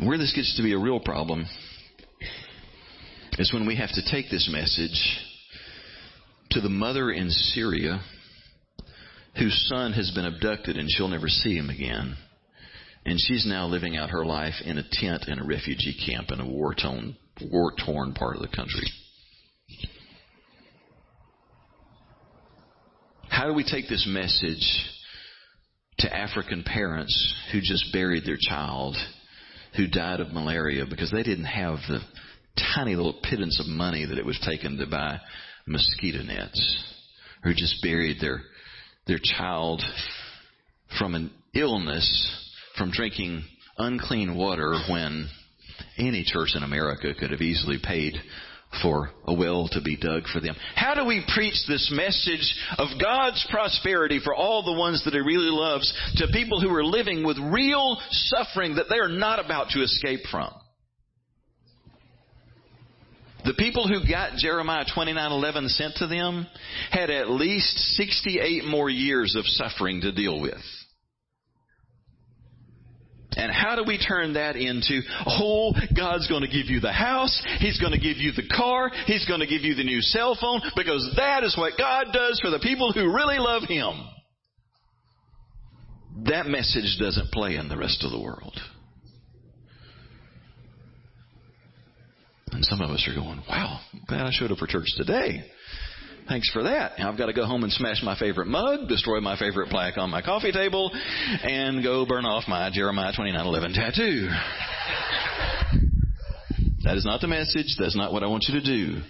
Where 0.03 0.17
this 0.17 0.33
gets 0.35 0.57
to 0.57 0.63
be 0.63 0.73
a 0.73 0.77
real 0.77 0.99
problem 0.99 1.45
is 3.39 3.53
when 3.53 3.65
we 3.65 3.77
have 3.77 3.91
to 3.93 4.11
take 4.11 4.29
this 4.29 4.49
message 4.51 5.19
to 6.51 6.59
the 6.59 6.69
mother 6.69 7.11
in 7.11 7.29
Syria 7.29 8.01
whose 9.37 9.67
son 9.69 9.93
has 9.93 10.11
been 10.11 10.25
abducted 10.25 10.75
and 10.75 10.89
she'll 10.91 11.07
never 11.07 11.29
see 11.29 11.55
him 11.55 11.69
again. 11.69 12.17
And 13.05 13.17
she's 13.17 13.45
now 13.47 13.67
living 13.67 13.95
out 13.95 14.09
her 14.09 14.25
life 14.25 14.55
in 14.65 14.77
a 14.77 14.83
tent 14.91 15.29
in 15.29 15.39
a 15.39 15.45
refugee 15.45 15.95
camp 16.05 16.29
in 16.31 16.41
a 16.41 16.45
war 16.45 16.75
torn, 16.75 17.15
war 17.49 17.71
torn 17.85 18.13
part 18.13 18.35
of 18.35 18.41
the 18.41 18.53
country. 18.53 18.87
How 23.29 23.47
do 23.47 23.53
we 23.53 23.63
take 23.63 23.87
this 23.87 24.05
message 24.09 24.94
to 25.99 26.15
African 26.15 26.63
parents 26.63 27.33
who 27.51 27.59
just 27.61 27.91
buried 27.93 28.25
their 28.25 28.37
child 28.39 28.95
who 29.75 29.87
died 29.87 30.19
of 30.19 30.31
malaria 30.31 30.85
because 30.89 31.11
they 31.11 31.23
didn't 31.23 31.45
have 31.45 31.79
the 31.87 31.99
tiny 32.75 32.95
little 32.95 33.19
pittance 33.29 33.59
of 33.59 33.67
money 33.67 34.05
that 34.05 34.17
it 34.17 34.25
was 34.25 34.39
taken 34.45 34.77
to 34.77 34.87
buy 34.87 35.19
mosquito 35.67 36.21
nets, 36.23 36.83
who 37.43 37.53
just 37.53 37.81
buried 37.81 38.17
their 38.21 38.41
their 39.07 39.19
child 39.21 39.81
from 40.97 41.15
an 41.15 41.31
illness 41.53 42.51
from 42.77 42.91
drinking 42.91 43.43
unclean 43.77 44.35
water 44.35 44.75
when 44.89 45.27
any 45.97 46.23
church 46.25 46.49
in 46.55 46.63
America 46.63 47.13
could 47.19 47.31
have 47.31 47.41
easily 47.41 47.77
paid 47.83 48.13
for 48.81 49.09
a 49.25 49.33
well 49.33 49.67
to 49.71 49.81
be 49.81 49.97
dug 49.97 50.23
for 50.31 50.39
them. 50.39 50.55
How 50.75 50.93
do 50.93 51.05
we 51.05 51.25
preach 51.33 51.55
this 51.67 51.91
message 51.93 52.55
of 52.77 52.89
God's 53.01 53.45
prosperity 53.49 54.19
for 54.23 54.35
all 54.35 54.63
the 54.63 54.79
ones 54.79 55.03
that 55.05 55.13
He 55.13 55.19
really 55.19 55.51
loves 55.51 55.91
to 56.17 56.27
people 56.31 56.61
who 56.61 56.73
are 56.73 56.83
living 56.85 57.25
with 57.25 57.37
real 57.37 57.97
suffering 58.09 58.75
that 58.75 58.85
they 58.89 58.97
are 58.97 59.09
not 59.09 59.43
about 59.43 59.69
to 59.69 59.81
escape 59.81 60.21
from? 60.29 60.53
The 63.45 63.53
people 63.53 63.87
who 63.87 64.07
got 64.09 64.37
Jeremiah 64.37 64.85
29:11 64.85 65.69
sent 65.69 65.95
to 65.97 66.07
them 66.07 66.47
had 66.89 67.11
at 67.11 67.29
least 67.29 67.77
68 67.95 68.65
more 68.65 68.89
years 68.89 69.35
of 69.35 69.45
suffering 69.45 70.01
to 70.01 70.11
deal 70.11 70.39
with. 70.39 70.61
And 73.35 73.51
how 73.51 73.75
do 73.75 73.83
we 73.85 73.97
turn 73.97 74.33
that 74.33 74.55
into, 74.55 75.01
oh, 75.25 75.73
God's 75.95 76.27
going 76.27 76.41
to 76.41 76.47
give 76.47 76.67
you 76.67 76.79
the 76.79 76.93
house, 76.93 77.41
He's 77.59 77.79
going 77.79 77.91
to 77.91 77.99
give 77.99 78.17
you 78.17 78.31
the 78.31 78.47
car, 78.55 78.91
He's 79.05 79.25
going 79.27 79.41
to 79.41 79.47
give 79.47 79.61
you 79.61 79.75
the 79.75 79.83
new 79.83 80.01
cell 80.01 80.37
phone, 80.39 80.61
because 80.75 81.13
that 81.17 81.43
is 81.43 81.57
what 81.57 81.73
God 81.77 82.07
does 82.13 82.39
for 82.41 82.49
the 82.49 82.59
people 82.59 82.93
who 82.93 83.13
really 83.13 83.37
love 83.37 83.63
Him. 83.67 83.93
That 86.27 86.47
message 86.47 86.97
doesn't 86.99 87.31
play 87.31 87.55
in 87.57 87.67
the 87.67 87.77
rest 87.77 88.03
of 88.03 88.11
the 88.11 88.21
world. 88.21 88.57
And 92.51 92.63
some 92.63 92.79
of 92.79 92.89
us 92.89 93.05
are 93.09 93.13
going, 93.13 93.43
wow, 93.49 93.81
glad 94.07 94.21
I 94.21 94.29
showed 94.31 94.51
up 94.51 94.59
for 94.59 94.67
church 94.67 94.87
today. 94.95 95.43
Thanks 96.27 96.49
for 96.51 96.63
that. 96.63 96.93
I've 96.99 97.17
got 97.19 97.27
to 97.27 97.33
go 97.33 97.45
home 97.45 97.63
and 97.63 97.71
smash 97.71 98.01
my 98.01 98.17
favorite 98.17 98.47
mug, 98.47 98.87
destroy 98.87 99.19
my 99.19 99.37
favorite 99.37 99.69
plaque 99.69 99.97
on 99.97 100.09
my 100.09 100.23
coffee 100.23 100.51
table, 100.51 100.89
and 101.43 101.83
go 101.83 102.03
burn 102.07 102.25
off 102.25 102.45
my 102.47 102.71
Jeremiah 102.73 103.13
29:11 103.13 103.73
tattoo. 103.73 104.27
That 106.83 106.97
is 106.97 107.05
not 107.05 107.21
the 107.21 107.27
message. 107.27 107.75
That's 107.79 107.95
not 107.95 108.11
what 108.11 108.23
I 108.23 108.27
want 108.27 108.45
you 108.47 108.59
to 108.59 108.65
do. 108.65 109.01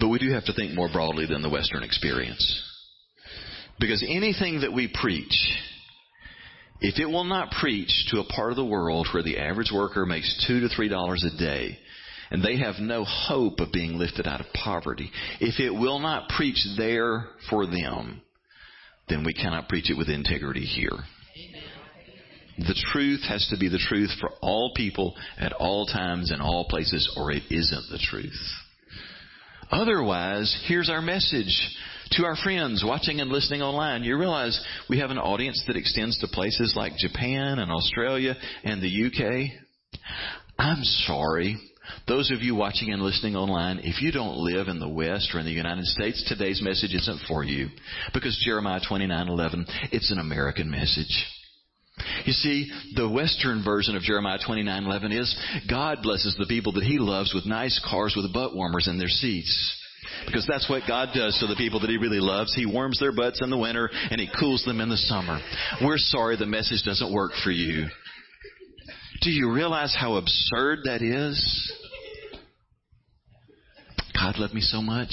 But 0.00 0.08
we 0.08 0.20
do 0.20 0.30
have 0.32 0.44
to 0.44 0.52
think 0.52 0.74
more 0.74 0.88
broadly 0.92 1.26
than 1.26 1.42
the 1.42 1.50
Western 1.50 1.82
experience. 1.82 2.62
Because 3.80 4.04
anything 4.08 4.60
that 4.60 4.72
we 4.72 4.86
preach, 4.92 5.34
if 6.80 7.00
it 7.00 7.06
will 7.06 7.24
not 7.24 7.50
preach 7.60 8.06
to 8.10 8.20
a 8.20 8.24
part 8.24 8.50
of 8.50 8.56
the 8.56 8.64
world 8.64 9.08
where 9.12 9.24
the 9.24 9.38
average 9.38 9.72
worker 9.72 10.06
makes 10.06 10.46
two 10.46 10.60
to 10.60 10.68
three 10.68 10.88
dollars 10.88 11.24
a 11.24 11.36
day, 11.36 11.78
and 12.30 12.42
they 12.42 12.58
have 12.58 12.76
no 12.78 13.04
hope 13.04 13.60
of 13.60 13.72
being 13.72 13.98
lifted 13.98 14.26
out 14.26 14.40
of 14.40 14.52
poverty. 14.52 15.10
If 15.40 15.60
it 15.60 15.70
will 15.70 15.98
not 15.98 16.28
preach 16.30 16.58
there 16.76 17.26
for 17.50 17.66
them, 17.66 18.20
then 19.08 19.24
we 19.24 19.32
cannot 19.32 19.68
preach 19.68 19.90
it 19.90 19.96
with 19.96 20.08
integrity 20.08 20.64
here. 20.64 20.98
The 22.58 22.84
truth 22.92 23.22
has 23.28 23.46
to 23.50 23.56
be 23.56 23.68
the 23.68 23.78
truth 23.78 24.10
for 24.20 24.30
all 24.42 24.72
people 24.74 25.14
at 25.38 25.52
all 25.52 25.86
times 25.86 26.32
and 26.32 26.42
all 26.42 26.66
places, 26.68 27.08
or 27.16 27.30
it 27.30 27.44
isn't 27.50 27.90
the 27.90 27.98
truth. 28.10 28.32
Otherwise, 29.70 30.64
here's 30.66 30.90
our 30.90 31.02
message 31.02 31.54
to 32.12 32.24
our 32.24 32.36
friends 32.36 32.82
watching 32.84 33.20
and 33.20 33.30
listening 33.30 33.62
online. 33.62 34.02
You 34.02 34.18
realize 34.18 34.58
we 34.88 34.98
have 34.98 35.10
an 35.10 35.18
audience 35.18 35.62
that 35.66 35.76
extends 35.76 36.18
to 36.18 36.28
places 36.28 36.72
like 36.74 36.96
Japan 36.96 37.58
and 37.58 37.70
Australia 37.70 38.34
and 38.64 38.82
the 38.82 39.06
UK. 39.06 39.52
I'm 40.58 40.82
sorry. 40.82 41.56
Those 42.06 42.30
of 42.30 42.42
you 42.42 42.54
watching 42.54 42.92
and 42.92 43.02
listening 43.02 43.36
online, 43.36 43.80
if 43.82 44.02
you 44.02 44.12
don't 44.12 44.38
live 44.38 44.68
in 44.68 44.80
the 44.80 44.88
West 44.88 45.30
or 45.34 45.40
in 45.40 45.46
the 45.46 45.52
United 45.52 45.84
States, 45.86 46.24
today's 46.26 46.62
message 46.62 46.94
isn't 46.94 47.20
for 47.28 47.44
you. 47.44 47.68
Because 48.12 48.40
Jeremiah 48.44 48.80
29:11, 48.80 49.66
it's 49.92 50.10
an 50.10 50.18
American 50.18 50.70
message. 50.70 51.26
You 52.24 52.32
see, 52.32 52.70
the 52.94 53.08
Western 53.08 53.62
version 53.64 53.96
of 53.96 54.02
Jeremiah 54.02 54.38
29:11 54.38 55.12
is 55.12 55.34
God 55.68 56.02
blesses 56.02 56.36
the 56.38 56.46
people 56.46 56.72
that 56.72 56.84
He 56.84 56.98
loves 56.98 57.34
with 57.34 57.46
nice 57.46 57.78
cars 57.88 58.14
with 58.16 58.32
butt 58.32 58.54
warmers 58.54 58.88
in 58.88 58.98
their 58.98 59.08
seats. 59.08 59.74
Because 60.26 60.46
that's 60.46 60.68
what 60.68 60.86
God 60.86 61.10
does 61.14 61.38
to 61.38 61.46
the 61.46 61.56
people 61.56 61.80
that 61.80 61.90
He 61.90 61.96
really 61.96 62.20
loves. 62.20 62.54
He 62.54 62.66
warms 62.66 62.98
their 62.98 63.12
butts 63.12 63.40
in 63.42 63.50
the 63.50 63.58
winter 63.58 63.90
and 64.10 64.20
He 64.20 64.30
cools 64.38 64.64
them 64.64 64.80
in 64.80 64.88
the 64.88 64.96
summer. 64.96 65.40
We're 65.82 65.98
sorry 65.98 66.36
the 66.36 66.46
message 66.46 66.82
doesn't 66.84 67.12
work 67.12 67.32
for 67.42 67.50
you. 67.50 67.86
Do 69.20 69.30
you 69.30 69.52
realize 69.52 69.96
how 69.98 70.14
absurd 70.14 70.80
that 70.84 71.02
is? 71.02 71.72
God 74.14 74.38
loved 74.38 74.54
me 74.54 74.60
so 74.60 74.80
much. 74.80 75.10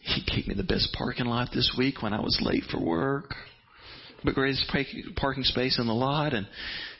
He 0.00 0.22
gave 0.24 0.46
me 0.46 0.54
the 0.54 0.62
best 0.62 0.94
parking 0.96 1.26
lot 1.26 1.50
this 1.52 1.74
week 1.76 2.02
when 2.02 2.14
I 2.14 2.20
was 2.20 2.40
late 2.42 2.64
for 2.70 2.80
work. 2.80 3.34
The 4.24 4.32
greatest 4.32 4.70
parking 5.16 5.44
space 5.44 5.78
in 5.78 5.86
the 5.86 5.94
lot, 5.94 6.34
and 6.34 6.46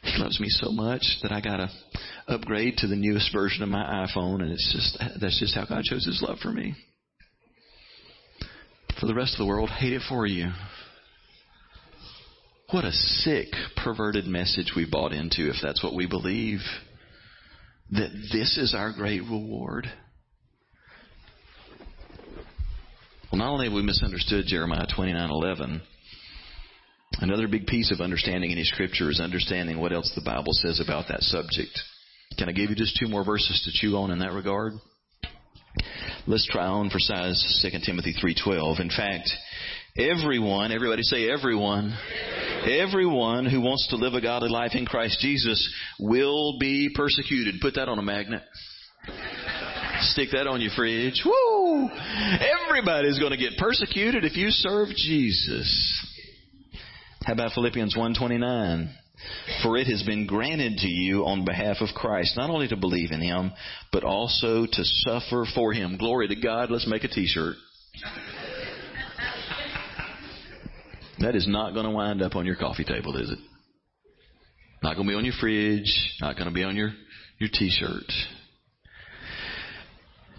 He 0.03 0.19
loves 0.23 0.39
me 0.41 0.49
so 0.49 0.71
much 0.71 1.03
that 1.23 1.33
I 1.33 1.41
got 1.41 1.59
to 1.59 1.71
upgrade 2.29 2.77
to 2.79 2.87
the 2.87 2.97
newest 2.97 3.33
version 3.33 3.63
of 3.63 3.69
my 3.69 4.07
iPhone, 4.07 4.43
and 4.43 4.53
it's 4.53 4.73
just 4.73 5.21
that's 5.21 5.39
just 5.39 5.55
how 5.55 5.67
God 5.67 5.85
shows 5.85 6.07
His 6.07 6.23
love 6.27 6.39
for 6.39 6.51
me. 6.51 6.75
For 8.99 9.07
the 9.07 9.15
rest 9.15 9.35
of 9.35 9.39
the 9.39 9.47
world, 9.47 9.71
hate 9.71 9.93
it 9.93 10.03
for 10.09 10.27
you. 10.27 10.51
What 12.73 12.85
a 12.85 12.93
sick, 12.93 13.49
perverted 13.83 14.27
message 14.27 14.75
we 14.77 14.87
bought 14.89 15.13
into 15.13 15.51
if 15.51 15.57
that's 15.61 15.83
what 15.83 15.95
we 15.95 16.07
believe. 16.07 16.61
That 17.91 18.13
this 18.33 18.57
is 18.59 18.77
our 18.77 18.93
great 18.93 19.23
reward. 19.23 19.91
Well, 23.33 23.41
not 23.41 23.51
only 23.51 23.67
have 23.67 23.75
we 23.75 23.83
misunderstood 23.83 24.45
Jeremiah 24.47 24.87
29:11, 24.87 25.81
another 27.19 27.49
big 27.49 27.67
piece 27.67 27.91
of 27.91 28.01
understanding 28.01 28.53
any 28.53 28.63
scripture 28.63 29.11
is 29.11 29.19
understanding 29.19 29.81
what 29.81 29.93
else 29.93 30.13
the 30.15 30.23
Bible 30.23 30.53
says 30.53 30.79
about 30.79 31.09
that 31.09 31.23
subject. 31.23 31.77
Can 32.39 32.49
I 32.49 32.53
give 32.53 32.71
you 32.71 32.77
just 32.77 32.97
two 33.01 33.09
more 33.09 33.25
verses 33.25 33.61
to 33.65 33.73
chew 33.73 33.97
on 33.97 34.13
in 34.13 34.21
that 34.21 34.33
regard? 34.33 34.75
Let's 36.29 36.47
try 36.47 36.67
on 36.67 36.89
for 36.89 37.01
size 37.01 37.61
2 37.63 37.81
Timothy 37.85 38.15
3:12. 38.15 38.79
In 38.79 38.91
fact, 38.91 39.29
Everyone, 39.99 40.71
everybody 40.71 41.03
say 41.03 41.29
everyone. 41.29 41.93
Everyone 41.93 42.50
who 42.65 43.61
wants 43.61 43.87
to 43.89 43.97
live 43.97 44.15
a 44.15 44.21
godly 44.21 44.49
life 44.49 44.73
in 44.75 44.87
Christ 44.87 45.19
Jesus 45.21 45.73
will 45.99 46.59
be 46.59 46.91
persecuted. 46.95 47.57
Put 47.61 47.75
that 47.75 47.89
on 47.89 47.99
a 47.99 48.03
magnet. 48.03 48.43
Stick 50.01 50.31
that 50.33 50.47
on 50.47 50.61
your 50.61 50.71
fridge. 50.77 51.23
Woo! 51.25 51.89
Everybody's 52.69 53.19
going 53.19 53.33
to 53.33 53.37
get 53.37 53.59
persecuted 53.59 54.25
if 54.25 54.37
you 54.37 54.51
serve 54.51 54.89
Jesus. 54.89 56.07
How 57.25 57.35
about 57.35 57.53
Philippians 57.53 57.97
129? 57.97 58.95
For 59.63 59.77
it 59.77 59.87
has 59.89 60.03
been 60.03 60.27
granted 60.27 60.79
to 60.79 60.89
you 60.89 61.27
on 61.27 61.45
behalf 61.45 61.77
of 61.81 61.95
Christ, 61.95 62.37
not 62.37 62.49
only 62.49 62.69
to 62.69 62.77
believe 62.77 63.11
in 63.13 63.21
Him, 63.21 63.53
but 63.93 64.05
also 64.05 64.65
to 64.65 64.85
suffer 64.85 65.45
for 65.55 65.73
Him. 65.75 65.99
Glory 65.99 66.29
to 66.29 66.37
God. 66.37 66.71
Let's 66.71 66.87
make 66.87 67.05
a 67.05 67.09
t-shirt. 67.09 67.57
That 71.21 71.37
is 71.37 71.47
not 71.47 71.75
going 71.75 71.85
to 71.85 71.91
wind 71.91 72.23
up 72.23 72.35
on 72.35 72.47
your 72.47 72.57
coffee 72.57 72.85
table, 72.85 73.17
is 73.17 73.31
it? 73.31 73.39
Not 74.83 74.97
going 74.97 75.07
to 75.07 75.13
be 75.13 75.17
on 75.17 75.25
your 75.25 75.35
fridge. 75.39 76.17
Not 76.21 76.37
going 76.37 76.49
to 76.49 76.55
be 76.55 76.65
on 76.65 76.77
your, 76.77 76.93
your 77.39 77.51
t-shirt. 77.53 78.11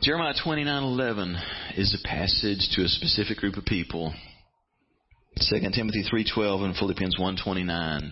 Jeremiah 0.01 0.33
29:11 0.43 1.39
is 1.77 1.93
a 1.93 2.07
passage 2.07 2.69
to 2.71 2.81
a 2.81 2.87
specific 2.87 3.37
group 3.37 3.55
of 3.55 3.65
people. 3.65 4.11
2 5.37 5.59
Timothy 5.75 6.03
3:12 6.11 6.65
and 6.65 6.75
Philippians 6.75 7.17
1:29. 7.19 8.11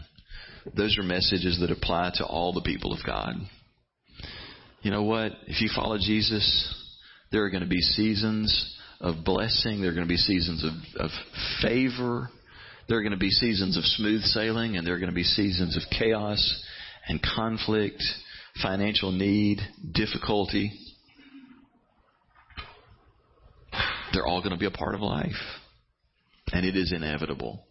Those 0.77 0.99
are 0.99 1.03
messages 1.03 1.59
that 1.61 1.71
apply 1.71 2.11
to 2.15 2.25
all 2.25 2.53
the 2.53 2.61
people 2.61 2.93
of 2.93 2.99
God. 3.03 3.33
You 4.83 4.91
know 4.91 5.01
what? 5.01 5.31
If 5.47 5.61
you 5.61 5.69
follow 5.75 5.97
Jesus, 5.97 6.75
there 7.31 7.43
are 7.43 7.49
going 7.49 7.63
to 7.63 7.69
be 7.69 7.81
seasons 7.81 8.77
of 9.01 9.25
blessing. 9.25 9.81
There 9.81 9.89
are 9.89 9.95
going 9.95 10.07
to 10.07 10.13
be 10.13 10.17
seasons 10.17 10.63
of, 10.63 11.05
of 11.05 11.09
favor. 11.63 12.29
There 12.89 12.97
are 12.97 13.03
going 13.03 13.11
to 13.11 13.17
be 13.17 13.29
seasons 13.29 13.77
of 13.77 13.83
smooth 13.85 14.23
sailing, 14.23 14.75
and 14.75 14.85
there 14.85 14.95
are 14.95 14.99
going 14.99 15.11
to 15.11 15.15
be 15.15 15.23
seasons 15.23 15.77
of 15.77 15.83
chaos 15.95 16.63
and 17.07 17.21
conflict, 17.21 18.01
financial 18.63 19.11
need, 19.11 19.59
difficulty. 19.93 20.71
They're 24.11 24.25
all 24.25 24.41
going 24.41 24.53
to 24.53 24.57
be 24.57 24.65
a 24.65 24.71
part 24.71 24.95
of 24.95 25.01
life. 25.01 25.37
And 26.51 26.65
it 26.65 26.75
is 26.75 26.91
inevitable. 26.91 27.63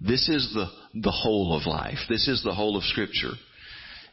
This 0.00 0.28
is 0.28 0.52
the, 0.52 0.66
the 1.00 1.12
whole 1.12 1.56
of 1.56 1.64
life. 1.68 1.98
This 2.08 2.26
is 2.26 2.42
the 2.42 2.52
whole 2.52 2.76
of 2.76 2.82
Scripture. 2.82 3.30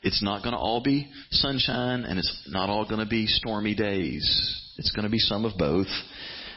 It's 0.04 0.22
not 0.22 0.44
going 0.44 0.54
to 0.54 0.60
all 0.60 0.84
be 0.84 1.10
sunshine 1.32 2.04
and 2.04 2.20
it's 2.20 2.50
not 2.50 2.70
all 2.70 2.86
going 2.86 3.00
to 3.00 3.10
be 3.10 3.26
stormy 3.26 3.74
days. 3.74 4.74
It's 4.78 4.92
going 4.92 5.06
to 5.06 5.12
be 5.12 5.18
some 5.18 5.44
of 5.44 5.58
both. 5.58 5.88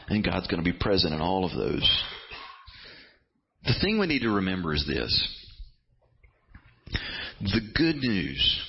And 0.09 0.23
God's 0.23 0.47
going 0.47 0.63
to 0.63 0.71
be 0.71 0.77
present 0.77 1.13
in 1.13 1.21
all 1.21 1.43
of 1.43 1.57
those. 1.57 2.03
The 3.67 3.75
thing 3.81 3.99
we 3.99 4.07
need 4.07 4.21
to 4.21 4.31
remember 4.31 4.73
is 4.73 4.85
this. 4.87 5.27
The 7.41 7.61
good 7.75 7.97
news. 7.97 8.61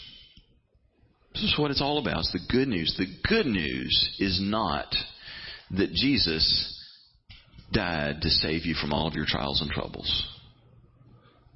This 1.34 1.44
is 1.44 1.55
what 1.57 1.70
it's 1.70 1.80
all 1.80 1.99
about. 1.99 2.18
It's 2.18 2.32
the 2.32 2.53
good 2.53 2.66
news. 2.66 2.94
The 2.99 3.07
good 3.28 3.46
news 3.46 4.16
is 4.18 4.40
not 4.42 4.92
that 5.70 5.92
Jesus 5.92 6.74
died 7.72 8.22
to 8.22 8.28
save 8.28 8.66
you 8.66 8.74
from 8.74 8.92
all 8.92 9.07
of 9.07 9.14
your 9.14 9.26
trials 9.26 9.62
and 9.62 9.70
troubles. 9.70 10.26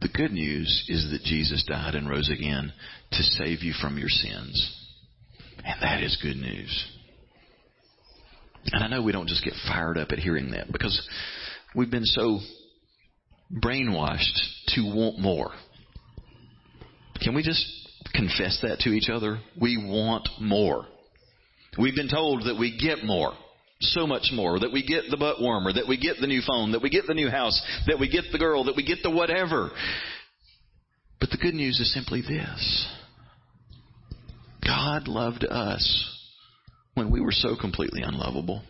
The 0.01 0.09
good 0.09 0.30
news 0.30 0.84
is 0.88 1.11
that 1.11 1.22
Jesus 1.24 1.64
died 1.68 1.97
and 1.97 2.09
rose 2.09 2.30
again 2.30 2.72
to 3.11 3.22
save 3.22 3.62
you 3.62 3.72
from 3.80 3.99
your 3.99 4.09
sins. 4.09 4.78
And 5.64 5.82
that 5.82 6.03
is 6.03 6.16
good 6.22 6.36
news. 6.36 6.86
And 8.66 8.84
I 8.84 8.88
know 8.88 9.03
we 9.03 9.12
don't 9.12 9.28
just 9.28 9.45
get 9.45 9.55
fired 9.66 9.99
up 9.99 10.12
at 10.12 10.20
hearing 10.20 10.53
that 10.53 10.70
because 10.70 11.09
we've 11.74 11.90
been 11.90 12.05
so 12.05 12.38
brainwashed 13.55 14.38
to 14.68 14.82
want 14.82 15.18
more. 15.18 15.50
Can 17.22 17.34
we 17.34 17.42
just 17.42 17.64
confess 18.14 18.61
that 18.62 18.80
to 18.80 18.90
each 18.90 19.09
other? 19.09 19.40
We 19.61 19.76
want 19.76 20.28
more. 20.40 20.86
We've 21.78 21.94
been 21.94 22.11
told 22.11 22.44
that 22.44 22.59
we 22.59 22.78
get 22.78 23.05
more. 23.05 23.32
So 23.80 24.07
much 24.07 24.30
more. 24.32 24.61
That 24.61 24.72
we 24.72 24.86
get 24.86 25.05
the 25.11 25.16
butt 25.16 25.40
warmer, 25.40 25.72
that 25.72 25.88
we 25.88 25.98
get 25.98 26.16
the 26.20 26.26
new 26.26 26.40
phone, 26.46 26.72
that 26.72 26.82
we 26.82 26.90
get 26.90 27.07
the 27.07 27.14
new 27.14 27.28
house, 27.28 27.61
that 27.86 27.98
we 27.98 28.09
get 28.09 28.24
the 28.30 28.38
girl, 28.38 28.64
that 28.64 28.76
we 28.76 28.84
get 28.84 28.98
the 29.03 29.11
whatever. 29.11 29.70
But 31.20 31.30
the 31.30 31.38
good 31.38 31.55
news 31.55 31.78
is 31.80 31.92
simply 31.92 32.22
this. 32.22 32.88
God 34.64 35.09
loved 35.09 35.44
us 35.44 36.09
when 36.94 37.11
we 37.11 37.20
were 37.20 37.32
so 37.32 37.57
completely 37.61 38.03
unlovable. 38.03 38.62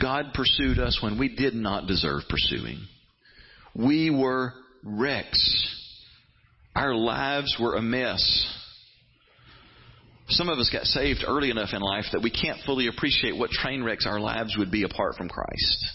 God 0.00 0.26
pursued 0.34 0.78
us 0.78 1.00
when 1.02 1.18
we 1.18 1.34
did 1.34 1.54
not 1.54 1.86
deserve 1.86 2.22
pursuing. 2.28 2.78
We 3.74 4.10
were 4.10 4.52
wrecks. 4.84 5.76
Our 6.74 6.94
lives 6.94 7.56
were 7.60 7.76
a 7.76 7.82
mess. 7.82 8.46
Some 10.28 10.48
of 10.48 10.58
us 10.58 10.70
got 10.70 10.84
saved 10.84 11.24
early 11.26 11.50
enough 11.50 11.70
in 11.72 11.80
life 11.80 12.04
that 12.12 12.22
we 12.22 12.30
can't 12.30 12.58
fully 12.64 12.86
appreciate 12.86 13.36
what 13.36 13.50
train 13.50 13.82
wrecks 13.82 14.06
our 14.06 14.20
lives 14.20 14.56
would 14.56 14.70
be 14.70 14.84
apart 14.84 15.16
from 15.16 15.28
Christ. 15.28 15.86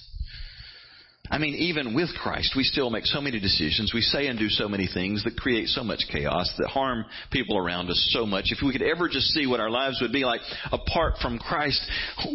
I 1.29 1.37
mean, 1.37 1.55
even 1.55 1.95
with 1.95 2.09
Christ, 2.21 2.53
we 2.55 2.63
still 2.63 2.89
make 2.89 3.05
so 3.05 3.19
many 3.19 3.39
decisions. 3.39 3.93
We 3.93 4.01
say 4.01 4.27
and 4.27 4.37
do 4.37 4.49
so 4.49 4.67
many 4.67 4.87
things 4.91 5.23
that 5.23 5.37
create 5.37 5.67
so 5.69 5.83
much 5.83 6.03
chaos, 6.11 6.53
that 6.57 6.67
harm 6.67 7.05
people 7.31 7.57
around 7.57 7.89
us 7.89 8.09
so 8.11 8.25
much. 8.25 8.45
If 8.47 8.59
we 8.63 8.71
could 8.71 8.83
ever 8.83 9.07
just 9.09 9.27
see 9.29 9.47
what 9.47 9.59
our 9.59 9.69
lives 9.69 9.99
would 10.01 10.11
be 10.11 10.25
like 10.25 10.41
apart 10.71 11.15
from 11.21 11.39
Christ, 11.39 11.81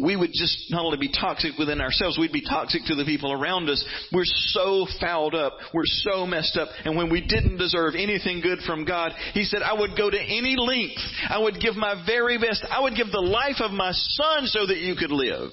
we 0.01 0.15
would 0.15 0.31
just 0.33 0.69
not 0.71 0.83
only 0.83 0.97
be 0.97 1.11
toxic 1.11 1.57
within 1.57 1.79
ourselves, 1.79 2.17
we'd 2.17 2.31
be 2.31 2.43
toxic 2.43 2.81
to 2.85 2.95
the 2.95 3.05
people 3.05 3.31
around 3.31 3.69
us. 3.69 3.83
We're 4.11 4.23
so 4.25 4.87
fouled 4.99 5.35
up. 5.35 5.53
We're 5.73 5.83
so 5.85 6.25
messed 6.25 6.57
up. 6.57 6.69
And 6.83 6.97
when 6.97 7.09
we 7.09 7.21
didn't 7.21 7.57
deserve 7.57 7.93
anything 7.95 8.41
good 8.41 8.59
from 8.65 8.85
God, 8.85 9.13
He 9.33 9.45
said, 9.45 9.61
I 9.61 9.73
would 9.73 9.95
go 9.97 10.09
to 10.09 10.19
any 10.19 10.55
length. 10.57 11.01
I 11.29 11.39
would 11.39 11.59
give 11.61 11.75
my 11.75 12.03
very 12.05 12.37
best. 12.37 12.65
I 12.69 12.81
would 12.81 12.95
give 12.95 13.11
the 13.11 13.21
life 13.21 13.61
of 13.61 13.71
my 13.71 13.91
son 13.91 14.47
so 14.47 14.65
that 14.65 14.77
you 14.77 14.95
could 14.95 15.11
live. 15.11 15.51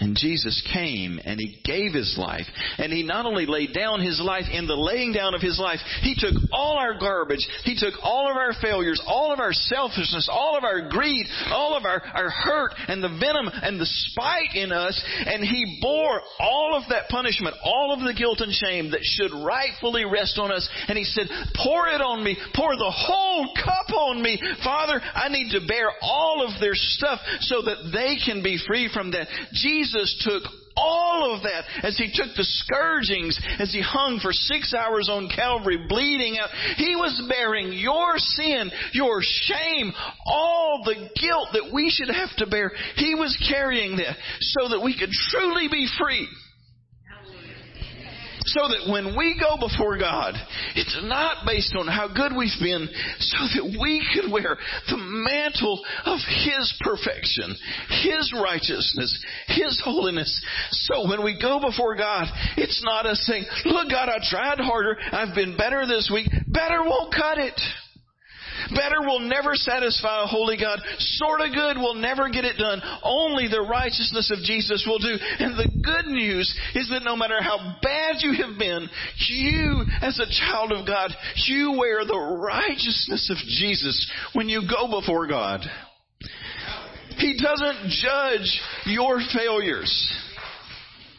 And 0.00 0.16
Jesus 0.16 0.62
came 0.72 1.18
and 1.24 1.40
He 1.40 1.58
gave 1.64 1.92
His 1.92 2.16
life. 2.18 2.46
And 2.78 2.92
He 2.92 3.02
not 3.02 3.26
only 3.26 3.46
laid 3.46 3.74
down 3.74 4.00
His 4.00 4.20
life 4.20 4.44
in 4.50 4.66
the 4.66 4.76
laying 4.76 5.12
down 5.12 5.34
of 5.34 5.40
His 5.40 5.58
life, 5.58 5.80
He 6.02 6.14
took 6.16 6.34
all 6.52 6.78
our 6.78 6.98
garbage, 6.98 7.46
He 7.64 7.76
took 7.76 7.94
all 8.02 8.30
of 8.30 8.36
our 8.36 8.52
failures, 8.62 9.02
all 9.06 9.32
of 9.32 9.40
our 9.40 9.52
selfishness, 9.52 10.28
all 10.30 10.56
of 10.56 10.64
our 10.64 10.88
greed, 10.88 11.26
all 11.50 11.76
of 11.76 11.84
our, 11.84 12.00
our 12.14 12.30
hurt 12.30 12.74
and 12.86 13.02
the 13.02 13.08
venom 13.08 13.50
and 13.52 13.80
the 13.80 13.86
spite 13.86 14.54
in 14.54 14.70
us, 14.70 15.02
and 15.26 15.42
He 15.42 15.78
bore 15.82 16.20
all 16.38 16.78
of 16.80 16.88
that 16.90 17.08
punishment, 17.08 17.56
all 17.64 17.92
of 17.92 18.00
the 18.00 18.14
guilt 18.14 18.40
and 18.40 18.52
shame 18.52 18.92
that 18.92 19.02
should 19.02 19.32
rightfully 19.44 20.04
rest 20.04 20.38
on 20.38 20.52
us. 20.52 20.68
And 20.86 20.96
He 20.96 21.04
said, 21.04 21.26
pour 21.56 21.88
it 21.88 22.00
on 22.00 22.22
me, 22.22 22.36
pour 22.54 22.76
the 22.76 22.94
whole 22.94 23.50
cup 23.56 23.92
on 23.92 24.22
me. 24.22 24.40
Father, 24.62 25.00
I 25.02 25.28
need 25.28 25.50
to 25.52 25.66
bear 25.66 25.90
all 26.02 26.46
of 26.46 26.60
their 26.60 26.74
stuff 26.74 27.18
so 27.40 27.62
that 27.62 27.90
they 27.92 28.16
can 28.24 28.42
be 28.42 28.58
free 28.66 28.88
from 28.92 29.10
that. 29.10 29.26
Jesus 29.52 29.87
Jesus 29.88 30.24
took 30.26 30.42
all 30.76 31.34
of 31.34 31.42
that 31.42 31.64
as 31.82 31.98
he 31.98 32.06
took 32.14 32.34
the 32.36 32.44
scourgings, 32.44 33.38
as 33.58 33.72
he 33.72 33.82
hung 33.82 34.20
for 34.22 34.32
six 34.32 34.72
hours 34.74 35.08
on 35.10 35.28
Calvary, 35.34 35.86
bleeding 35.88 36.38
out. 36.38 36.50
He 36.76 36.94
was 36.94 37.20
bearing 37.28 37.72
your 37.72 38.16
sin, 38.16 38.70
your 38.92 39.18
shame, 39.20 39.92
all 40.26 40.82
the 40.84 41.10
guilt 41.20 41.48
that 41.52 41.70
we 41.72 41.90
should 41.90 42.14
have 42.14 42.30
to 42.38 42.46
bear. 42.46 42.70
He 42.96 43.14
was 43.14 43.36
carrying 43.50 43.96
that 43.96 44.16
so 44.40 44.68
that 44.68 44.82
we 44.82 44.96
could 44.96 45.10
truly 45.30 45.68
be 45.68 45.88
free 45.98 46.28
so 48.54 48.68
that 48.68 48.90
when 48.90 49.16
we 49.16 49.36
go 49.38 49.56
before 49.56 49.98
God, 49.98 50.34
it's 50.74 50.98
not 51.02 51.46
based 51.46 51.74
on 51.76 51.86
how 51.86 52.08
good 52.08 52.36
we've 52.36 52.50
been, 52.60 52.88
so 53.18 53.38
that 53.56 53.78
we 53.80 54.04
can 54.14 54.30
wear 54.30 54.56
the 54.88 54.96
mantle 54.96 55.84
of 56.04 56.18
His 56.44 56.74
perfection, 56.80 57.56
His 58.02 58.32
righteousness, 58.32 59.24
His 59.48 59.80
holiness. 59.84 60.30
So 60.70 61.08
when 61.08 61.24
we 61.24 61.38
go 61.40 61.60
before 61.60 61.96
God, 61.96 62.26
it's 62.56 62.82
not 62.84 63.06
us 63.06 63.20
saying, 63.26 63.44
look 63.64 63.90
God, 63.90 64.08
I 64.08 64.18
tried 64.22 64.60
harder, 64.60 64.98
I've 65.12 65.34
been 65.34 65.56
better 65.56 65.86
this 65.86 66.10
week, 66.12 66.28
better 66.48 66.82
won't 66.82 67.14
cut 67.14 67.38
it. 67.38 67.60
Better 68.74 69.00
will 69.00 69.20
never 69.20 69.54
satisfy 69.54 70.24
a 70.24 70.26
holy 70.26 70.56
God. 70.56 70.80
Sort 70.98 71.40
of 71.40 71.52
good 71.52 71.78
will 71.78 71.94
never 71.94 72.28
get 72.28 72.44
it 72.44 72.56
done. 72.58 72.82
Only 73.02 73.48
the 73.48 73.66
righteousness 73.68 74.30
of 74.30 74.44
Jesus 74.44 74.84
will 74.86 74.98
do. 74.98 75.16
And 75.38 75.58
the 75.58 75.70
good 75.82 76.06
news 76.06 76.52
is 76.74 76.88
that 76.90 77.04
no 77.04 77.16
matter 77.16 77.42
how 77.42 77.76
bad 77.82 78.16
you 78.20 78.32
have 78.44 78.58
been, 78.58 78.88
you, 79.28 79.84
as 80.02 80.18
a 80.18 80.30
child 80.30 80.72
of 80.72 80.86
God, 80.86 81.10
you 81.46 81.72
wear 81.78 82.04
the 82.04 82.18
righteousness 82.18 83.30
of 83.30 83.36
Jesus 83.46 84.10
when 84.32 84.48
you 84.48 84.62
go 84.68 85.00
before 85.00 85.26
God. 85.26 85.60
He 87.18 87.40
doesn't 87.40 87.90
judge 87.90 88.60
your 88.86 89.20
failures. 89.34 90.12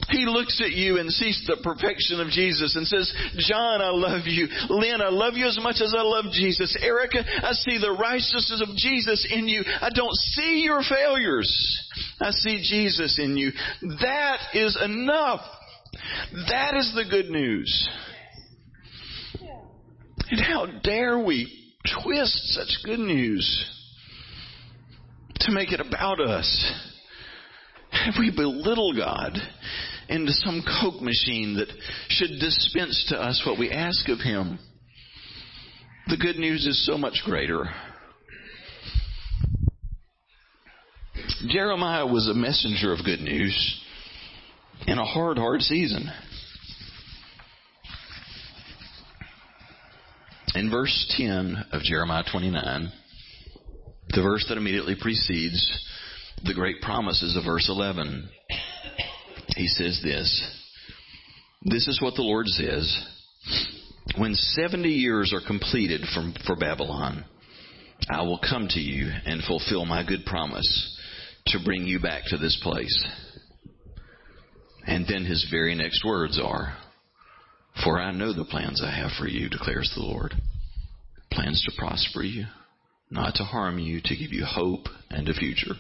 He 0.10 0.26
looks 0.26 0.62
at 0.64 0.72
you 0.72 0.98
and 0.98 1.12
sees 1.12 1.44
the 1.46 1.58
perfection 1.62 2.20
of 2.20 2.30
Jesus 2.30 2.76
and 2.76 2.88
says, 2.88 3.14
John, 3.38 3.82
I 3.82 3.92
love 3.92 4.26
you. 4.26 4.48
Lynn, 4.70 5.02
I 5.02 5.10
love 5.10 5.36
you 5.36 5.48
as 5.48 5.60
much 5.62 5.82
as 5.82 5.94
I 5.96 6.02
love 6.02 6.26
Jesus. 6.32 6.76
Erica, 6.82 7.20
I 7.24 7.52
see 7.54 7.78
the 7.78 7.92
righteousness 7.92 8.64
of 8.68 8.76
Jesus 8.76 9.28
in 9.32 9.48
you. 9.48 9.64
I 9.66 9.90
don't 9.94 10.16
see 10.34 10.62
your 10.64 10.82
failures. 10.82 11.50
I 12.22 12.32
see 12.32 12.58
Jesus 12.58 13.20
in 13.22 13.38
you. 13.38 13.52
That 14.02 14.40
is 14.54 14.78
enough. 14.84 15.42
That 16.50 16.76
is 16.76 16.92
the 16.96 17.06
good 17.10 17.30
news. 17.30 17.90
And 20.32 20.40
how 20.40 20.68
dare 20.84 21.20
we 21.20 21.74
twist 22.04 22.54
such 22.54 22.84
good 22.84 23.00
news 23.00 23.66
to 25.42 25.52
make 25.52 25.72
it 25.72 25.80
about 25.80 26.20
us? 26.20 26.74
And 27.92 28.16
we 28.20 28.32
belittle 28.32 28.94
God 28.96 29.38
into 30.10 30.32
some 30.32 30.64
Coke 30.82 31.02
machine 31.02 31.56
that 31.58 31.70
should 32.10 32.40
dispense 32.40 33.06
to 33.10 33.18
us 33.18 33.44
what 33.46 33.60
we 33.60 33.72
ask 33.72 34.10
of 34.10 34.20
Him. 34.20 34.60
The 36.08 36.18
good 36.18 36.38
news 36.38 36.66
is 36.66 36.86
so 36.86 36.98
much 36.98 37.22
greater. 37.24 37.66
Jeremiah 41.48 42.08
was 42.08 42.28
a 42.28 42.34
messenger 42.34 42.92
of 42.92 43.06
good 43.06 43.22
news 43.22 43.84
in 44.88 44.98
a 44.98 45.06
hard, 45.06 45.38
hard 45.38 45.62
season. 45.62 46.10
In 50.56 50.72
verse 50.72 51.14
10 51.16 51.66
of 51.72 51.84
Jeremiah 51.84 52.24
29, 52.30 52.92
the 54.10 54.22
verse 54.24 54.46
that 54.50 54.58
immediately 54.58 54.96
precedes 55.00 55.86
the 56.44 56.56
great 56.56 56.82
promises 56.82 57.38
of 57.38 57.46
verse 57.46 57.70
11, 57.70 58.28
he 59.60 59.68
says 59.68 60.00
this 60.02 60.48
This 61.64 61.88
is 61.88 62.02
what 62.02 62.16
the 62.16 62.22
Lord 62.22 62.48
says. 62.48 63.06
When 64.18 64.34
70 64.34 64.88
years 64.88 65.34
are 65.34 65.46
completed 65.46 66.02
from, 66.14 66.34
for 66.48 66.56
Babylon, 66.56 67.26
I 68.10 68.24
will 68.24 68.40
come 68.40 68.68
to 68.70 68.80
you 68.80 69.12
and 69.26 69.44
fulfill 69.44 69.86
my 69.86 70.04
good 70.04 70.26
promise 70.26 70.98
to 71.48 71.60
bring 71.64 71.86
you 71.86 72.00
back 72.00 72.24
to 72.28 72.38
this 72.38 72.58
place. 72.64 73.06
And 74.88 75.06
then 75.08 75.26
his 75.26 75.46
very 75.52 75.76
next 75.76 76.04
words 76.06 76.40
are, 76.42 76.78
For 77.84 78.00
I 78.00 78.12
know 78.12 78.34
the 78.34 78.46
plans 78.46 78.82
I 78.84 78.96
have 78.96 79.12
for 79.20 79.28
you, 79.28 79.50
declares 79.50 79.92
the 79.94 80.04
Lord. 80.04 80.34
Plans 81.32 81.62
to 81.66 81.78
prosper 81.78 82.24
you, 82.24 82.46
not 83.12 83.36
to 83.36 83.44
harm 83.44 83.78
you, 83.78 84.00
to 84.06 84.16
give 84.16 84.32
you 84.32 84.46
hope 84.46 84.88
and 85.12 85.28
a 85.28 85.34
future. 85.34 85.76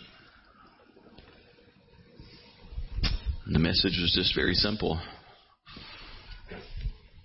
The 3.51 3.57
message 3.57 3.97
was 3.99 4.13
just 4.15 4.35
very 4.35 4.53
simple. 4.53 5.01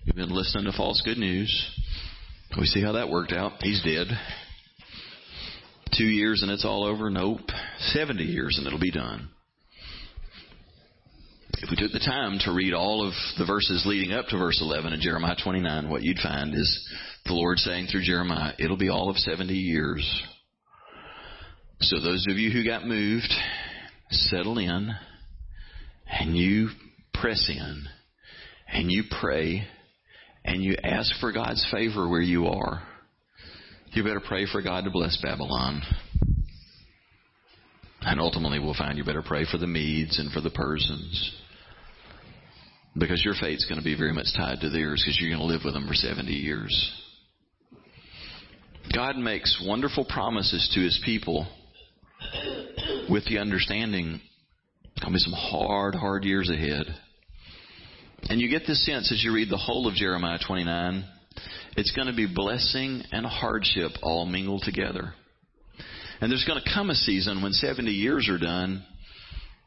You've 0.05 0.15
been 0.15 0.33
listening 0.33 0.65
to 0.65 0.75
false 0.75 0.99
good 1.05 1.19
news. 1.19 1.51
We 2.57 2.65
see 2.65 2.81
how 2.81 2.93
that 2.93 3.09
worked 3.09 3.31
out. 3.31 3.61
He's 3.61 3.83
dead. 3.83 4.07
Two 5.95 6.07
years 6.07 6.41
and 6.41 6.49
it's 6.49 6.65
all 6.65 6.83
over? 6.83 7.11
Nope. 7.11 7.41
70 7.77 8.23
years 8.23 8.57
and 8.57 8.65
it'll 8.65 8.79
be 8.79 8.89
done. 8.89 9.29
If 11.59 11.69
we 11.69 11.75
took 11.75 11.91
the 11.91 11.99
time 11.99 12.39
to 12.39 12.53
read 12.53 12.73
all 12.73 13.07
of 13.07 13.13
the 13.37 13.45
verses 13.45 13.83
leading 13.85 14.11
up 14.11 14.25
to 14.29 14.37
verse 14.39 14.59
11 14.59 14.93
in 14.93 15.01
Jeremiah 15.01 15.35
29, 15.41 15.89
what 15.91 16.01
you'd 16.01 16.17
find 16.17 16.55
is 16.55 16.89
the 17.27 17.33
Lord 17.33 17.59
saying 17.59 17.85
through 17.91 18.03
Jeremiah, 18.03 18.53
it'll 18.57 18.77
be 18.77 18.89
all 18.89 19.11
of 19.11 19.17
70 19.17 19.53
years. 19.53 20.23
So 21.81 21.99
those 21.99 22.25
of 22.27 22.37
you 22.37 22.49
who 22.49 22.65
got 22.65 22.87
moved, 22.87 23.31
settle 24.09 24.57
in 24.57 24.95
and 26.07 26.35
you 26.35 26.69
press 27.13 27.49
in 27.49 27.85
and 28.67 28.91
you 28.91 29.03
pray 29.21 29.67
and 30.43 30.63
you 30.63 30.75
ask 30.83 31.11
for 31.19 31.31
God's 31.31 31.65
favor 31.71 32.07
where 32.07 32.21
you 32.21 32.47
are. 32.47 32.83
You 33.91 34.03
better 34.03 34.21
pray 34.25 34.45
for 34.51 34.61
God 34.61 34.83
to 34.83 34.91
bless 34.91 35.17
Babylon. 35.21 35.81
And 38.01 38.19
ultimately, 38.19 38.59
we'll 38.59 38.75
find 38.75 38.97
you 38.97 39.03
better 39.03 39.23
pray 39.23 39.45
for 39.49 39.57
the 39.57 39.65
Medes 39.65 40.19
and 40.19 40.31
for 40.31 40.41
the 40.41 40.51
Persians. 40.51 41.35
Because 42.97 43.23
your 43.25 43.33
fate's 43.39 43.65
going 43.65 43.79
to 43.79 43.83
be 43.83 43.97
very 43.97 44.13
much 44.13 44.27
tied 44.37 44.59
to 44.61 44.69
theirs 44.69 45.03
because 45.03 45.19
you're 45.19 45.35
going 45.35 45.47
to 45.47 45.51
live 45.51 45.63
with 45.65 45.73
them 45.73 45.87
for 45.87 45.95
70 45.95 46.31
years. 46.31 47.01
God 48.93 49.17
makes 49.17 49.63
wonderful 49.65 50.05
promises 50.05 50.71
to 50.75 50.81
his 50.81 51.01
people 51.03 51.47
with 53.09 53.25
the 53.25 53.39
understanding 53.39 54.21
there'll 54.97 55.13
be 55.13 55.19
some 55.19 55.33
hard, 55.33 55.95
hard 55.95 56.23
years 56.23 56.49
ahead. 56.49 56.85
And 58.29 58.41
you 58.41 58.49
get 58.49 58.63
this 58.67 58.85
sense 58.85 59.11
as 59.11 59.23
you 59.23 59.33
read 59.33 59.49
the 59.49 59.57
whole 59.57 59.87
of 59.87 59.93
Jeremiah 59.93 60.39
29, 60.45 61.05
it's 61.77 61.91
going 61.91 62.07
to 62.07 62.15
be 62.15 62.27
blessing 62.33 63.03
and 63.11 63.25
hardship 63.25 63.91
all 64.01 64.25
mingled 64.25 64.63
together. 64.63 65.13
And 66.21 66.31
there's 66.31 66.45
going 66.45 66.61
to 66.61 66.73
come 66.73 66.89
a 66.89 66.95
season 66.95 67.43
when 67.43 67.51
70 67.51 67.91
years 67.91 68.29
are 68.29 68.39
done 68.39 68.83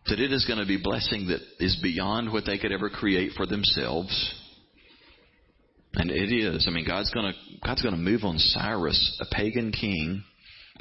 that 0.07 0.19
it 0.19 0.33
is 0.33 0.47
going 0.47 0.59
to 0.59 0.67
be 0.67 0.81
blessing 0.83 1.29
that 1.29 1.41
is 1.61 1.79
beyond 1.83 2.33
what 2.33 2.45
they 2.47 2.59
could 2.59 2.73
ever 2.73 2.89
create 2.89 3.33
for 3.37 3.47
themselves. 3.47 4.35
And 5.95 6.11
it 6.11 6.33
is. 6.35 6.67
I 6.67 6.73
mean, 6.73 6.87
God's 6.87 7.13
going 7.13 7.33
to 7.33 7.39
God's 7.65 7.83
going 7.83 7.95
to 7.95 8.01
move 8.01 8.25
on 8.25 8.39
Cyrus, 8.39 9.21
a 9.21 9.35
pagan 9.35 9.73
king, 9.73 10.23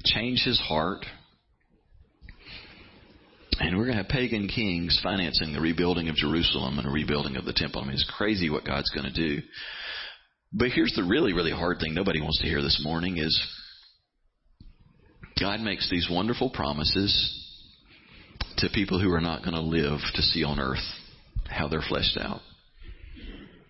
change 0.05 0.43
his 0.43 0.59
heart. 0.59 1.05
And 3.59 3.75
we're 3.75 3.85
going 3.85 3.97
to 3.97 4.03
have 4.03 4.09
pagan 4.09 4.47
kings 4.47 4.99
financing 5.01 5.51
the 5.51 5.61
rebuilding 5.61 6.09
of 6.09 6.15
Jerusalem 6.15 6.77
and 6.77 6.87
the 6.87 6.91
rebuilding 6.91 7.37
of 7.37 7.45
the 7.45 7.53
temple. 7.53 7.81
I 7.81 7.85
mean, 7.85 7.93
it's 7.93 8.11
crazy 8.17 8.49
what 8.49 8.65
God's 8.65 8.91
going 8.91 9.11
to 9.11 9.13
do. 9.13 9.41
But 10.53 10.69
here's 10.69 10.93
the 10.95 11.03
really, 11.03 11.33
really 11.33 11.51
hard 11.51 11.79
thing 11.79 11.93
nobody 11.93 12.21
wants 12.21 12.39
to 12.41 12.47
hear 12.47 12.61
this 12.61 12.81
morning 12.83 13.17
is 13.17 13.39
God 15.39 15.59
makes 15.59 15.89
these 15.89 16.07
wonderful 16.09 16.49
promises 16.51 17.43
to 18.57 18.69
people 18.73 18.99
who 18.99 19.11
are 19.11 19.21
not 19.21 19.43
going 19.43 19.55
to 19.55 19.61
live 19.61 19.99
to 20.15 20.21
see 20.21 20.43
on 20.43 20.59
earth 20.59 20.83
how 21.49 21.67
they're 21.67 21.83
fleshed 21.87 22.17
out. 22.19 22.41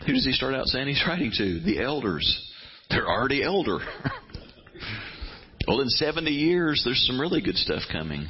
Who 0.06 0.14
does 0.14 0.26
he 0.26 0.32
start 0.32 0.54
out 0.54 0.68
saying 0.68 0.88
he's 0.88 1.04
writing 1.08 1.32
to? 1.38 1.60
The 1.62 1.82
elders. 1.82 2.54
They're 2.90 3.08
already 3.08 3.44
elder. 3.44 3.80
well, 5.68 5.82
in 5.82 5.90
70 5.90 6.30
years, 6.30 6.82
there's 6.86 7.06
some 7.08 7.20
really 7.20 7.42
good 7.42 7.56
stuff 7.56 7.82
coming. 7.92 8.28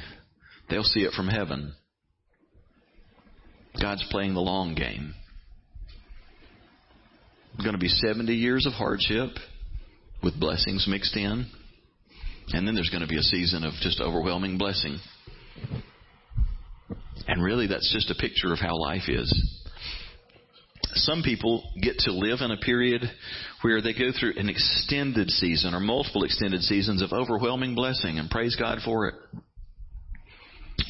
They'll 0.70 0.82
see 0.82 1.00
it 1.00 1.12
from 1.12 1.28
heaven. 1.28 1.72
God's 3.80 4.04
playing 4.10 4.34
the 4.34 4.40
long 4.40 4.74
game. 4.74 5.14
It's 7.54 7.64
going 7.64 7.74
to 7.74 7.80
be 7.80 7.88
70 7.88 8.32
years 8.34 8.66
of 8.66 8.72
hardship 8.72 9.30
with 10.22 10.38
blessings 10.38 10.86
mixed 10.88 11.16
in. 11.16 11.46
And 12.52 12.66
then 12.66 12.74
there's 12.74 12.90
going 12.90 13.02
to 13.02 13.08
be 13.08 13.18
a 13.18 13.22
season 13.22 13.64
of 13.64 13.72
just 13.80 14.00
overwhelming 14.00 14.58
blessing. 14.58 14.98
And 17.26 17.42
really, 17.42 17.66
that's 17.66 17.92
just 17.92 18.10
a 18.10 18.14
picture 18.14 18.52
of 18.52 18.58
how 18.58 18.76
life 18.78 19.08
is. 19.08 19.30
Some 20.94 21.22
people 21.22 21.62
get 21.82 21.98
to 21.98 22.12
live 22.12 22.38
in 22.40 22.50
a 22.50 22.56
period 22.56 23.02
where 23.60 23.82
they 23.82 23.92
go 23.92 24.10
through 24.18 24.34
an 24.36 24.48
extended 24.48 25.30
season 25.30 25.74
or 25.74 25.80
multiple 25.80 26.24
extended 26.24 26.62
seasons 26.62 27.02
of 27.02 27.12
overwhelming 27.12 27.74
blessing 27.74 28.18
and 28.18 28.30
praise 28.30 28.56
God 28.56 28.78
for 28.84 29.08
it. 29.08 29.14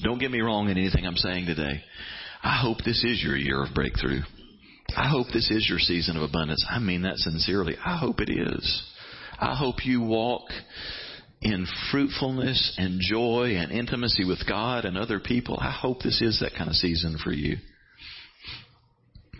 Don't 0.03 0.19
get 0.19 0.31
me 0.31 0.41
wrong 0.41 0.69
in 0.69 0.79
anything 0.79 1.07
I'm 1.07 1.17
saying 1.17 1.47
today. 1.47 1.83
I 2.43 2.61
hope 2.63 2.79
this 2.79 3.03
is 3.05 3.23
your 3.23 3.37
year 3.37 3.65
of 3.65 3.75
breakthrough. 3.75 4.21
I 4.97 5.09
hope 5.09 5.27
this 5.33 5.51
is 5.51 5.67
your 5.69 5.79
season 5.79 6.17
of 6.17 6.23
abundance. 6.23 6.65
I 6.69 6.79
mean 6.79 7.03
that 7.03 7.17
sincerely. 7.17 7.77
I 7.85 7.97
hope 7.99 8.21
it 8.21 8.31
is. 8.31 8.83
I 9.39 9.55
hope 9.55 9.85
you 9.85 10.01
walk 10.01 10.45
in 11.41 11.67
fruitfulness 11.91 12.75
and 12.79 13.01
joy 13.01 13.55
and 13.57 13.71
intimacy 13.71 14.25
with 14.25 14.47
God 14.49 14.85
and 14.85 14.97
other 14.97 15.21
people. 15.21 15.59
I 15.61 15.71
hope 15.71 16.03
this 16.03 16.21
is 16.21 16.41
that 16.41 16.57
kind 16.57 16.69
of 16.69 16.77
season 16.77 17.19
for 17.23 17.33
you. 17.33 17.57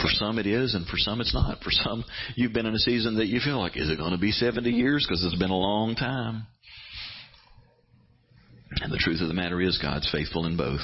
For 0.01 0.09
some 0.11 0.39
it 0.39 0.47
is, 0.47 0.75
and 0.75 0.87
for 0.87 0.97
some 0.97 1.21
it's 1.21 1.35
not. 1.35 1.59
For 1.63 1.73
some, 1.73 2.05
you've 2.37 2.53
been 2.53 2.67
in 2.67 2.75
a 2.75 2.79
season 2.79 3.17
that 3.17 3.27
you 3.27 3.41
feel 3.41 3.59
like, 3.59 3.77
is 3.77 3.91
it 3.91 3.99
going 3.99 4.13
to 4.13 4.19
be 4.19 4.31
70 4.31 4.71
years? 4.71 5.05
Because 5.05 5.25
it's 5.25 5.39
been 5.39 5.51
a 5.51 5.57
long 5.57 5.97
time. 5.97 6.47
And 8.71 8.93
the 8.93 8.99
truth 8.99 9.21
of 9.21 9.29
the 9.29 9.35
matter 9.35 9.61
is, 9.61 9.79
God's 9.79 10.11
faithful 10.11 10.47
in 10.47 10.57
both. 10.57 10.81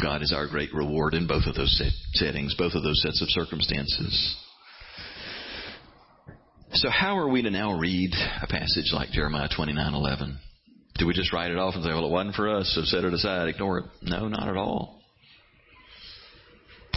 God 0.00 0.22
is 0.22 0.32
our 0.32 0.46
great 0.46 0.72
reward 0.74 1.14
in 1.14 1.26
both 1.26 1.46
of 1.46 1.54
those 1.54 1.82
settings, 2.14 2.54
both 2.56 2.74
of 2.74 2.82
those 2.82 3.00
sets 3.02 3.22
of 3.22 3.30
circumstances. 3.30 4.36
So 6.72 6.90
how 6.90 7.16
are 7.18 7.28
we 7.28 7.42
to 7.42 7.50
now 7.50 7.78
read 7.78 8.12
a 8.42 8.46
passage 8.46 8.92
like 8.92 9.10
Jeremiah 9.10 9.48
29:11? 9.48 10.36
Do 10.98 11.06
we 11.06 11.14
just 11.14 11.32
write 11.32 11.50
it 11.50 11.58
off 11.58 11.74
and 11.74 11.84
say, 11.84 11.90
"Well, 11.90 12.06
it 12.06 12.10
wasn't 12.10 12.34
for 12.34 12.54
us, 12.54 12.70
so 12.74 12.82
set 12.82 13.04
it 13.04 13.14
aside, 13.14 13.48
ignore 13.48 13.78
it"? 13.78 13.84
No, 14.02 14.28
not 14.28 14.48
at 14.48 14.56
all. 14.56 15.02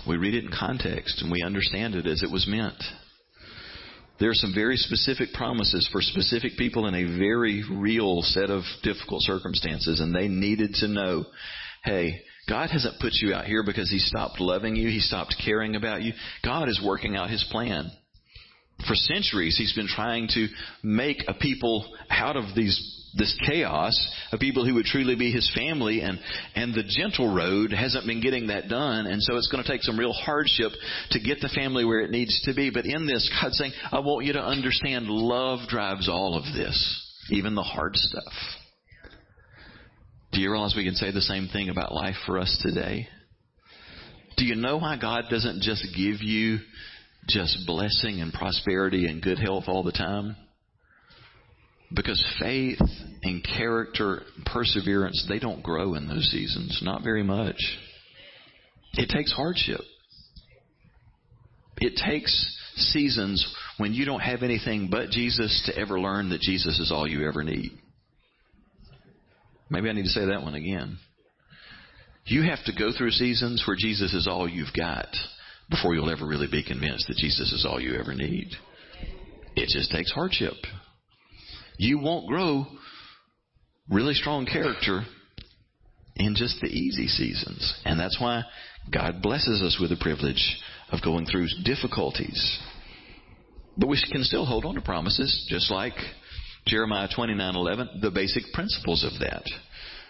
We 0.05 0.17
read 0.17 0.33
it 0.33 0.43
in 0.43 0.51
context 0.51 1.21
and 1.21 1.31
we 1.31 1.41
understand 1.41 1.95
it 1.95 2.05
as 2.05 2.23
it 2.23 2.31
was 2.31 2.47
meant. 2.47 2.81
There 4.19 4.29
are 4.29 4.35
some 4.35 4.53
very 4.53 4.75
specific 4.75 5.33
promises 5.33 5.87
for 5.91 6.01
specific 6.01 6.57
people 6.57 6.87
in 6.87 6.95
a 6.95 7.17
very 7.17 7.63
real 7.71 8.21
set 8.21 8.49
of 8.49 8.63
difficult 8.83 9.21
circumstances, 9.21 10.01
and 10.01 10.13
they 10.13 10.27
needed 10.27 10.73
to 10.75 10.87
know, 10.89 11.25
hey, 11.83 12.21
God 12.47 12.69
hasn't 12.69 12.99
put 12.99 13.13
you 13.13 13.33
out 13.33 13.45
here 13.45 13.63
because 13.63 13.89
He 13.89 13.99
stopped 13.99 14.41
loving 14.41 14.75
you, 14.75 14.89
He 14.89 14.99
stopped 14.99 15.35
caring 15.43 15.75
about 15.75 16.01
you. 16.01 16.13
God 16.43 16.67
is 16.67 16.81
working 16.83 17.15
out 17.15 17.29
His 17.29 17.45
plan. 17.49 17.89
For 18.87 18.95
centuries, 18.95 19.57
He's 19.57 19.73
been 19.73 19.87
trying 19.87 20.27
to 20.33 20.47
make 20.83 21.23
a 21.27 21.33
people 21.33 21.95
out 22.09 22.35
of 22.35 22.55
these 22.55 22.98
this 23.19 23.37
chaos 23.47 23.93
of 24.31 24.39
people 24.39 24.65
who 24.65 24.73
would 24.75 24.85
truly 24.85 25.15
be 25.15 25.31
his 25.31 25.51
family 25.53 26.01
and 26.01 26.19
and 26.55 26.73
the 26.73 26.83
gentle 26.83 27.33
road 27.33 27.71
hasn't 27.71 28.07
been 28.07 28.21
getting 28.21 28.47
that 28.47 28.67
done 28.67 29.05
and 29.05 29.21
so 29.21 29.35
it's 29.37 29.51
going 29.51 29.63
to 29.63 29.69
take 29.69 29.83
some 29.83 29.99
real 29.99 30.13
hardship 30.13 30.71
to 31.11 31.19
get 31.19 31.39
the 31.41 31.49
family 31.49 31.85
where 31.85 31.99
it 31.99 32.09
needs 32.09 32.41
to 32.45 32.55
be 32.55 32.71
but 32.71 32.85
in 32.85 33.05
this 33.05 33.29
God's 33.41 33.57
saying 33.57 33.73
I 33.91 33.99
want 33.99 34.25
you 34.25 34.33
to 34.33 34.41
understand 34.41 35.07
love 35.07 35.67
drives 35.67 36.09
all 36.09 36.35
of 36.35 36.43
this 36.55 37.05
even 37.29 37.53
the 37.53 37.61
hard 37.61 37.95
stuff 37.95 38.33
do 40.31 40.41
you 40.41 40.51
realize 40.51 40.75
we 40.75 40.85
can 40.85 40.95
say 40.95 41.11
the 41.11 41.21
same 41.21 41.47
thing 41.47 41.69
about 41.69 41.93
life 41.93 42.15
for 42.25 42.37
us 42.37 42.59
today? 42.61 43.07
Do 44.37 44.45
you 44.45 44.55
know 44.55 44.77
why 44.77 44.97
God 44.97 45.25
doesn't 45.29 45.61
just 45.61 45.85
give 45.95 46.21
you 46.21 46.59
just 47.27 47.65
blessing 47.65 48.21
and 48.21 48.31
prosperity 48.31 49.07
and 49.07 49.21
good 49.21 49.39
health 49.39 49.65
all 49.67 49.83
the 49.83 49.91
time? 49.91 50.35
Because 51.93 52.23
faith 52.39 52.79
and 53.23 53.43
character, 53.43 54.21
perseverance, 54.45 55.25
they 55.27 55.39
don't 55.39 55.63
grow 55.63 55.95
in 55.95 56.07
those 56.07 56.29
seasons. 56.29 56.81
Not 56.83 57.03
very 57.03 57.23
much. 57.23 57.57
It 58.93 59.09
takes 59.09 59.31
hardship. 59.31 59.81
It 61.77 61.95
takes 61.95 62.57
seasons 62.75 63.55
when 63.77 63.93
you 63.93 64.05
don't 64.05 64.19
have 64.19 64.43
anything 64.43 64.89
but 64.91 65.09
Jesus 65.09 65.63
to 65.65 65.79
ever 65.79 65.99
learn 65.99 66.29
that 66.29 66.41
Jesus 66.41 66.79
is 66.79 66.91
all 66.91 67.07
you 67.07 67.27
ever 67.27 67.43
need. 67.43 67.71
Maybe 69.69 69.89
I 69.89 69.93
need 69.93 70.03
to 70.03 70.09
say 70.09 70.25
that 70.25 70.43
one 70.43 70.55
again. 70.55 70.97
You 72.25 72.43
have 72.43 72.63
to 72.65 72.73
go 72.77 72.91
through 72.95 73.11
seasons 73.11 73.63
where 73.65 73.77
Jesus 73.79 74.13
is 74.13 74.27
all 74.27 74.47
you've 74.47 74.73
got 74.75 75.07
before 75.69 75.95
you'll 75.95 76.09
ever 76.09 76.25
really 76.25 76.47
be 76.49 76.63
convinced 76.63 77.07
that 77.07 77.17
Jesus 77.17 77.51
is 77.51 77.65
all 77.67 77.79
you 77.79 77.95
ever 77.99 78.13
need. 78.13 78.49
It 79.55 79.69
just 79.69 79.91
takes 79.91 80.11
hardship. 80.11 80.53
You 81.79 81.97
won't 81.97 82.27
grow 82.27 82.65
really 83.89 84.13
strong 84.13 84.45
character 84.45 85.03
in 86.17 86.35
just 86.35 86.59
the 86.59 86.67
easy 86.67 87.07
seasons. 87.07 87.81
And 87.85 87.97
that's 87.97 88.19
why 88.19 88.43
God 88.91 89.21
blesses 89.21 89.61
us 89.61 89.77
with 89.79 89.89
the 89.89 89.95
privilege 89.95 90.57
of 90.91 91.01
going 91.01 91.25
through 91.25 91.47
difficulties. 91.63 92.59
But 93.77 93.87
we 93.87 93.97
can 94.11 94.25
still 94.25 94.45
hold 94.45 94.65
on 94.65 94.75
to 94.75 94.81
promises, 94.81 95.47
just 95.49 95.71
like 95.71 95.93
Jeremiah 96.67 97.07
29:11, 97.07 98.01
the 98.01 98.11
basic 98.11 98.51
principles 98.51 99.05
of 99.05 99.17
that. 99.21 99.43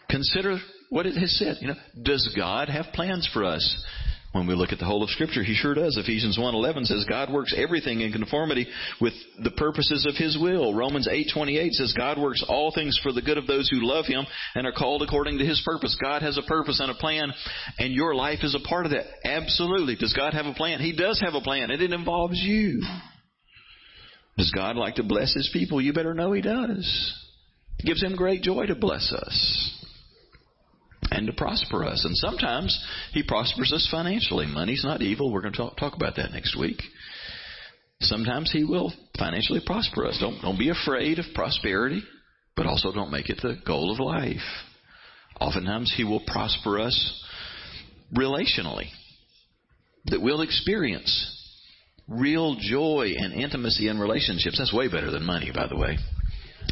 Consider 0.10 0.58
what 0.90 1.06
it 1.06 1.18
has 1.18 1.38
said. 1.38 1.58
You 1.62 1.68
know, 1.68 1.76
does 2.02 2.34
God 2.36 2.70
have 2.70 2.94
plans 2.94 3.30
for 3.32 3.46
us? 3.46 3.86
When 4.32 4.46
we 4.46 4.54
look 4.54 4.72
at 4.72 4.78
the 4.78 4.86
whole 4.86 5.02
of 5.02 5.10
Scripture, 5.10 5.44
He 5.44 5.56
sure 5.56 5.74
does. 5.74 5.98
Ephesians 5.98 6.38
1:11 6.38 6.86
says 6.86 7.04
God 7.10 7.32
works 7.32 7.54
everything 7.58 8.02
in 8.02 8.12
conformity 8.12 8.68
with 9.02 9.14
the 9.44 9.50
purposes 9.52 10.06
of 10.06 10.16
His 10.16 10.38
will. 10.38 10.74
Romans 10.76 11.08
8:28 11.08 11.72
says 11.72 11.94
God 11.98 12.20
works 12.20 12.44
all 12.48 12.72
things 12.72 12.98
for 13.02 13.12
the 13.12 13.24
good 13.24 13.40
of 13.40 13.48
those 13.48 13.70
who 13.70 13.82
love 13.82 14.06
Him 14.06 14.28
and 14.54 14.68
are 14.68 14.72
called 14.72 15.02
according 15.02 15.40
to 15.40 15.46
His 15.46 15.60
purpose. 15.66 15.98
God 16.00 16.22
has 16.22 16.38
a 16.38 16.44
purpose 16.44 16.80
and 16.80 16.92
a 16.92 16.96
plan, 16.96 17.34
and 17.80 17.92
your 17.92 18.14
life 18.14 18.44
is 18.44 18.54
a 18.54 18.68
part 18.68 18.86
of 18.86 18.92
that. 18.92 19.08
Absolutely. 19.26 19.96
Does 19.96 20.14
God 20.14 20.36
have 20.36 20.46
a 20.46 20.54
plan? 20.54 20.80
He 20.80 20.96
does 20.96 21.20
have 21.22 21.34
a 21.34 21.42
plan, 21.42 21.72
and 21.72 21.82
it 21.82 21.92
involves 21.92 22.38
you. 22.38 22.84
Does 24.38 24.52
God 24.52 24.76
like 24.76 24.96
to 24.96 25.04
bless 25.04 25.34
His 25.34 25.50
people? 25.52 25.82
You 25.82 25.92
better 25.92 26.14
know 26.14 26.34
He 26.34 26.42
does. 26.42 27.14
It 27.80 27.86
gives 27.88 28.04
Him 28.04 28.16
great 28.16 28.44
joy 28.44 28.68
to 28.68 28.76
bless 28.76 29.12
us 29.12 29.79
and 31.12 31.28
to 31.28 31.34
prosper 31.34 31.86
us. 31.86 32.04
And 32.06 32.16
sometimes 32.16 32.78
He 33.14 33.24
prospers 33.24 33.72
us 33.74 33.88
financially. 33.92 34.46
Money's 34.46 34.84
not 34.84 35.02
evil. 35.02 35.32
We're 35.32 35.42
going 35.42 35.54
to 35.54 35.58
talk, 35.58 35.78
talk 35.78 35.96
about 35.96 36.16
that 36.18 36.32
next 36.32 36.58
week. 36.60 36.82
Sometimes 38.02 38.52
He 38.52 38.64
will 38.64 38.94
financially 39.18 39.62
prosper 39.66 40.06
us. 40.06 40.18
Don't, 40.20 40.42
don't 40.42 40.60
be 40.60 40.70
afraid 40.70 41.20
of 41.20 41.26
prosperity, 41.34 42.02
but 42.56 42.66
also 42.66 42.92
don't 42.92 43.12
make 43.12 43.30
it 43.30 43.40
the 43.42 43.58
goal 43.66 43.92
of 43.92 44.00
life. 44.00 44.38
Oftentimes 45.40 45.94
He 45.96 46.04
will 46.04 46.24
prosper 46.26 46.80
us 46.80 47.26
relationally, 48.16 48.88
that 50.06 50.22
we'll 50.22 50.42
experience 50.42 51.36
real 52.08 52.56
joy 52.60 53.14
and 53.18 53.34
intimacy 53.34 53.88
in 53.88 54.00
relationships. 54.00 54.58
That's 54.58 54.74
way 54.74 54.90
better 54.90 55.12
than 55.12 55.24
money, 55.24 55.52
by 55.54 55.68
the 55.68 55.78
way. 55.78 55.98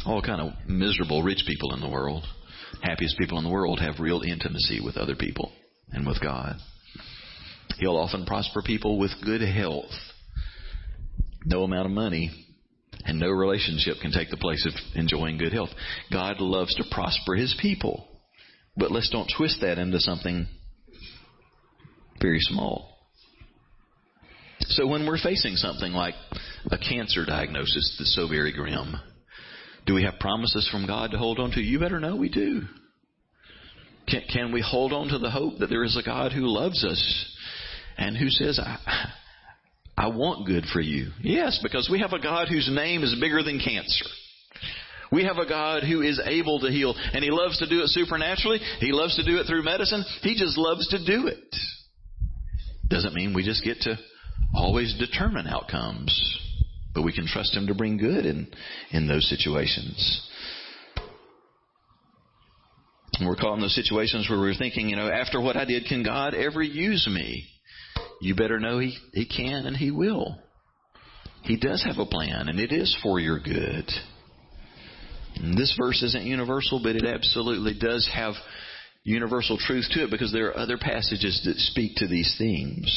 All 0.04 0.20
kind 0.22 0.40
of 0.40 0.52
miserable 0.68 1.22
rich 1.22 1.44
people 1.46 1.74
in 1.74 1.80
the 1.80 1.88
world, 1.88 2.24
happiest 2.82 3.18
people 3.18 3.38
in 3.38 3.44
the 3.44 3.50
world 3.50 3.80
have 3.80 4.00
real 4.00 4.22
intimacy 4.22 4.80
with 4.84 4.96
other 4.96 5.16
people 5.16 5.52
and 5.90 6.06
with 6.06 6.20
God. 6.20 6.56
He'll 7.78 7.96
often 7.96 8.26
prosper 8.26 8.62
people 8.62 8.98
with 8.98 9.10
good 9.24 9.40
health. 9.40 9.92
No 11.44 11.62
amount 11.62 11.86
of 11.86 11.92
money 11.92 12.46
and 13.04 13.18
no 13.18 13.28
relationship 13.28 13.96
can 14.02 14.10
take 14.10 14.30
the 14.30 14.36
place 14.36 14.66
of 14.66 14.72
enjoying 14.94 15.38
good 15.38 15.52
health. 15.52 15.70
God 16.12 16.40
loves 16.40 16.74
to 16.76 16.84
prosper 16.90 17.34
His 17.34 17.56
people. 17.60 18.08
But 18.76 18.90
let's 18.90 19.10
don't 19.10 19.30
twist 19.36 19.60
that 19.60 19.78
into 19.78 20.00
something 20.00 20.46
very 22.20 22.40
small. 22.40 22.96
So 24.60 24.86
when 24.86 25.06
we're 25.06 25.18
facing 25.18 25.54
something 25.56 25.92
like 25.92 26.14
a 26.70 26.78
cancer 26.78 27.24
diagnosis 27.24 27.96
that's 27.98 28.14
so 28.14 28.28
very 28.28 28.52
grim, 28.52 28.96
do 29.88 29.94
we 29.94 30.04
have 30.04 30.20
promises 30.20 30.68
from 30.70 30.86
God 30.86 31.12
to 31.12 31.18
hold 31.18 31.38
on 31.38 31.50
to? 31.52 31.60
You 31.60 31.80
better 31.80 31.98
know 31.98 32.14
we 32.14 32.28
do. 32.28 32.60
Can, 34.06 34.22
can 34.30 34.52
we 34.52 34.60
hold 34.60 34.92
on 34.92 35.08
to 35.08 35.18
the 35.18 35.30
hope 35.30 35.58
that 35.60 35.68
there 35.68 35.82
is 35.82 35.96
a 35.96 36.04
God 36.04 36.32
who 36.32 36.42
loves 36.42 36.84
us 36.84 37.34
and 37.96 38.14
who 38.14 38.28
says, 38.28 38.60
I, 38.62 39.12
I 39.96 40.08
want 40.08 40.46
good 40.46 40.64
for 40.70 40.82
you? 40.82 41.08
Yes, 41.22 41.58
because 41.62 41.88
we 41.90 42.00
have 42.00 42.12
a 42.12 42.22
God 42.22 42.48
whose 42.48 42.70
name 42.70 43.02
is 43.02 43.16
bigger 43.18 43.42
than 43.42 43.60
cancer. 43.64 44.04
We 45.10 45.24
have 45.24 45.38
a 45.38 45.48
God 45.48 45.84
who 45.84 46.02
is 46.02 46.20
able 46.22 46.60
to 46.60 46.70
heal, 46.70 46.94
and 46.94 47.24
He 47.24 47.30
loves 47.30 47.58
to 47.58 47.68
do 47.68 47.80
it 47.80 47.88
supernaturally. 47.88 48.58
He 48.80 48.92
loves 48.92 49.16
to 49.16 49.24
do 49.24 49.38
it 49.38 49.46
through 49.46 49.62
medicine. 49.62 50.04
He 50.20 50.34
just 50.34 50.58
loves 50.58 50.86
to 50.88 50.98
do 50.98 51.28
it. 51.28 51.56
Doesn't 52.88 53.14
mean 53.14 53.32
we 53.32 53.42
just 53.42 53.64
get 53.64 53.80
to 53.80 53.96
always 54.54 54.94
determine 54.98 55.46
outcomes, 55.46 56.38
but 56.94 57.02
we 57.02 57.12
can 57.12 57.26
trust 57.26 57.56
Him 57.56 57.66
to 57.66 57.74
bring 57.74 57.96
good 57.96 58.26
in, 58.26 58.48
in 58.90 59.06
those 59.06 59.28
situations. 59.28 60.28
And 63.18 63.28
we're 63.28 63.36
caught 63.36 63.54
in 63.54 63.60
those 63.60 63.74
situations 63.74 64.28
where 64.28 64.38
we're 64.38 64.54
thinking, 64.54 64.88
you 64.88 64.96
know, 64.96 65.10
after 65.10 65.40
what 65.40 65.56
I 65.56 65.64
did, 65.64 65.86
can 65.86 66.02
God 66.02 66.34
ever 66.34 66.62
use 66.62 67.08
me? 67.10 67.48
You 68.20 68.34
better 68.34 68.60
know 68.60 68.78
He, 68.78 68.96
he 69.12 69.26
can 69.26 69.66
and 69.66 69.76
He 69.76 69.90
will. 69.90 70.38
He 71.42 71.56
does 71.56 71.84
have 71.84 71.98
a 71.98 72.06
plan, 72.06 72.48
and 72.48 72.60
it 72.60 72.72
is 72.72 72.96
for 73.02 73.18
your 73.18 73.38
good. 73.38 73.88
And 75.36 75.56
this 75.56 75.74
verse 75.80 76.02
isn't 76.02 76.24
universal, 76.24 76.80
but 76.82 76.96
it 76.96 77.04
absolutely 77.04 77.74
does 77.78 78.08
have 78.12 78.34
universal 79.04 79.56
truth 79.56 79.86
to 79.92 80.04
it 80.04 80.10
because 80.10 80.32
there 80.32 80.48
are 80.48 80.58
other 80.58 80.76
passages 80.78 81.40
that 81.44 81.56
speak 81.56 81.96
to 81.96 82.08
these 82.08 82.34
themes. 82.38 82.90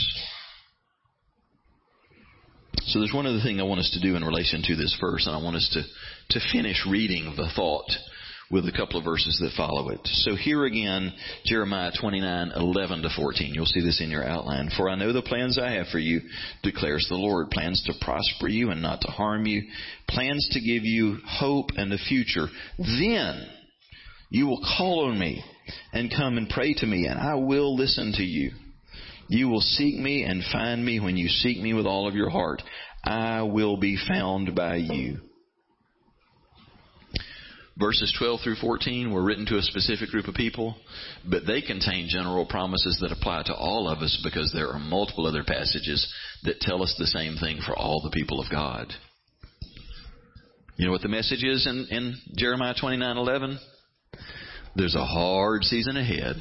So 2.87 2.99
there's 2.99 3.13
one 3.13 3.27
other 3.27 3.41
thing 3.41 3.59
I 3.59 3.63
want 3.63 3.79
us 3.79 3.91
to 3.93 4.01
do 4.01 4.15
in 4.15 4.23
relation 4.23 4.61
to 4.63 4.75
this 4.75 4.97
verse, 4.99 5.27
and 5.27 5.35
I 5.35 5.41
want 5.41 5.55
us 5.55 5.69
to, 5.73 6.39
to 6.39 6.45
finish 6.51 6.85
reading 6.89 7.33
the 7.37 7.49
thought 7.55 7.89
with 8.51 8.65
a 8.67 8.71
couple 8.71 8.97
of 8.97 9.05
verses 9.05 9.39
that 9.39 9.55
follow 9.55 9.89
it. 9.89 10.01
So 10.03 10.35
here 10.35 10.65
again, 10.65 11.13
Jeremiah 11.45 11.91
29, 11.99 12.51
11 12.55 13.01
to 13.03 13.09
14. 13.15 13.53
You'll 13.53 13.65
see 13.65 13.81
this 13.81 14.01
in 14.01 14.09
your 14.09 14.25
outline. 14.25 14.69
For 14.75 14.89
I 14.89 14.95
know 14.95 15.13
the 15.13 15.21
plans 15.21 15.57
I 15.57 15.71
have 15.73 15.87
for 15.87 15.99
you, 15.99 16.21
declares 16.61 17.05
the 17.07 17.15
Lord. 17.15 17.49
Plans 17.49 17.81
to 17.85 17.93
prosper 18.03 18.49
you 18.49 18.71
and 18.71 18.81
not 18.81 19.01
to 19.01 19.07
harm 19.07 19.45
you. 19.45 19.63
Plans 20.09 20.49
to 20.51 20.59
give 20.59 20.83
you 20.83 21.17
hope 21.25 21.69
and 21.77 21.93
a 21.93 21.97
future. 21.97 22.47
Then 22.77 23.47
you 24.29 24.47
will 24.47 24.61
call 24.77 25.07
on 25.07 25.17
me 25.17 25.43
and 25.93 26.11
come 26.11 26.37
and 26.37 26.49
pray 26.49 26.73
to 26.73 26.85
me, 26.85 27.07
and 27.07 27.19
I 27.19 27.35
will 27.35 27.75
listen 27.75 28.11
to 28.13 28.23
you. 28.23 28.51
You 29.31 29.47
will 29.47 29.61
seek 29.61 29.95
me 29.95 30.23
and 30.23 30.43
find 30.51 30.83
me 30.83 30.99
when 30.99 31.15
you 31.15 31.29
seek 31.29 31.57
me 31.57 31.73
with 31.73 31.85
all 31.85 32.05
of 32.05 32.15
your 32.15 32.29
heart. 32.29 32.61
I 33.01 33.43
will 33.43 33.77
be 33.77 33.97
found 34.05 34.53
by 34.53 34.75
you. 34.75 35.19
Verses 37.79 38.13
12 38.19 38.41
through 38.43 38.57
14 38.57 39.13
were 39.13 39.23
written 39.23 39.45
to 39.45 39.57
a 39.57 39.61
specific 39.61 40.09
group 40.09 40.27
of 40.27 40.35
people, 40.35 40.75
but 41.25 41.47
they 41.47 41.61
contain 41.61 42.09
general 42.09 42.45
promises 42.45 42.99
that 42.99 43.13
apply 43.13 43.43
to 43.43 43.55
all 43.55 43.87
of 43.87 43.99
us 43.99 44.19
because 44.21 44.51
there 44.51 44.67
are 44.67 44.79
multiple 44.79 45.25
other 45.25 45.45
passages 45.45 46.13
that 46.43 46.59
tell 46.59 46.83
us 46.83 46.93
the 46.99 47.07
same 47.07 47.37
thing 47.37 47.61
for 47.65 47.73
all 47.73 48.01
the 48.01 48.11
people 48.11 48.41
of 48.41 48.51
God. 48.51 48.91
You 50.75 50.87
know 50.87 50.91
what 50.91 51.03
the 51.03 51.07
message 51.07 51.45
is 51.45 51.65
in, 51.65 51.87
in 51.89 52.15
Jeremiah 52.35 52.75
29:11? 52.75 53.57
There's 54.75 54.95
a 54.95 55.05
hard 55.05 55.63
season 55.63 55.95
ahead 55.95 56.35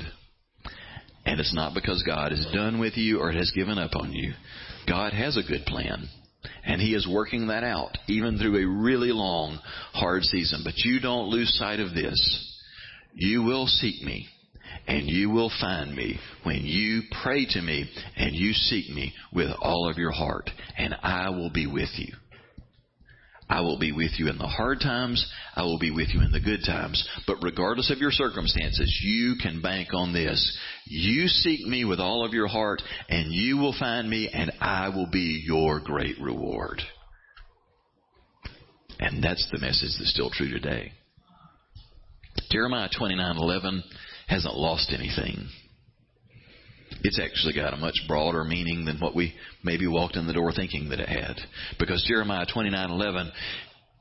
and 1.30 1.38
it's 1.38 1.54
not 1.54 1.74
because 1.74 2.02
God 2.02 2.32
is 2.32 2.44
done 2.52 2.80
with 2.80 2.96
you 2.96 3.20
or 3.20 3.30
has 3.30 3.52
given 3.54 3.78
up 3.78 3.92
on 3.94 4.12
you. 4.12 4.32
God 4.88 5.12
has 5.12 5.36
a 5.36 5.48
good 5.48 5.64
plan. 5.64 6.08
And 6.64 6.80
He 6.80 6.92
is 6.92 7.06
working 7.08 7.46
that 7.46 7.62
out, 7.62 7.96
even 8.08 8.36
through 8.36 8.56
a 8.56 8.82
really 8.82 9.12
long, 9.12 9.60
hard 9.92 10.24
season. 10.24 10.62
But 10.64 10.78
you 10.78 10.98
don't 10.98 11.28
lose 11.28 11.56
sight 11.56 11.78
of 11.78 11.94
this. 11.94 12.58
You 13.14 13.44
will 13.44 13.66
seek 13.66 14.02
me, 14.02 14.26
and 14.88 15.08
you 15.08 15.30
will 15.30 15.52
find 15.60 15.94
me 15.94 16.18
when 16.42 16.62
you 16.64 17.02
pray 17.22 17.46
to 17.46 17.62
me 17.62 17.88
and 18.16 18.34
you 18.34 18.52
seek 18.52 18.90
me 18.90 19.12
with 19.32 19.50
all 19.60 19.88
of 19.88 19.98
your 19.98 20.10
heart, 20.10 20.50
and 20.76 20.96
I 21.00 21.30
will 21.30 21.50
be 21.50 21.68
with 21.68 21.90
you. 21.94 22.12
I 23.50 23.62
will 23.62 23.78
be 23.78 23.90
with 23.90 24.12
you 24.16 24.28
in 24.28 24.38
the 24.38 24.46
hard 24.46 24.78
times. 24.80 25.26
I 25.56 25.62
will 25.62 25.78
be 25.78 25.90
with 25.90 26.10
you 26.14 26.20
in 26.20 26.30
the 26.30 26.38
good 26.38 26.60
times. 26.64 27.06
But 27.26 27.42
regardless 27.42 27.90
of 27.90 27.98
your 27.98 28.12
circumstances, 28.12 29.00
you 29.02 29.34
can 29.42 29.60
bank 29.60 29.88
on 29.92 30.12
this. 30.12 30.56
You 30.92 31.28
seek 31.28 31.64
me 31.64 31.84
with 31.84 32.00
all 32.00 32.24
of 32.24 32.32
your 32.32 32.48
heart 32.48 32.82
and 33.08 33.32
you 33.32 33.58
will 33.58 33.74
find 33.78 34.10
me 34.10 34.28
and 34.28 34.50
I 34.60 34.88
will 34.88 35.06
be 35.06 35.40
your 35.46 35.78
great 35.78 36.20
reward. 36.20 36.82
And 38.98 39.22
that's 39.22 39.48
the 39.52 39.60
message 39.60 39.92
that's 39.96 40.12
still 40.12 40.30
true 40.30 40.50
today. 40.50 40.92
Jeremiah 42.50 42.88
29:11 42.88 43.84
hasn't 44.26 44.56
lost 44.56 44.92
anything. 44.92 45.48
It's 47.04 47.20
actually 47.20 47.54
got 47.54 47.72
a 47.72 47.76
much 47.76 48.02
broader 48.08 48.42
meaning 48.42 48.84
than 48.84 48.98
what 48.98 49.14
we 49.14 49.34
maybe 49.62 49.86
walked 49.86 50.16
in 50.16 50.26
the 50.26 50.32
door 50.32 50.52
thinking 50.52 50.88
that 50.88 50.98
it 50.98 51.08
had. 51.08 51.36
Because 51.78 52.04
Jeremiah 52.08 52.46
29:11 52.46 53.30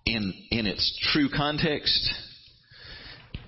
in 0.08 0.34
in 0.50 0.66
its 0.66 1.00
true 1.14 1.30
context 1.30 2.12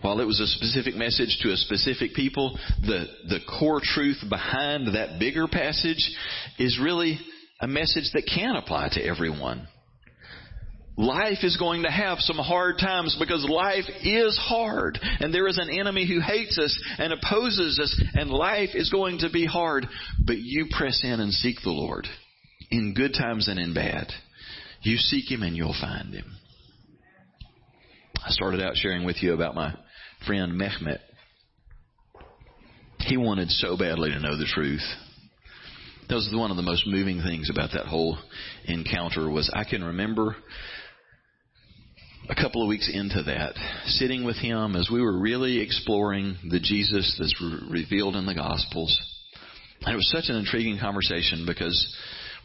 while 0.01 0.19
it 0.19 0.25
was 0.25 0.39
a 0.39 0.47
specific 0.47 0.95
message 0.95 1.37
to 1.41 1.51
a 1.51 1.57
specific 1.57 2.13
people, 2.13 2.57
the, 2.81 3.05
the 3.29 3.39
core 3.59 3.81
truth 3.83 4.17
behind 4.29 4.95
that 4.95 5.19
bigger 5.19 5.47
passage 5.47 6.15
is 6.57 6.79
really 6.81 7.19
a 7.59 7.67
message 7.67 8.09
that 8.13 8.29
can 8.33 8.55
apply 8.55 8.89
to 8.93 9.03
everyone. 9.05 9.67
Life 10.97 11.39
is 11.43 11.57
going 11.57 11.83
to 11.83 11.91
have 11.91 12.19
some 12.19 12.37
hard 12.37 12.77
times 12.77 13.15
because 13.17 13.47
life 13.49 13.85
is 14.03 14.37
hard 14.37 14.99
and 15.01 15.33
there 15.33 15.47
is 15.47 15.57
an 15.57 15.69
enemy 15.69 16.05
who 16.05 16.19
hates 16.19 16.57
us 16.59 16.83
and 16.97 17.13
opposes 17.13 17.79
us 17.79 18.03
and 18.13 18.29
life 18.29 18.69
is 18.73 18.89
going 18.89 19.19
to 19.19 19.29
be 19.31 19.45
hard. 19.45 19.87
But 20.25 20.37
you 20.37 20.67
press 20.77 21.01
in 21.03 21.19
and 21.19 21.31
seek 21.31 21.57
the 21.63 21.71
Lord 21.71 22.07
in 22.69 22.93
good 22.93 23.13
times 23.13 23.47
and 23.47 23.57
in 23.57 23.73
bad. 23.73 24.07
You 24.81 24.97
seek 24.97 25.31
Him 25.31 25.43
and 25.43 25.55
you'll 25.55 25.75
find 25.79 26.13
Him. 26.13 26.35
I 28.15 28.29
started 28.29 28.61
out 28.61 28.75
sharing 28.75 29.05
with 29.05 29.23
you 29.23 29.33
about 29.33 29.55
my 29.55 29.73
friend 30.25 30.53
Mehmet. 30.53 30.99
He 32.99 33.17
wanted 33.17 33.49
so 33.49 33.77
badly 33.77 34.11
to 34.11 34.19
know 34.19 34.37
the 34.37 34.45
truth. 34.45 34.83
That 36.07 36.15
was 36.15 36.29
one 36.33 36.51
of 36.51 36.57
the 36.57 36.63
most 36.63 36.85
moving 36.85 37.21
things 37.21 37.49
about 37.49 37.71
that 37.73 37.85
whole 37.85 38.17
encounter 38.65 39.29
was 39.29 39.49
I 39.53 39.63
can 39.63 39.83
remember 39.83 40.35
a 42.29 42.35
couple 42.35 42.61
of 42.61 42.67
weeks 42.67 42.89
into 42.93 43.23
that, 43.23 43.55
sitting 43.85 44.23
with 44.23 44.37
him 44.37 44.75
as 44.75 44.89
we 44.91 45.01
were 45.01 45.19
really 45.19 45.59
exploring 45.59 46.37
the 46.49 46.59
Jesus 46.59 47.15
that's 47.17 47.35
re- 47.41 47.81
revealed 47.81 48.15
in 48.15 48.25
the 48.25 48.35
Gospels. 48.35 48.99
And 49.81 49.93
it 49.93 49.97
was 49.97 50.11
such 50.11 50.29
an 50.29 50.35
intriguing 50.35 50.77
conversation 50.79 51.45
because 51.47 51.95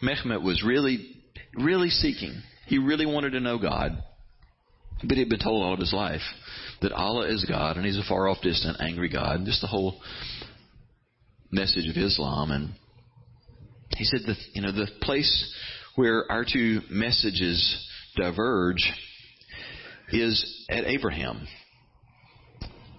Mehmet 0.03 0.43
was 0.43 0.65
really, 0.65 1.15
really 1.55 1.91
seeking. 1.91 2.43
He 2.67 2.79
really 2.79 3.07
wanted 3.07 3.31
to 3.31 3.41
know 3.41 3.59
God. 3.59 4.03
But 5.03 5.19
he'd 5.19 5.29
been 5.29 5.39
told 5.39 5.63
all 5.63 5.75
of 5.75 5.81
his 5.81 5.93
life 5.93 6.23
that 6.83 6.93
Allah 6.93 7.29
is 7.29 7.45
God 7.45 7.77
and 7.77 7.87
he's 7.87 7.99
a 7.99 8.09
far 8.09 8.29
off, 8.29 8.39
distant, 8.43 8.79
angry 8.81 9.09
God. 9.09 9.37
and 9.37 9.47
Just 9.47 9.61
the 9.61 9.67
whole 9.67 10.01
message 11.51 11.89
of 11.89 11.97
Islam. 11.97 12.51
And 12.51 12.71
he 13.97 14.05
said 14.05 14.21
that, 14.27 14.37
you 14.53 14.63
know, 14.63 14.73
the 14.73 14.89
place 15.03 15.55
where 15.95 16.31
our 16.31 16.45
two 16.45 16.81
messages 16.91 17.89
diverge 18.17 18.93
is 20.13 20.67
at 20.71 20.85
Abraham, 20.85 21.47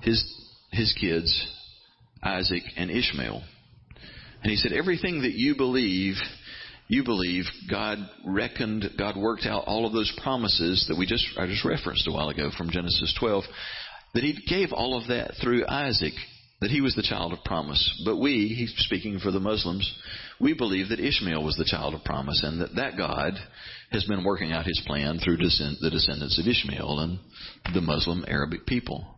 his, 0.01 0.23
his 0.71 0.95
kids, 0.99 1.47
Isaac 2.23 2.63
and 2.75 2.89
Ishmael. 2.89 3.43
And 4.43 4.51
he 4.51 4.57
said, 4.57 4.71
everything 4.71 5.21
that 5.21 5.33
you 5.33 5.55
believe, 5.55 6.15
you 6.87 7.03
believe 7.03 7.45
God 7.69 7.97
reckoned, 8.25 8.85
God 8.97 9.17
worked 9.17 9.45
out 9.45 9.65
all 9.67 9.85
of 9.85 9.93
those 9.93 10.13
promises 10.23 10.85
that 10.87 10.97
we 10.97 11.05
just, 11.05 11.25
I 11.37 11.45
just 11.47 11.65
referenced 11.65 12.07
a 12.07 12.11
while 12.11 12.29
ago 12.29 12.49
from 12.57 12.69
Genesis 12.69 13.13
12, 13.19 13.43
that 14.13 14.23
he 14.23 14.37
gave 14.47 14.71
all 14.71 14.97
of 14.97 15.09
that 15.09 15.33
through 15.41 15.67
Isaac, 15.67 16.13
that 16.61 16.71
he 16.71 16.81
was 16.81 16.95
the 16.95 17.03
child 17.03 17.33
of 17.33 17.43
promise. 17.43 18.01
But 18.05 18.17
we, 18.17 18.53
he's 18.57 18.73
speaking 18.77 19.19
for 19.19 19.31
the 19.31 19.39
Muslims, 19.39 19.93
we 20.39 20.53
believe 20.53 20.89
that 20.89 20.99
Ishmael 20.99 21.43
was 21.43 21.55
the 21.57 21.69
child 21.69 21.93
of 21.93 22.03
promise 22.05 22.41
and 22.43 22.61
that 22.61 22.75
that 22.75 22.97
God 22.97 23.33
has 23.91 24.05
been 24.05 24.23
working 24.23 24.53
out 24.53 24.65
his 24.65 24.81
plan 24.85 25.19
through 25.19 25.37
the 25.37 25.89
descendants 25.91 26.39
of 26.39 26.47
Ishmael 26.47 26.99
and 26.99 27.19
the 27.73 27.81
Muslim 27.81 28.23
Arabic 28.27 28.65
people. 28.65 29.16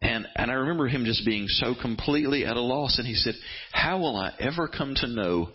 And, 0.00 0.28
and 0.36 0.50
I 0.50 0.54
remember 0.54 0.86
him 0.86 1.04
just 1.04 1.26
being 1.26 1.48
so 1.48 1.74
completely 1.80 2.44
at 2.44 2.56
a 2.56 2.60
loss. 2.60 2.98
And 2.98 3.06
he 3.06 3.14
said, 3.14 3.34
How 3.72 3.98
will 3.98 4.16
I 4.16 4.32
ever 4.38 4.68
come 4.68 4.94
to 4.96 5.08
know 5.08 5.48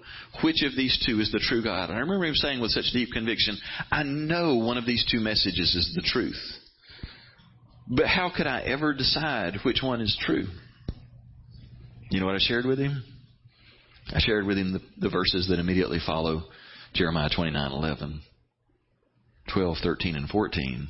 which 0.44 0.64
of 0.64 0.76
these 0.76 1.02
two 1.06 1.22
is 1.22 1.32
the 1.32 1.40
true 1.40 1.64
God? 1.64 1.90
And 1.90 1.98
I 1.98 2.02
remember 2.02 2.26
him 2.26 2.36
saying 2.36 2.60
with 2.60 2.72
such 2.72 2.92
deep 2.92 3.10
conviction, 3.14 3.58
I 3.90 4.04
know 4.04 4.56
one 4.56 4.78
of 4.78 4.86
these 4.86 5.06
two 5.10 5.22
messages 5.22 5.74
is 5.76 5.94
the 5.96 6.02
truth. 6.02 6.42
But 7.88 8.08
how 8.08 8.32
could 8.36 8.48
I 8.48 8.62
ever 8.62 8.94
decide 8.94 9.58
which 9.64 9.80
one 9.82 10.02
is 10.02 10.18
true? 10.26 10.46
You 12.10 12.20
know 12.20 12.26
what 12.26 12.36
I 12.36 12.40
shared 12.40 12.66
with 12.66 12.80
him? 12.80 13.04
I 14.14 14.20
shared 14.20 14.46
with 14.46 14.58
him 14.58 14.74
the, 14.74 14.82
the 14.98 15.10
verses 15.10 15.48
that 15.50 15.60
immediately 15.60 16.00
follow 16.06 16.44
Jeremiah 16.94 17.30
29:11, 17.30 18.20
12, 19.54 19.78
13, 19.82 20.16
and 20.16 20.30
14. 20.30 20.90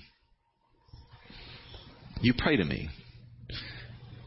You 2.22 2.34
pray 2.38 2.58
to 2.58 2.66
me, 2.66 2.90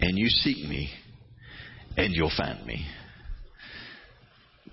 and 0.01 0.19
you 0.19 0.29
seek 0.29 0.69
me, 0.69 0.91
and 1.97 2.15
you'll 2.15 2.33
find 2.37 2.65
me. 2.67 2.87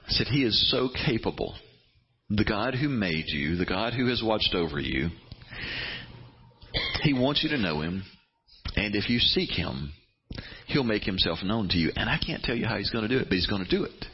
I 0.07 0.11
said, 0.11 0.27
He 0.27 0.43
is 0.43 0.69
so 0.71 0.89
capable. 1.05 1.55
The 2.29 2.45
God 2.45 2.75
who 2.75 2.89
made 2.89 3.25
you, 3.27 3.55
the 3.55 3.65
God 3.65 3.93
who 3.93 4.07
has 4.07 4.21
watched 4.23 4.53
over 4.53 4.79
you, 4.79 5.09
He 7.01 7.13
wants 7.13 7.43
you 7.43 7.49
to 7.49 7.57
know 7.57 7.81
Him, 7.81 8.03
and 8.75 8.95
if 8.95 9.09
you 9.09 9.19
seek 9.19 9.51
Him, 9.51 9.93
He'll 10.67 10.83
make 10.83 11.03
Himself 11.03 11.39
known 11.43 11.69
to 11.69 11.77
you. 11.77 11.91
And 11.95 12.09
I 12.09 12.17
can't 12.25 12.43
tell 12.43 12.55
you 12.55 12.65
how 12.65 12.77
He's 12.77 12.89
going 12.91 13.07
to 13.07 13.13
do 13.13 13.19
it, 13.19 13.25
but 13.29 13.35
He's 13.35 13.47
going 13.47 13.63
to 13.63 13.69
do 13.69 13.83
it. 13.83 14.05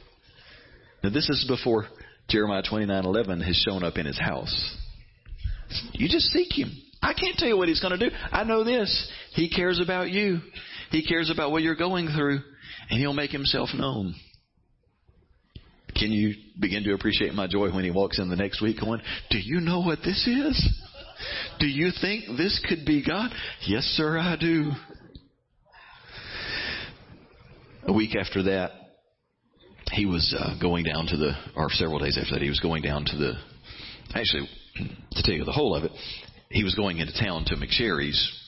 Now, 1.04 1.10
this 1.12 1.30
is 1.30 1.46
before 1.48 1.86
Jeremiah 2.30 2.62
29:11 2.62 3.44
has 3.46 3.56
shown 3.68 3.84
up 3.84 3.98
in 3.98 4.06
his 4.06 4.20
house. 4.20 4.78
You 5.94 6.08
just 6.08 6.28
seek 6.28 6.58
him. 6.58 6.72
I 7.02 7.14
can't 7.14 7.38
tell 7.38 7.48
you 7.48 7.58
what 7.58 7.68
he's 7.68 7.80
going 7.80 7.98
to 7.98 8.10
do. 8.10 8.16
I 8.32 8.44
know 8.44 8.64
this. 8.64 9.12
He 9.34 9.50
cares 9.50 9.80
about 9.80 10.10
you. 10.10 10.40
He 10.92 11.06
cares 11.06 11.30
about 11.30 11.52
what 11.52 11.62
you're 11.62 11.76
going 11.76 12.08
through, 12.08 12.40
and 12.90 13.00
he'll 13.00 13.14
make 13.14 13.32
himself 13.32 13.70
known. 13.74 14.16
Can 15.96 16.12
you 16.12 16.34
begin 16.60 16.84
to 16.84 16.94
appreciate 16.94 17.34
my 17.34 17.48
joy 17.48 17.74
when 17.74 17.84
he 17.84 17.92
walks 17.92 18.20
in 18.20 18.30
the 18.30 18.36
next 18.36 18.62
week 18.62 18.80
going, 18.80 19.02
Do 19.30 19.38
you 19.38 19.60
know 19.60 19.82
what 19.82 20.00
this 20.00 20.26
is? 20.28 20.84
Do 21.60 21.68
you 21.68 21.92
think 22.00 22.38
this 22.38 22.64
could 22.68 22.86
be 22.86 23.04
God? 23.06 23.32
Yes, 23.68 23.84
sir, 23.84 24.18
I 24.18 24.38
do. 24.40 24.72
A 27.84 27.94
week 27.94 28.16
after 28.16 28.44
that, 28.44 28.72
he 29.92 30.06
was 30.06 30.36
uh, 30.38 30.58
going 30.62 30.86
down 30.86 31.08
to 31.08 31.18
the, 31.18 31.34
or 31.56 31.70
several 31.72 32.00
days 32.00 32.18
after 32.20 32.36
that, 32.36 32.42
he 32.42 32.50
was 32.50 32.60
going 32.60 32.84
down 32.84 33.06
to 33.06 33.18
the, 33.18 33.34
actually, 34.14 34.48
to 35.12 35.24
tell 35.24 35.34
you 35.34 35.44
the 35.44 35.52
whole 35.52 35.76
of 35.76 35.84
it, 35.84 35.92
he 36.50 36.64
was 36.64 36.76
going 36.76 37.00
into 37.00 37.14
town 37.14 37.46
to 37.46 37.56
McSherry's 37.56 38.39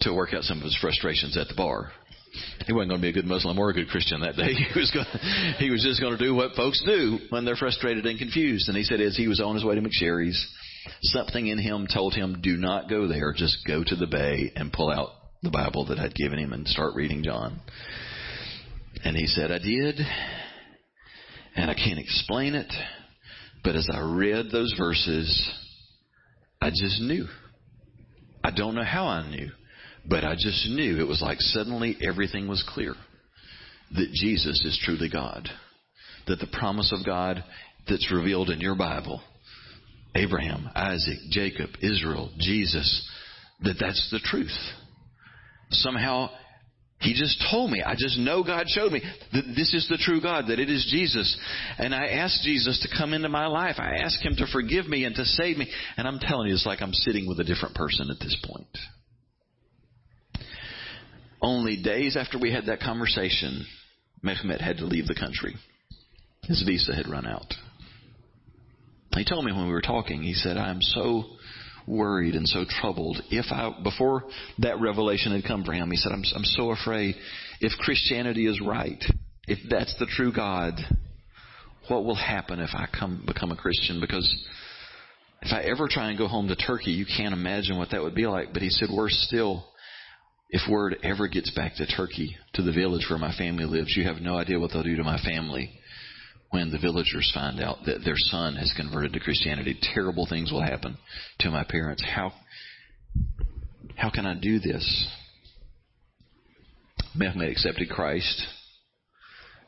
to 0.00 0.12
work 0.12 0.34
out 0.34 0.44
some 0.44 0.58
of 0.58 0.64
his 0.64 0.76
frustrations 0.80 1.36
at 1.36 1.48
the 1.48 1.54
bar. 1.54 1.90
He 2.66 2.72
wasn't 2.72 2.90
going 2.90 3.00
to 3.00 3.04
be 3.04 3.08
a 3.08 3.12
good 3.12 3.24
Muslim 3.24 3.58
or 3.58 3.70
a 3.70 3.74
good 3.74 3.88
Christian 3.88 4.20
that 4.20 4.36
day. 4.36 4.52
He 4.74 4.78
was 4.78 4.90
going, 4.90 5.06
to, 5.10 5.18
he 5.58 5.70
was 5.70 5.82
just 5.82 6.00
going 6.00 6.16
to 6.16 6.22
do 6.22 6.34
what 6.34 6.54
folks 6.54 6.82
do 6.84 7.18
when 7.30 7.44
they're 7.44 7.56
frustrated 7.56 8.04
and 8.04 8.18
confused. 8.18 8.68
And 8.68 8.76
he 8.76 8.84
said 8.84 9.00
as 9.00 9.16
he 9.16 9.28
was 9.28 9.40
on 9.40 9.54
his 9.54 9.64
way 9.64 9.74
to 9.74 9.80
McSherry's, 9.80 10.46
something 11.02 11.46
in 11.46 11.58
him 11.58 11.86
told 11.92 12.14
him, 12.14 12.40
do 12.42 12.56
not 12.56 12.90
go 12.90 13.08
there. 13.08 13.32
Just 13.34 13.66
go 13.66 13.82
to 13.84 13.96
the 13.96 14.06
bay 14.06 14.52
and 14.54 14.72
pull 14.72 14.90
out 14.90 15.10
the 15.42 15.50
Bible 15.50 15.86
that 15.86 15.98
I'd 15.98 16.14
given 16.14 16.38
him 16.38 16.52
and 16.52 16.66
start 16.66 16.94
reading 16.94 17.22
John. 17.22 17.60
And 19.04 19.16
he 19.16 19.26
said, 19.26 19.50
I 19.50 19.58
did. 19.58 19.96
And 21.54 21.70
I 21.70 21.74
can't 21.74 21.98
explain 21.98 22.54
it, 22.54 22.70
but 23.64 23.76
as 23.76 23.88
I 23.90 24.00
read 24.00 24.50
those 24.52 24.74
verses, 24.76 25.50
I 26.60 26.68
just 26.68 27.00
knew. 27.00 27.26
I 28.44 28.50
don't 28.50 28.74
know 28.74 28.84
how 28.84 29.06
I 29.06 29.28
knew, 29.28 29.50
but 30.08 30.24
I 30.24 30.34
just 30.34 30.68
knew. 30.68 31.00
It 31.00 31.08
was 31.08 31.22
like 31.22 31.40
suddenly 31.40 31.96
everything 32.06 32.48
was 32.48 32.64
clear 32.68 32.94
that 33.94 34.12
Jesus 34.12 34.62
is 34.64 34.80
truly 34.84 35.08
God. 35.10 35.48
That 36.26 36.40
the 36.40 36.58
promise 36.58 36.92
of 36.92 37.06
God 37.06 37.42
that's 37.88 38.12
revealed 38.12 38.50
in 38.50 38.60
your 38.60 38.76
Bible, 38.76 39.20
Abraham, 40.14 40.68
Isaac, 40.74 41.18
Jacob, 41.30 41.70
Israel, 41.80 42.30
Jesus, 42.38 43.08
that 43.62 43.76
that's 43.78 44.10
the 44.10 44.18
truth. 44.18 44.56
Somehow 45.70 46.30
he 47.00 47.12
just 47.12 47.44
told 47.50 47.70
me. 47.70 47.82
I 47.82 47.94
just 47.94 48.18
know 48.18 48.42
God 48.42 48.66
showed 48.68 48.90
me 48.90 49.02
that 49.32 49.44
this 49.54 49.74
is 49.74 49.86
the 49.88 49.98
true 49.98 50.20
God, 50.20 50.46
that 50.48 50.58
it 50.58 50.70
is 50.70 50.88
Jesus. 50.90 51.36
And 51.78 51.94
I 51.94 52.06
asked 52.06 52.42
Jesus 52.42 52.80
to 52.80 52.98
come 52.98 53.12
into 53.12 53.28
my 53.28 53.46
life. 53.46 53.76
I 53.78 53.96
asked 54.02 54.24
Him 54.24 54.34
to 54.36 54.46
forgive 54.50 54.88
me 54.88 55.04
and 55.04 55.14
to 55.14 55.24
save 55.24 55.58
me. 55.58 55.70
And 55.98 56.08
I'm 56.08 56.18
telling 56.18 56.48
you, 56.48 56.54
it's 56.54 56.64
like 56.64 56.80
I'm 56.80 56.94
sitting 56.94 57.28
with 57.28 57.38
a 57.38 57.44
different 57.44 57.74
person 57.74 58.10
at 58.10 58.18
this 58.18 58.36
point. 58.44 58.66
Only 61.40 61.82
days 61.82 62.16
after 62.16 62.38
we 62.38 62.52
had 62.52 62.66
that 62.66 62.80
conversation, 62.80 63.66
Mehmet 64.24 64.60
had 64.60 64.78
to 64.78 64.86
leave 64.86 65.06
the 65.06 65.14
country. 65.14 65.54
His 66.42 66.62
visa 66.66 66.94
had 66.94 67.08
run 67.08 67.26
out. 67.26 67.54
He 69.12 69.24
told 69.24 69.44
me 69.44 69.52
when 69.52 69.66
we 69.66 69.72
were 69.72 69.82
talking, 69.82 70.22
he 70.22 70.34
said, 70.34 70.56
I'm 70.56 70.80
so 70.80 71.24
worried 71.86 72.34
and 72.34 72.46
so 72.46 72.64
troubled. 72.68 73.22
If 73.30 73.46
I, 73.50 73.74
before 73.82 74.24
that 74.58 74.80
revelation 74.80 75.32
had 75.32 75.44
come 75.44 75.64
for 75.64 75.72
him, 75.72 75.90
he 75.90 75.96
said, 75.96 76.12
I'm, 76.12 76.22
I'm 76.34 76.44
so 76.44 76.70
afraid 76.70 77.16
if 77.60 77.72
Christianity 77.78 78.46
is 78.46 78.60
right, 78.60 79.02
if 79.48 79.58
that's 79.70 79.96
the 79.98 80.06
true 80.06 80.32
God, 80.32 80.74
what 81.88 82.04
will 82.04 82.16
happen 82.16 82.60
if 82.60 82.70
I 82.74 82.86
come, 82.86 83.24
become 83.26 83.52
a 83.52 83.56
Christian? 83.56 84.00
Because 84.00 84.28
if 85.42 85.52
I 85.52 85.62
ever 85.62 85.88
try 85.88 86.10
and 86.10 86.18
go 86.18 86.26
home 86.28 86.48
to 86.48 86.56
Turkey, 86.56 86.90
you 86.90 87.06
can't 87.06 87.32
imagine 87.32 87.78
what 87.78 87.90
that 87.90 88.02
would 88.02 88.14
be 88.14 88.26
like. 88.26 88.52
But 88.52 88.62
he 88.62 88.70
said, 88.70 88.88
worse 88.92 89.16
still, 89.26 89.64
if 90.50 90.70
word 90.70 90.96
ever 91.02 91.28
gets 91.28 91.50
back 91.50 91.74
to 91.76 91.86
Turkey, 91.86 92.36
to 92.54 92.62
the 92.62 92.72
village 92.72 93.06
where 93.10 93.18
my 93.18 93.36
family 93.36 93.64
lives, 93.64 93.96
you 93.96 94.04
have 94.04 94.20
no 94.20 94.38
idea 94.38 94.58
what 94.58 94.70
they'll 94.72 94.82
do 94.82 94.96
to 94.96 95.04
my 95.04 95.18
family 95.18 95.72
when 96.50 96.70
the 96.70 96.78
villagers 96.78 97.30
find 97.34 97.60
out 97.60 97.78
that 97.86 98.04
their 98.04 98.16
son 98.16 98.54
has 98.54 98.72
converted 98.76 99.12
to 99.12 99.20
Christianity. 99.20 99.76
Terrible 99.94 100.26
things 100.28 100.52
will 100.52 100.62
happen 100.62 100.96
to 101.40 101.50
my 101.50 101.64
parents. 101.64 102.04
How, 102.04 102.32
how 103.96 104.10
can 104.10 104.26
I 104.26 104.34
do 104.34 104.60
this? 104.60 105.08
Mehmet 107.16 107.50
accepted 107.50 107.88
Christ 107.88 108.44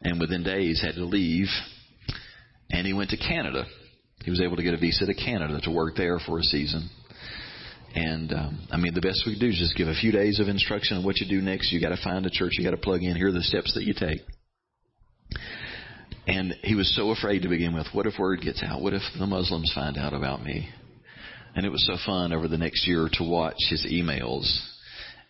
and 0.02 0.20
within 0.20 0.44
days 0.44 0.82
had 0.84 0.94
to 0.94 1.04
leave 1.04 1.48
and 2.70 2.86
he 2.86 2.92
went 2.92 3.10
to 3.10 3.16
Canada. 3.16 3.64
He 4.24 4.30
was 4.30 4.40
able 4.40 4.56
to 4.56 4.62
get 4.62 4.74
a 4.74 4.78
visa 4.78 5.06
to 5.06 5.14
Canada 5.14 5.60
to 5.62 5.70
work 5.70 5.96
there 5.96 6.18
for 6.18 6.38
a 6.38 6.42
season. 6.42 6.90
And 7.98 8.32
um, 8.32 8.68
I 8.70 8.76
mean, 8.76 8.94
the 8.94 9.00
best 9.00 9.24
we 9.26 9.32
could 9.32 9.40
do 9.40 9.48
is 9.48 9.58
just 9.58 9.76
give 9.76 9.88
a 9.88 9.94
few 9.94 10.12
days 10.12 10.38
of 10.38 10.46
instruction 10.46 10.98
on 10.98 11.04
what 11.04 11.18
you 11.18 11.26
do 11.28 11.44
next. 11.44 11.72
You 11.72 11.80
got 11.80 11.88
to 11.88 12.02
find 12.02 12.24
a 12.24 12.30
church. 12.30 12.52
You 12.52 12.64
got 12.64 12.70
to 12.70 12.76
plug 12.76 13.02
in. 13.02 13.16
Here 13.16 13.28
are 13.28 13.32
the 13.32 13.42
steps 13.42 13.74
that 13.74 13.82
you 13.82 13.92
take. 13.92 14.20
And 16.28 16.54
he 16.62 16.76
was 16.76 16.94
so 16.94 17.10
afraid 17.10 17.42
to 17.42 17.48
begin 17.48 17.74
with. 17.74 17.88
What 17.92 18.06
if 18.06 18.14
word 18.16 18.40
gets 18.40 18.62
out? 18.62 18.82
What 18.82 18.94
if 18.94 19.02
the 19.18 19.26
Muslims 19.26 19.72
find 19.74 19.98
out 19.98 20.14
about 20.14 20.44
me? 20.44 20.68
And 21.56 21.66
it 21.66 21.70
was 21.70 21.84
so 21.86 21.96
fun 22.06 22.32
over 22.32 22.46
the 22.46 22.58
next 22.58 22.86
year 22.86 23.08
to 23.14 23.24
watch 23.24 23.56
his 23.68 23.84
emails 23.90 24.46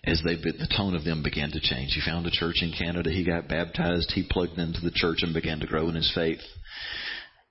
as 0.04 0.20
they 0.22 0.36
the 0.36 0.68
tone 0.76 0.94
of 0.94 1.04
them 1.04 1.22
began 1.22 1.50
to 1.52 1.60
change. 1.60 1.92
He 1.94 2.02
found 2.04 2.26
a 2.26 2.30
church 2.30 2.56
in 2.60 2.74
Canada. 2.76 3.10
He 3.10 3.24
got 3.24 3.48
baptized. 3.48 4.12
He 4.12 4.28
plugged 4.28 4.58
into 4.58 4.80
the 4.82 4.92
church 4.92 5.18
and 5.22 5.32
began 5.32 5.60
to 5.60 5.66
grow 5.66 5.88
in 5.88 5.94
his 5.94 6.12
faith. 6.14 6.40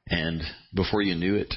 And 0.10 0.44
before 0.76 1.02
you 1.02 1.16
knew 1.16 1.36
it, 1.36 1.54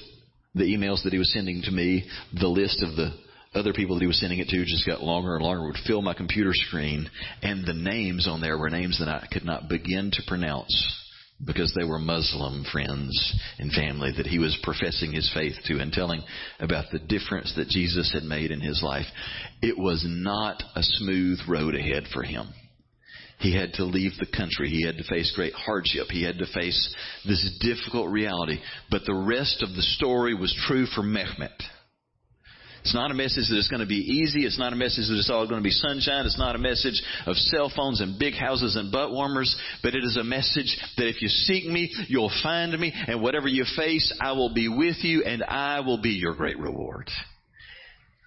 the 0.55 0.65
emails 0.65 1.05
that 1.05 1.13
he 1.13 1.19
was 1.19 1.33
sending 1.33 1.61
to 1.63 1.71
me, 1.71 2.09
the 2.33 2.49
list 2.49 2.83
of 2.83 2.97
the 2.97 3.13
other 3.55 3.73
people 3.73 3.97
that 3.97 4.03
he 4.03 4.07
was 4.07 4.21
sending 4.21 4.39
it 4.39 4.49
to 4.49 4.65
just 4.65 4.87
got 4.87 5.03
longer 5.03 5.35
and 5.35 5.45
longer, 5.45 5.67
would 5.67 5.77
fill 5.87 6.03
my 6.03 6.15
computer 6.15 6.53
screen, 6.53 7.11
and 7.43 7.67
the 7.67 7.75
names 7.75 8.29
on 8.29 8.41
there 8.41 8.59
were 8.59 8.71
names 8.71 8.99
that 8.99 9.09
I 9.09 9.27
could 9.33 9.45
not 9.45 9.69
begin 9.69 10.11
to 10.13 10.23
pronounce 10.27 10.97
because 11.45 11.75
they 11.75 11.87
were 11.87 11.99
Muslim 11.99 12.65
friends 12.71 13.41
and 13.59 13.73
family 13.73 14.13
that 14.17 14.27
he 14.27 14.39
was 14.39 14.59
professing 14.63 15.13
his 15.13 15.31
faith 15.33 15.55
to 15.65 15.79
and 15.79 15.93
telling 15.93 16.23
about 16.61 16.87
the 16.93 16.99
difference 16.99 17.55
that 17.57 17.69
Jesus 17.69 18.13
had 18.13 18.23
made 18.25 18.51
in 18.51 18.61
his 18.61 18.83
life. 18.83 19.07
It 19.63 19.79
was 19.79 20.05
not 20.07 20.63
a 20.77 20.83
smooth 20.83 21.39
road 21.49 21.75
ahead 21.75 22.05
for 22.13 22.23
him. 22.23 22.49
He 23.39 23.57
had 23.57 23.73
to 23.75 23.85
leave 23.85 24.13
the 24.19 24.37
country. 24.37 24.69
He 24.69 24.85
had 24.85 24.99
to 24.99 25.05
face 25.05 25.33
great 25.35 25.55
hardship. 25.55 26.09
He 26.11 26.23
had 26.23 26.39
to 26.39 26.53
face 26.53 26.95
this 27.27 27.59
difficult 27.61 28.11
reality. 28.11 28.59
But 28.91 29.07
the 29.07 29.15
rest 29.15 29.63
of 29.63 29.75
the 29.75 29.83
story 29.83 30.35
was 30.35 30.55
true 30.69 30.85
for 30.85 31.03
Mehmet. 31.03 31.59
It's 32.81 32.95
not 32.95 33.11
a 33.11 33.15
message 33.15 33.49
that 33.49 33.59
it's 33.59 33.69
going 33.69 33.81
to 33.81 33.87
be 33.87 33.97
easy. 33.97 34.47
It's 34.47 34.59
not 34.59 34.73
a 34.73 34.77
message 34.77 35.09
that 35.09 35.19
it's 35.19 35.31
all 35.31 35.47
going 35.47 35.61
to 35.61 35.65
be 35.65 35.71
sunshine. 35.71 36.25
It's 36.25 36.39
not 36.39 36.55
a 36.55 36.59
message 36.59 37.03
of 37.27 37.37
cell 37.37 37.71
phones 37.75 38.01
and 38.01 38.19
big 38.19 38.35
houses 38.35 38.77
and 38.77 38.91
butt 38.91 39.11
warmers. 39.11 39.55
But 39.83 39.95
it 39.95 40.03
is 40.03 40.17
a 40.17 40.25
message 40.25 40.79
that 40.97 41.07
if 41.09 41.21
you 41.21 41.29
seek 41.29 41.67
me, 41.67 41.93
you'll 42.09 42.33
find 42.43 42.79
me. 42.79 42.93
And 43.07 43.23
whatever 43.23 43.49
you 43.49 43.65
face, 43.77 44.13
I 44.21 44.33
will 44.33 44.55
be 44.55 44.69
with 44.69 44.97
you 45.03 45.25
and 45.25 45.43
I 45.45 45.81
will 45.81 46.01
be 46.01 46.11
your 46.11 46.35
great 46.35 46.59
reward. 46.59 47.11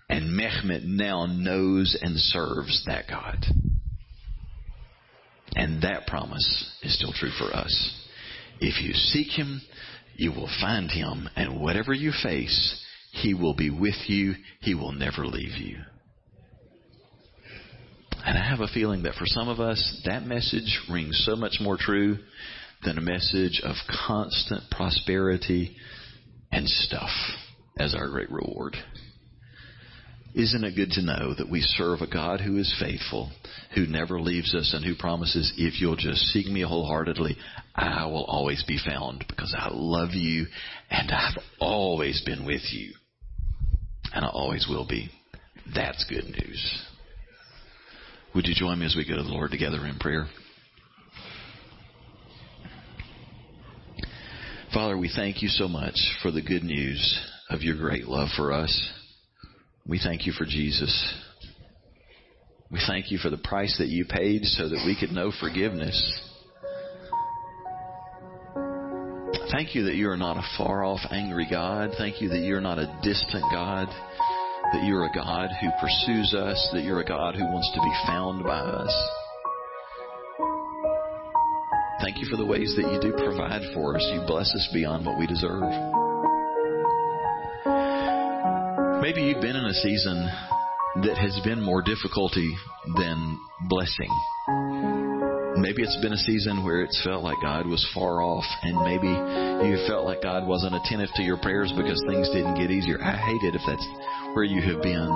And 0.10 0.40
Mehmet 0.40 0.84
now 0.84 1.26
knows 1.26 1.98
and 2.00 2.18
serves 2.18 2.84
that 2.86 3.06
God. 3.10 3.44
And 5.56 5.82
that 5.82 6.08
promise 6.08 6.78
is 6.84 6.96
still 6.96 7.14
true 7.14 7.32
for 7.38 7.56
us. 7.56 8.00
If 8.60 8.84
you 8.84 8.94
seek 8.94 9.30
Him, 9.32 9.62
you 10.16 10.32
will 10.32 10.50
find 10.62 10.92
Him. 10.92 11.30
And 11.36 11.60
whatever 11.60 11.94
you 11.94 12.12
face, 12.22 12.83
He 13.14 13.34
will 13.34 13.56
be 13.56 13.70
with 13.70 14.08
you. 14.08 14.34
He 14.60 14.74
will 14.74 14.92
never 14.92 15.26
leave 15.26 15.56
you. 15.58 15.78
And 18.26 18.38
I 18.38 18.50
have 18.50 18.60
a 18.60 18.68
feeling 18.68 19.04
that 19.04 19.16
for 19.16 19.26
some 19.26 19.48
of 19.48 19.60
us, 19.60 20.02
that 20.06 20.26
message 20.26 20.80
rings 20.90 21.24
so 21.26 21.36
much 21.36 21.58
more 21.62 21.78
true 21.80 22.18
than 22.84 22.98
a 22.98 23.02
message 23.02 23.62
of 23.64 23.76
constant 24.08 24.64
prosperity 24.72 25.76
and 26.52 26.68
stuff 26.68 27.12
as 27.78 27.94
our 27.94 28.10
great 28.10 28.32
reward. 28.32 28.76
Isn't 30.34 30.64
it 30.64 30.76
good 30.76 30.90
to 30.92 31.04
know 31.04 31.36
that 31.38 31.52
we 31.52 31.62
serve 31.62 32.02
a 32.02 32.12
God 32.12 32.42
who 32.42 32.58
is 32.58 32.76
faithful, 32.80 33.32
who 33.76 33.86
never 33.86 34.20
leaves 34.20 34.56
us, 34.56 34.74
and 34.74 34.84
who 34.84 34.96
promises, 34.96 35.54
if 35.58 35.80
you'll 35.80 35.96
just 35.96 36.22
seek 36.28 36.48
me 36.48 36.62
wholeheartedly, 36.62 37.38
I 37.76 38.08
will 38.08 38.26
always 38.26 38.64
be 38.68 38.80
found 38.84 39.26
because 39.30 39.54
I 39.56 39.70
love 39.72 40.14
you 40.14 40.48
and 40.90 41.12
I've 41.12 41.38
always 41.60 42.24
been 42.26 42.46
with 42.46 42.64
you. 42.72 42.94
And 44.14 44.26
I 44.26 44.30
always 44.30 44.68
will 44.70 44.88
be. 44.88 45.10
That's 45.74 46.06
good 46.06 46.26
news. 46.26 46.84
Would 48.36 48.48
you 48.48 48.56
join 48.56 48.80
me 48.80 48.86
as 48.86 48.96
we 48.96 49.08
go 49.08 49.16
to 49.16 49.24
the 49.24 49.30
Lord 49.30 49.52
together 49.52 49.86
in 49.86 49.98
prayer? 50.00 50.28
Father, 54.74 54.98
we 54.98 55.12
thank 55.16 55.44
you 55.44 55.50
so 55.50 55.68
much 55.68 55.96
for 56.24 56.32
the 56.32 56.42
good 56.42 56.64
news 56.64 57.20
of 57.50 57.62
your 57.62 57.78
great 57.78 58.06
love 58.06 58.30
for 58.36 58.52
us. 58.52 58.92
We 59.88 60.00
thank 60.00 60.26
you 60.26 60.32
for 60.32 60.46
Jesus. 60.46 61.14
We 62.72 62.80
thank 62.88 63.12
you 63.12 63.20
for 63.20 63.30
the 63.30 63.38
price 63.38 63.78
that 63.78 63.90
you 63.90 64.06
paid 64.06 64.46
so 64.46 64.68
that 64.70 64.84
we 64.84 64.98
could 65.00 65.12
know 65.12 65.32
forgiveness. 65.40 66.22
Thank 69.54 69.76
you 69.76 69.84
that 69.84 69.94
you 69.94 70.10
are 70.10 70.18
not 70.18 70.36
a 70.36 70.42
far 70.58 70.84
off, 70.84 71.02
angry 71.12 71.46
God. 71.48 71.92
Thank 71.96 72.22
you 72.22 72.30
that 72.30 72.40
you're 72.40 72.60
not 72.60 72.80
a 72.80 72.88
distant 73.04 73.44
God. 73.52 73.88
That 74.74 74.84
you're 74.84 75.06
a 75.06 75.14
God 75.14 75.52
who 75.62 75.70
pursues 75.80 76.34
us. 76.34 76.70
That 76.74 76.82
you're 76.82 77.02
a 77.02 77.06
God 77.06 77.36
who 77.36 77.44
wants 77.44 77.72
to 77.76 77.80
be 77.80 77.94
found 78.08 78.44
by 78.44 78.58
us. 78.58 79.10
Thank 82.02 82.18
you 82.18 82.26
for 82.32 82.38
the 82.38 82.46
ways 82.48 82.74
that 82.76 82.92
you 82.92 83.00
do 83.00 83.16
provide 83.16 83.62
for 83.76 83.96
us. 83.96 84.02
You 84.12 84.24
bless 84.26 84.52
us 84.56 84.70
beyond 84.74 85.06
what 85.06 85.20
we 85.20 85.28
deserve. 85.28 85.62
Maybe 89.04 89.22
you've 89.22 89.42
been 89.42 89.56
in 89.56 89.66
a 89.66 89.74
season 89.74 90.32
that 91.04 91.18
has 91.22 91.40
been 91.44 91.62
more 91.62 91.84
difficulty 91.84 92.56
than 92.98 93.38
blessing. 93.70 94.93
Maybe 95.64 95.80
it's 95.82 95.96
been 96.04 96.12
a 96.12 96.18
season 96.28 96.66
where 96.66 96.84
it's 96.84 97.02
felt 97.08 97.24
like 97.24 97.40
God 97.42 97.66
was 97.66 97.80
far 97.96 98.22
off, 98.22 98.44
and 98.64 98.84
maybe 98.84 99.08
you 99.08 99.80
felt 99.88 100.04
like 100.04 100.22
God 100.22 100.46
wasn't 100.46 100.76
attentive 100.76 101.08
to 101.16 101.24
your 101.24 101.38
prayers 101.38 101.72
because 101.72 102.04
things 102.04 102.28
didn't 102.36 102.60
get 102.60 102.68
easier. 102.68 103.00
I 103.00 103.16
hate 103.16 103.48
it 103.48 103.56
if 103.56 103.64
that's 103.66 103.88
where 104.36 104.44
you 104.44 104.60
have 104.60 104.84
been. 104.84 105.08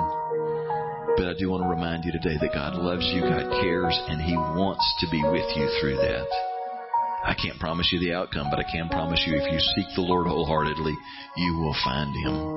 But 1.20 1.28
I 1.28 1.36
do 1.36 1.52
want 1.52 1.64
to 1.64 1.68
remind 1.68 2.08
you 2.08 2.16
today 2.16 2.40
that 2.40 2.56
God 2.56 2.80
loves 2.80 3.04
you, 3.12 3.20
God 3.28 3.60
cares, 3.60 3.92
and 4.08 4.24
He 4.24 4.32
wants 4.56 4.80
to 5.04 5.06
be 5.12 5.20
with 5.20 5.44
you 5.52 5.68
through 5.84 6.00
that. 6.00 6.24
I 7.28 7.36
can't 7.36 7.60
promise 7.60 7.92
you 7.92 8.00
the 8.00 8.16
outcome, 8.16 8.48
but 8.48 8.58
I 8.58 8.64
can 8.72 8.88
promise 8.88 9.20
you 9.28 9.36
if 9.36 9.52
you 9.52 9.60
seek 9.76 9.92
the 9.96 10.00
Lord 10.00 10.26
wholeheartedly, 10.26 10.96
you 11.36 11.58
will 11.60 11.76
find 11.84 12.08
Him. 12.24 12.56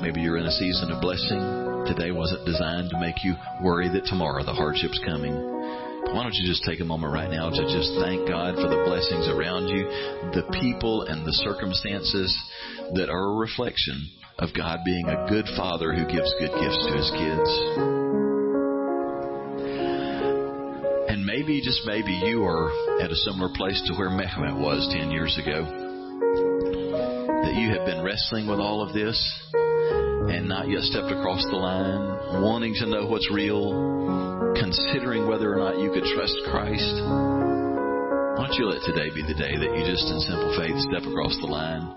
Maybe 0.00 0.22
you're 0.24 0.40
in 0.40 0.48
a 0.48 0.56
season 0.56 0.92
of 0.92 1.02
blessing. 1.02 1.71
Today 1.86 2.12
wasn't 2.12 2.46
designed 2.46 2.90
to 2.90 3.00
make 3.00 3.24
you 3.24 3.34
worry 3.60 3.88
that 3.90 4.06
tomorrow 4.06 4.44
the 4.44 4.54
hardship's 4.54 5.00
coming. 5.04 5.34
Why 5.34 6.22
don't 6.22 6.34
you 6.34 6.46
just 6.46 6.62
take 6.62 6.78
a 6.78 6.84
moment 6.84 7.12
right 7.12 7.30
now 7.30 7.50
to 7.50 7.62
just 7.66 7.90
thank 7.98 8.28
God 8.28 8.54
for 8.54 8.70
the 8.70 8.84
blessings 8.86 9.26
around 9.26 9.66
you, 9.66 9.82
the 10.30 10.46
people 10.62 11.02
and 11.02 11.26
the 11.26 11.32
circumstances 11.42 12.30
that 12.94 13.10
are 13.10 13.34
a 13.34 13.36
reflection 13.36 13.98
of 14.38 14.50
God 14.54 14.80
being 14.84 15.08
a 15.08 15.26
good 15.28 15.46
father 15.56 15.92
who 15.92 16.06
gives 16.06 16.30
good 16.38 16.54
gifts 16.54 16.80
to 16.86 16.92
his 16.94 17.10
kids. 17.18 17.50
And 21.10 21.26
maybe, 21.26 21.60
just 21.62 21.82
maybe, 21.84 22.12
you 22.12 22.44
are 22.44 22.70
at 23.02 23.10
a 23.10 23.16
similar 23.26 23.50
place 23.56 23.82
to 23.90 23.94
where 23.98 24.10
Mehmet 24.10 24.54
was 24.58 24.86
10 24.94 25.10
years 25.10 25.38
ago. 25.38 25.66
That 27.42 27.54
you 27.58 27.74
have 27.74 27.86
been 27.86 28.04
wrestling 28.04 28.46
with 28.46 28.60
all 28.60 28.82
of 28.86 28.94
this 28.94 29.18
and 30.30 30.48
not 30.48 30.68
yet 30.68 30.82
stepped 30.82 31.10
across 31.10 31.42
the 31.50 31.56
line, 31.56 32.42
wanting 32.42 32.74
to 32.78 32.86
know 32.86 33.06
what's 33.06 33.30
real, 33.32 33.72
considering 34.54 35.26
whether 35.26 35.52
or 35.52 35.58
not 35.58 35.80
you 35.80 35.90
could 35.90 36.04
trust 36.14 36.36
Christ, 36.50 36.94
why 38.36 38.46
don't 38.46 38.58
you 38.58 38.66
let 38.66 38.82
today 38.84 39.08
be 39.14 39.22
the 39.22 39.38
day 39.38 39.54
that 39.56 39.70
you 39.74 39.82
just 39.86 40.06
in 40.08 40.18
simple 40.22 40.52
faith 40.56 40.78
step 40.88 41.04
across 41.04 41.36
the 41.40 41.46
line 41.46 41.94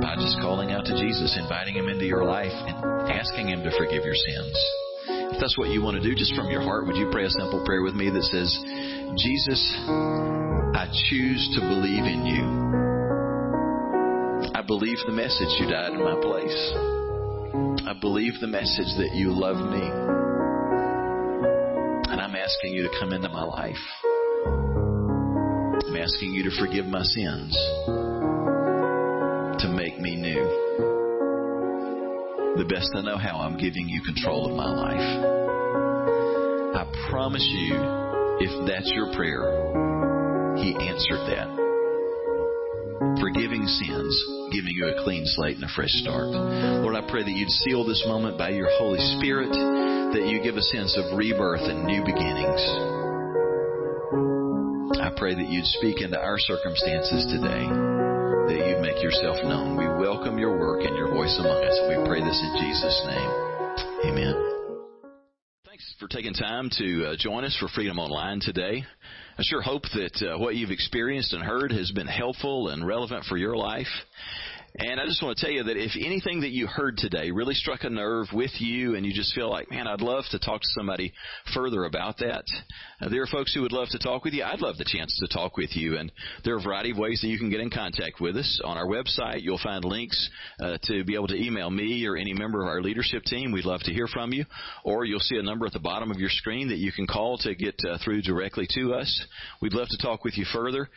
by 0.00 0.14
just 0.16 0.38
calling 0.40 0.70
out 0.70 0.84
to 0.84 0.94
Jesus, 0.94 1.38
inviting 1.40 1.74
Him 1.74 1.88
into 1.88 2.04
your 2.04 2.24
life, 2.24 2.52
and 2.52 2.76
asking 3.10 3.48
Him 3.48 3.62
to 3.64 3.72
forgive 3.78 4.04
your 4.04 4.14
sins. 4.14 4.56
If 5.34 5.40
that's 5.40 5.58
what 5.58 5.70
you 5.70 5.82
want 5.82 5.96
to 5.96 6.02
do, 6.02 6.14
just 6.14 6.34
from 6.34 6.50
your 6.50 6.62
heart, 6.62 6.86
would 6.86 6.96
you 6.96 7.08
pray 7.10 7.24
a 7.24 7.30
simple 7.30 7.64
prayer 7.64 7.82
with 7.82 7.94
me 7.94 8.10
that 8.10 8.22
says, 8.30 8.50
Jesus, 9.16 9.60
I 10.76 10.86
choose 11.10 11.42
to 11.56 11.60
believe 11.60 12.04
in 12.04 12.26
you. 12.26 12.44
I 14.54 14.62
believe 14.62 14.98
the 15.06 15.12
message 15.12 15.50
you 15.58 15.66
died 15.66 15.92
in 15.92 16.04
my 16.04 16.14
place. 16.20 17.03
I 17.86 17.92
believe 18.00 18.40
the 18.40 18.46
message 18.46 18.96
that 18.98 19.14
you 19.14 19.30
love 19.30 19.56
me. 19.56 19.82
And 22.10 22.20
I'm 22.20 22.34
asking 22.34 22.72
you 22.72 22.82
to 22.82 22.90
come 23.00 23.12
into 23.12 23.28
my 23.28 23.44
life. 23.44 23.76
I'm 25.86 25.96
asking 25.96 26.32
you 26.32 26.44
to 26.44 26.50
forgive 26.58 26.86
my 26.86 27.02
sins, 27.02 27.54
to 29.62 29.68
make 29.68 29.98
me 30.00 30.16
new 30.16 30.74
the 32.56 32.64
best 32.64 32.90
I 32.94 33.00
know 33.00 33.18
how, 33.18 33.38
I'm 33.38 33.58
giving 33.58 33.88
you 33.88 34.00
control 34.02 34.46
of 34.46 34.54
my 34.54 34.70
life. 34.70 35.24
I 36.76 37.10
promise 37.10 37.44
you, 37.50 37.74
if 38.38 38.68
that's 38.68 38.90
your 38.94 39.12
prayer, 39.12 40.54
He 40.56 40.70
answered 40.74 41.26
that. 41.34 41.63
Forgiving 43.20 43.66
sins, 43.66 44.12
giving 44.52 44.74
you 44.74 44.88
a 44.88 45.02
clean 45.04 45.24
slate 45.26 45.56
and 45.56 45.64
a 45.64 45.74
fresh 45.74 45.92
start. 46.02 46.28
Lord, 46.28 46.96
I 46.96 47.02
pray 47.10 47.22
that 47.22 47.30
you'd 47.30 47.50
seal 47.66 47.84
this 47.84 48.02
moment 48.06 48.38
by 48.38 48.50
your 48.50 48.68
Holy 48.78 49.00
Spirit, 49.18 49.52
that 49.52 50.26
you 50.26 50.42
give 50.42 50.56
a 50.56 50.62
sense 50.62 50.96
of 50.96 51.16
rebirth 51.16 51.62
and 51.62 51.84
new 51.84 52.04
beginnings. 52.04 52.62
I 55.00 55.10
pray 55.16 55.34
that 55.34 55.48
you'd 55.48 55.66
speak 55.66 56.00
into 56.00 56.18
our 56.18 56.38
circumstances 56.38 57.26
today 57.30 57.94
that 58.46 58.60
you'd 58.60 58.82
make 58.82 59.02
yourself 59.02 59.36
known. 59.44 59.76
We 59.76 59.88
welcome 59.88 60.38
your 60.38 60.58
work 60.58 60.84
and 60.84 60.94
your 60.96 61.08
voice 61.08 61.34
among 61.40 61.64
us. 61.64 61.80
We 61.88 61.96
pray 62.06 62.20
this 62.20 62.36
in 62.36 62.52
Jesus' 62.60 63.02
name. 63.06 63.30
Amen. 64.12 64.36
Thanks 65.64 65.94
for 65.98 66.08
taking 66.08 66.34
time 66.34 66.68
to 66.78 67.06
uh, 67.06 67.16
join 67.18 67.44
us 67.44 67.56
for 67.58 67.68
Freedom 67.68 67.98
Online 67.98 68.40
today. 68.40 68.84
I 69.36 69.42
sure 69.42 69.62
hope 69.62 69.82
that 69.94 70.22
uh, 70.22 70.38
what 70.38 70.54
you've 70.54 70.70
experienced 70.70 71.32
and 71.32 71.42
heard 71.42 71.72
has 71.72 71.90
been 71.90 72.06
helpful 72.06 72.68
and 72.68 72.86
relevant 72.86 73.24
for 73.24 73.36
your 73.36 73.56
life. 73.56 73.88
And 74.76 74.98
I 74.98 75.06
just 75.06 75.22
want 75.22 75.38
to 75.38 75.44
tell 75.44 75.54
you 75.54 75.62
that 75.62 75.76
if 75.76 75.92
anything 75.94 76.40
that 76.40 76.50
you 76.50 76.66
heard 76.66 76.96
today 76.96 77.30
really 77.30 77.54
struck 77.54 77.84
a 77.84 77.88
nerve 77.88 78.26
with 78.32 78.50
you 78.58 78.96
and 78.96 79.06
you 79.06 79.12
just 79.14 79.32
feel 79.32 79.48
like, 79.48 79.70
man, 79.70 79.86
I'd 79.86 80.00
love 80.00 80.24
to 80.32 80.38
talk 80.40 80.62
to 80.62 80.68
somebody 80.74 81.12
further 81.54 81.84
about 81.84 82.18
that, 82.18 82.42
uh, 83.00 83.08
there 83.08 83.22
are 83.22 83.28
folks 83.28 83.54
who 83.54 83.62
would 83.62 83.70
love 83.70 83.86
to 83.90 84.00
talk 84.00 84.24
with 84.24 84.34
you. 84.34 84.42
I'd 84.42 84.60
love 84.60 84.76
the 84.76 84.84
chance 84.84 85.16
to 85.20 85.32
talk 85.32 85.56
with 85.56 85.76
you. 85.76 85.96
And 85.96 86.10
there 86.44 86.54
are 86.54 86.58
a 86.58 86.62
variety 86.62 86.90
of 86.90 86.98
ways 86.98 87.20
that 87.20 87.28
you 87.28 87.38
can 87.38 87.50
get 87.50 87.60
in 87.60 87.70
contact 87.70 88.20
with 88.20 88.36
us. 88.36 88.60
On 88.64 88.76
our 88.76 88.86
website, 88.86 89.42
you'll 89.42 89.60
find 89.62 89.84
links 89.84 90.28
uh, 90.58 90.78
to 90.82 91.04
be 91.04 91.14
able 91.14 91.28
to 91.28 91.40
email 91.40 91.70
me 91.70 92.04
or 92.04 92.16
any 92.16 92.34
member 92.34 92.60
of 92.60 92.66
our 92.66 92.82
leadership 92.82 93.22
team. 93.22 93.52
We'd 93.52 93.66
love 93.66 93.82
to 93.82 93.92
hear 93.92 94.08
from 94.08 94.32
you. 94.32 94.44
Or 94.82 95.04
you'll 95.04 95.20
see 95.20 95.38
a 95.38 95.42
number 95.42 95.66
at 95.66 95.72
the 95.72 95.78
bottom 95.78 96.10
of 96.10 96.18
your 96.18 96.30
screen 96.30 96.66
that 96.70 96.78
you 96.78 96.90
can 96.90 97.06
call 97.06 97.38
to 97.38 97.54
get 97.54 97.76
uh, 97.88 97.98
through 98.02 98.22
directly 98.22 98.66
to 98.74 98.94
us. 98.94 99.26
We'd 99.62 99.72
love 99.72 99.88
to 99.90 99.98
talk 99.98 100.24
with 100.24 100.36
you 100.36 100.44
further. 100.52 100.88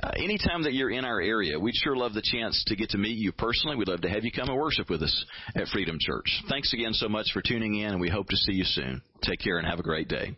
Uh, 0.00 0.10
anytime 0.16 0.62
that 0.62 0.74
you're 0.74 0.90
in 0.90 1.04
our 1.04 1.20
area, 1.20 1.58
we'd 1.58 1.74
sure 1.74 1.96
love 1.96 2.14
the 2.14 2.22
chance 2.22 2.62
to 2.68 2.76
get 2.76 2.90
to 2.90 2.98
meet 2.98 3.18
you 3.18 3.32
personally. 3.32 3.76
We'd 3.76 3.88
love 3.88 4.02
to 4.02 4.08
have 4.08 4.24
you 4.24 4.30
come 4.30 4.48
and 4.48 4.56
worship 4.56 4.88
with 4.90 5.02
us 5.02 5.24
at 5.56 5.66
Freedom 5.68 5.96
Church. 6.00 6.42
Thanks 6.48 6.72
again 6.72 6.92
so 6.92 7.08
much 7.08 7.32
for 7.32 7.42
tuning 7.42 7.76
in, 7.76 7.92
and 7.92 8.00
we 8.00 8.08
hope 8.08 8.28
to 8.28 8.36
see 8.36 8.52
you 8.52 8.64
soon. 8.64 9.02
Take 9.22 9.40
care 9.40 9.58
and 9.58 9.66
have 9.66 9.80
a 9.80 9.82
great 9.82 10.08
day. 10.08 10.36